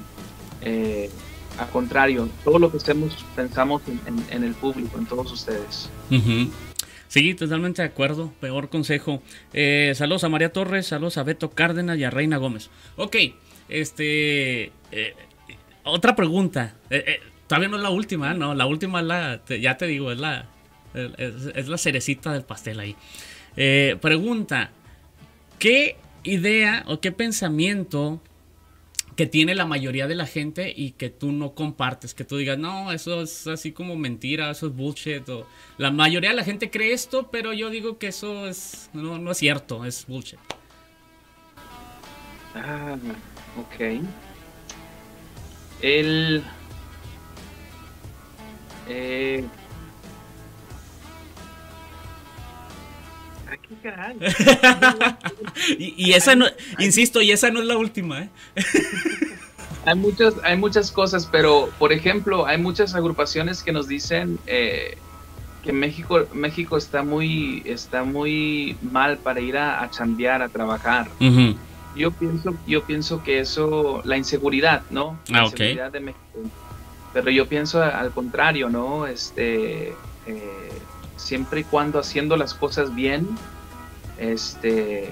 Eh, 0.61 1.11
al 1.57 1.69
contrario, 1.69 2.29
todo 2.43 2.59
lo 2.59 2.71
que 2.71 2.77
hacemos 2.77 3.25
pensamos 3.35 3.81
en, 4.31 4.43
el 4.43 4.53
público, 4.53 4.97
en 4.97 5.05
todos 5.05 5.31
ustedes. 5.31 5.89
Sí, 7.07 7.33
totalmente 7.33 7.81
de 7.81 7.87
acuerdo. 7.87 8.33
Peor 8.41 8.69
consejo. 8.69 9.21
Eh, 9.53 9.93
saludos 9.95 10.23
a 10.23 10.29
María 10.29 10.51
Torres, 10.51 10.87
saludos 10.87 11.17
a 11.17 11.23
Beto 11.23 11.49
Cárdenas 11.51 11.97
y 11.97 12.03
a 12.03 12.09
Reina 12.09 12.37
Gómez. 12.37 12.69
Ok, 12.97 13.15
este. 13.69 14.71
Eh, 14.91 15.13
otra 15.83 16.15
pregunta. 16.15 16.75
Eh, 16.89 17.19
todavía 17.47 17.69
no 17.69 17.77
es 17.77 17.83
la 17.83 17.89
última, 17.89 18.33
¿no? 18.33 18.53
La 18.53 18.65
última 18.65 18.99
es 18.99 19.05
la. 19.05 19.41
ya 19.47 19.77
te 19.77 19.87
digo, 19.87 20.11
es 20.11 20.19
la. 20.19 20.47
Es, 20.93 21.67
la 21.67 21.77
cerecita 21.77 22.33
del 22.33 22.43
pastel 22.43 22.79
ahí. 22.79 22.95
pregunta: 24.01 24.71
¿Qué 25.59 25.97
idea 26.23 26.83
o 26.87 26.99
qué 26.99 27.13
pensamiento 27.13 28.19
que 29.15 29.25
tiene 29.25 29.55
la 29.55 29.65
mayoría 29.65 30.07
de 30.07 30.15
la 30.15 30.25
gente 30.25 30.73
y 30.75 30.91
que 30.91 31.09
tú 31.09 31.31
no 31.31 31.53
compartes, 31.53 32.13
que 32.13 32.25
tú 32.25 32.37
digas, 32.37 32.57
no, 32.57 32.91
eso 32.91 33.21
es 33.21 33.47
así 33.47 33.71
como 33.71 33.95
mentira, 33.95 34.51
eso 34.51 34.67
es 34.67 34.75
bullshit. 34.75 35.23
La 35.77 35.91
mayoría 35.91 36.31
de 36.31 36.35
la 36.35 36.43
gente 36.43 36.69
cree 36.69 36.91
esto, 36.93 37.29
pero 37.31 37.53
yo 37.53 37.69
digo 37.69 37.97
que 37.97 38.07
eso 38.07 38.47
es 38.47 38.89
no, 38.93 39.17
no 39.17 39.31
es 39.31 39.37
cierto, 39.37 39.85
es 39.85 40.05
bullshit. 40.05 40.39
Ah, 42.53 42.97
ok. 43.57 44.01
El... 45.81 46.43
Eh, 48.87 49.43
y, 55.77 56.13
esa 56.13 56.35
no, 56.35 56.45
insisto, 56.79 57.21
y 57.21 57.31
esa 57.31 57.51
no 57.51 57.59
es 57.59 57.65
la 57.65 57.77
última. 57.77 58.23
¿eh? 58.23 58.29
hay, 59.85 59.95
muchas, 59.95 60.35
hay 60.43 60.57
muchas 60.57 60.91
cosas, 60.91 61.27
pero 61.31 61.69
por 61.77 61.93
ejemplo, 61.93 62.45
hay 62.45 62.57
muchas 62.57 62.95
agrupaciones 62.95 63.63
que 63.63 63.71
nos 63.71 63.87
dicen 63.87 64.39
eh, 64.47 64.97
que 65.63 65.73
México, 65.73 66.25
México 66.33 66.77
está 66.77 67.03
muy, 67.03 67.61
está 67.65 68.03
muy 68.03 68.77
mal 68.81 69.17
para 69.17 69.39
ir 69.39 69.57
a, 69.57 69.83
a 69.83 69.89
chambear, 69.89 70.41
a 70.41 70.49
trabajar. 70.49 71.07
Yo 71.95 72.11
pienso, 72.11 72.53
yo 72.67 72.83
pienso 72.83 73.23
que 73.23 73.39
eso, 73.39 74.01
la 74.03 74.17
inseguridad, 74.17 74.83
¿no? 74.89 75.17
La 75.29 75.39
ah, 75.39 75.43
inseguridad 75.45 75.91
de 75.91 75.99
México. 76.01 76.21
Pero 77.13 77.31
yo 77.31 77.47
pienso 77.47 77.81
al 77.81 78.11
contrario, 78.11 78.69
¿no? 78.69 79.07
Este, 79.07 79.93
eh, 80.27 80.64
siempre 81.25 81.61
y 81.61 81.63
cuando 81.63 81.97
haciendo 81.99 82.37
las 82.37 82.53
cosas 82.53 82.93
bien, 82.93 83.27
este, 84.19 85.11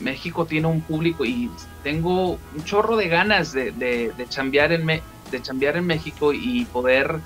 México 0.00 0.44
tiene 0.44 0.66
un 0.66 0.80
público 0.80 1.24
y 1.24 1.48
tengo 1.84 2.32
un 2.32 2.64
chorro 2.64 2.96
de 2.96 3.08
ganas 3.08 3.52
de, 3.52 3.70
de, 3.70 4.12
de 4.16 4.28
chambear, 4.28 4.72
en 4.72 4.84
de 4.86 5.68
en 5.68 5.86
México 5.86 6.32
y 6.32 6.64
poder 6.66 7.20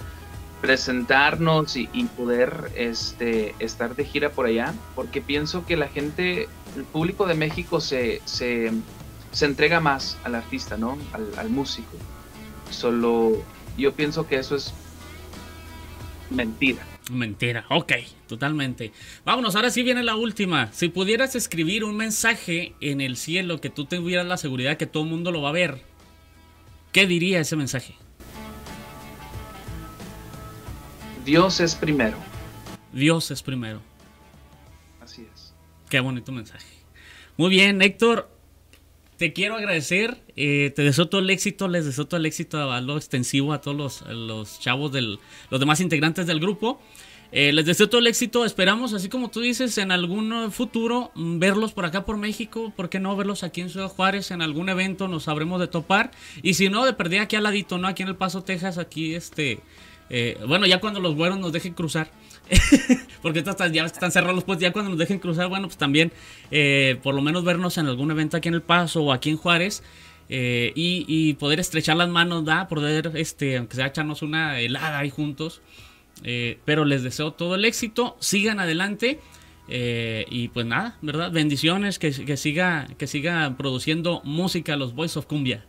presentarnos 0.60 1.76
y, 1.76 1.86
poder 2.16 2.72
este, 2.76 3.54
estar 3.58 3.94
de 3.96 4.04
gira 4.04 4.30
por 4.30 4.46
allá, 4.46 4.74
porque 4.94 5.22
pienso 5.22 5.64
que 5.64 5.76
la 5.76 5.88
gente, 5.88 6.48
el 6.76 6.84
público 6.84 7.26
de 7.26 7.34
México 7.34 7.80
se, 7.80 8.20
se, 8.24 8.70
se 9.30 9.46
entrega 9.46 9.80
más 9.80 10.18
al 10.24 10.34
artista, 10.34 10.76
¿no? 10.76 10.98
Al, 11.12 11.30
al 11.38 11.48
músico. 11.48 11.96
Solo 12.70 13.42
yo 13.78 13.92
pienso 13.94 14.26
que 14.26 14.36
eso 14.36 14.56
es 14.56 14.74
mentira. 16.30 16.82
Mentira, 17.10 17.64
ok, 17.70 17.92
totalmente. 18.26 18.92
Vámonos, 19.24 19.56
ahora 19.56 19.70
sí 19.70 19.82
viene 19.82 20.02
la 20.02 20.16
última. 20.16 20.70
Si 20.72 20.88
pudieras 20.88 21.34
escribir 21.34 21.84
un 21.84 21.96
mensaje 21.96 22.74
en 22.80 23.00
el 23.00 23.16
cielo 23.16 23.60
que 23.60 23.70
tú 23.70 23.86
tuvieras 23.86 24.26
la 24.26 24.36
seguridad 24.36 24.76
que 24.76 24.86
todo 24.86 25.04
el 25.04 25.08
mundo 25.08 25.32
lo 25.32 25.40
va 25.40 25.48
a 25.48 25.52
ver, 25.52 25.80
¿qué 26.92 27.06
diría 27.06 27.40
ese 27.40 27.56
mensaje? 27.56 27.94
Dios 31.24 31.60
es 31.60 31.74
primero. 31.74 32.16
Dios 32.92 33.30
es 33.30 33.42
primero. 33.42 33.80
Así 35.00 35.26
es. 35.34 35.54
Qué 35.88 36.00
bonito 36.00 36.32
mensaje. 36.32 36.66
Muy 37.36 37.50
bien, 37.50 37.80
Héctor. 37.80 38.30
Te 39.18 39.32
quiero 39.32 39.56
agradecer. 39.56 40.16
Eh, 40.36 40.72
te 40.74 40.82
deseo 40.82 41.08
todo 41.08 41.20
el 41.20 41.28
éxito. 41.28 41.66
Les 41.66 41.84
deseo 41.84 42.06
todo 42.06 42.18
el 42.18 42.26
éxito 42.26 42.70
a 42.70 42.80
lo 42.80 42.96
extensivo 42.96 43.52
a 43.52 43.60
todos 43.60 43.76
los, 43.76 44.02
los 44.08 44.60
chavos, 44.60 44.92
del, 44.92 45.18
los 45.50 45.58
demás 45.58 45.80
integrantes 45.80 46.28
del 46.28 46.38
grupo. 46.38 46.80
Eh, 47.32 47.52
les 47.52 47.66
deseo 47.66 47.88
todo 47.88 48.00
el 48.00 48.06
éxito. 48.06 48.44
Esperamos, 48.44 48.94
así 48.94 49.08
como 49.08 49.28
tú 49.28 49.40
dices, 49.40 49.76
en 49.78 49.90
algún 49.90 50.52
futuro 50.52 51.10
mm, 51.16 51.40
verlos 51.40 51.72
por 51.72 51.84
acá 51.84 52.04
por 52.04 52.16
México. 52.16 52.72
¿Por 52.76 52.88
qué 52.88 53.00
no 53.00 53.16
verlos 53.16 53.42
aquí 53.42 53.60
en 53.60 53.70
Ciudad 53.70 53.88
Juárez? 53.88 54.30
En 54.30 54.40
algún 54.40 54.68
evento 54.68 55.08
nos 55.08 55.24
sabremos 55.24 55.60
de 55.60 55.66
topar. 55.66 56.12
Y 56.44 56.54
si 56.54 56.68
no, 56.68 56.84
de 56.84 56.92
perder 56.92 57.20
aquí 57.20 57.34
al 57.34 57.42
ladito, 57.42 57.76
¿no? 57.76 57.88
Aquí 57.88 58.04
en 58.04 58.10
El 58.10 58.16
Paso, 58.16 58.44
Texas, 58.44 58.78
aquí 58.78 59.16
este. 59.16 59.58
Eh, 60.10 60.38
bueno, 60.46 60.64
ya 60.66 60.78
cuando 60.78 61.00
los 61.00 61.16
güeros 61.16 61.40
nos 61.40 61.52
dejen 61.52 61.74
cruzar. 61.74 62.12
porque 63.22 63.42
ya 63.72 63.84
están 63.84 64.12
cerrados 64.12 64.44
pues 64.44 64.58
ya 64.58 64.72
cuando 64.72 64.90
nos 64.90 64.98
dejen 64.98 65.18
cruzar, 65.18 65.48
bueno, 65.48 65.66
pues 65.66 65.76
también 65.76 66.12
eh, 66.50 66.98
por 67.02 67.14
lo 67.14 67.22
menos 67.22 67.44
vernos 67.44 67.78
en 67.78 67.86
algún 67.86 68.10
evento 68.10 68.36
aquí 68.36 68.48
en 68.48 68.54
El 68.54 68.62
Paso 68.62 69.02
o 69.02 69.12
aquí 69.12 69.30
en 69.30 69.36
Juárez. 69.36 69.82
y, 70.28 70.72
y, 71.08 71.34
poder 71.34 71.58
estrechar 71.58 71.96
las 71.96 72.08
manos, 72.08 72.44
¿da? 72.44 72.68
Poder, 72.68 73.12
este, 73.14 73.56
aunque 73.56 73.76
sea 73.76 73.86
echarnos 73.86 74.22
una 74.22 74.60
helada 74.60 74.98
ahí 74.98 75.10
juntos. 75.10 75.62
Eh, 76.24 76.58
pero 76.64 76.84
les 76.84 77.02
deseo 77.02 77.32
todo 77.32 77.54
el 77.54 77.64
éxito, 77.64 78.16
sigan 78.20 78.60
adelante. 78.60 79.20
Eh, 79.70 80.24
y 80.30 80.48
pues 80.48 80.64
nada, 80.64 80.96
¿verdad? 81.02 81.30
Bendiciones, 81.30 81.98
que, 81.98 82.12
siga, 82.12 82.88
que 82.96 83.06
siga 83.06 83.54
produciendo 83.58 84.22
música 84.24 84.76
los 84.76 84.94
Boys 84.94 85.16
of 85.16 85.26
Cumbia. 85.26 85.66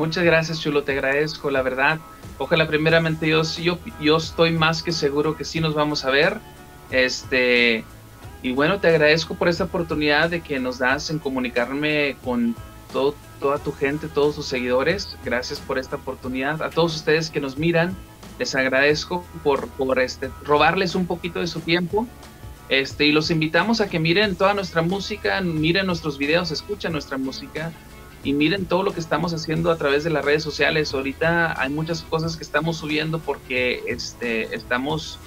Muchas 0.00 0.24
gracias, 0.24 0.58
Chulo, 0.58 0.82
te 0.82 0.92
agradezco, 0.92 1.50
la 1.50 1.60
verdad. 1.60 1.98
Ojalá 2.38 2.66
primeramente 2.66 3.28
yo, 3.28 3.42
yo, 3.42 3.78
yo 4.00 4.16
estoy 4.16 4.50
más 4.50 4.82
que 4.82 4.92
seguro 4.92 5.36
que 5.36 5.44
sí 5.44 5.60
nos 5.60 5.74
vamos 5.74 6.06
a 6.06 6.10
ver. 6.10 6.38
Este, 6.90 7.84
y 8.42 8.52
bueno, 8.52 8.80
te 8.80 8.88
agradezco 8.88 9.34
por 9.34 9.50
esta 9.50 9.64
oportunidad 9.64 10.30
de 10.30 10.40
que 10.40 10.58
nos 10.58 10.78
das 10.78 11.10
en 11.10 11.18
comunicarme 11.18 12.16
con 12.24 12.56
todo, 12.94 13.14
toda 13.40 13.58
tu 13.58 13.72
gente, 13.72 14.08
todos 14.08 14.36
tus 14.36 14.46
seguidores. 14.46 15.18
Gracias 15.22 15.60
por 15.60 15.78
esta 15.78 15.96
oportunidad. 15.96 16.62
A 16.62 16.70
todos 16.70 16.96
ustedes 16.96 17.28
que 17.28 17.40
nos 17.40 17.58
miran, 17.58 17.94
les 18.38 18.54
agradezco 18.54 19.22
por, 19.44 19.68
por 19.68 19.98
este, 19.98 20.30
robarles 20.44 20.94
un 20.94 21.04
poquito 21.04 21.40
de 21.40 21.46
su 21.46 21.60
tiempo. 21.60 22.08
Este, 22.70 23.04
y 23.04 23.12
los 23.12 23.30
invitamos 23.30 23.82
a 23.82 23.90
que 23.90 23.98
miren 23.98 24.34
toda 24.34 24.54
nuestra 24.54 24.80
música, 24.80 25.42
miren 25.42 25.84
nuestros 25.84 26.16
videos, 26.16 26.50
escuchen 26.52 26.92
nuestra 26.92 27.18
música 27.18 27.70
y 28.22 28.32
miren 28.32 28.66
todo 28.66 28.82
lo 28.82 28.92
que 28.92 29.00
estamos 29.00 29.32
haciendo 29.32 29.70
a 29.70 29.76
través 29.76 30.04
de 30.04 30.10
las 30.10 30.24
redes 30.24 30.42
sociales. 30.42 30.92
Ahorita 30.92 31.60
hay 31.60 31.70
muchas 31.70 32.02
cosas 32.02 32.36
que 32.36 32.44
estamos 32.44 32.76
subiendo 32.76 33.18
porque 33.18 33.82
este, 33.86 34.54
estamos 34.54 35.18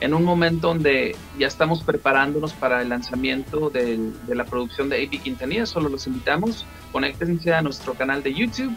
en 0.00 0.12
un 0.12 0.24
momento 0.24 0.68
donde 0.68 1.16
ya 1.38 1.46
estamos 1.46 1.82
preparándonos 1.82 2.52
para 2.52 2.82
el 2.82 2.90
lanzamiento 2.90 3.70
de 3.70 4.12
la 4.28 4.44
producción 4.44 4.88
de 4.88 5.04
AP 5.04 5.22
Quintanilla. 5.22 5.66
Solo 5.66 5.88
los 5.88 6.06
invitamos, 6.06 6.66
conéctense 6.92 7.54
a 7.54 7.62
nuestro 7.62 7.94
canal 7.94 8.22
de 8.22 8.34
YouTube 8.34 8.74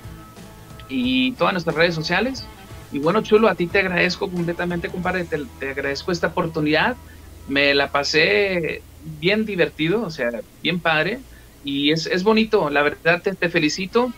y 0.88 1.34
todas 1.34 1.54
nuestras 1.54 1.76
redes 1.76 1.96
sociales 1.96 2.46
y 2.92 3.00
bueno, 3.00 3.22
Chulo, 3.22 3.50
a 3.50 3.56
ti 3.56 3.68
te 3.68 3.80
agradezco 3.80 4.30
completamente, 4.30 4.90
compadre, 4.90 5.26
te, 5.26 5.70
agradezco 5.70 6.12
esta 6.12 6.28
oportunidad. 6.28 6.96
Me 7.48 7.74
la 7.74 7.92
pasé 7.92 8.82
bien 9.20 9.46
divertido, 9.46 10.04
o 10.04 10.10
sea, 10.10 10.30
bien 10.62 10.80
padre. 10.80 11.20
Y 11.64 11.92
es, 11.92 12.06
es 12.06 12.24
bonito, 12.24 12.70
la 12.70 12.84
verdad 12.84 13.22
te, 13.22 13.34
te 13.34 13.50
felicito. 13.50 14.14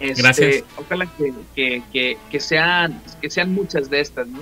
Este, 0.00 0.22
Gracias. 0.22 0.64
Ojalá 0.76 1.06
que, 1.54 1.82
que, 1.92 2.16
que, 2.30 2.40
sean, 2.40 3.02
que 3.20 3.30
sean 3.30 3.52
muchas 3.52 3.90
de 3.90 4.00
estas, 4.00 4.28
¿no? 4.28 4.40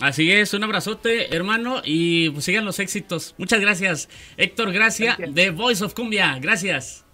Así 0.00 0.30
es, 0.30 0.54
un 0.54 0.62
abrazote, 0.62 1.34
hermano, 1.34 1.82
y 1.84 2.30
pues 2.30 2.44
sigan 2.44 2.64
los 2.64 2.78
éxitos. 2.78 3.34
Muchas 3.36 3.60
gracias, 3.60 4.08
Héctor 4.36 4.72
Gracia, 4.72 5.16
de 5.18 5.50
Voice 5.50 5.84
of 5.84 5.94
Cumbia. 5.94 6.38
Gracias. 6.40 7.04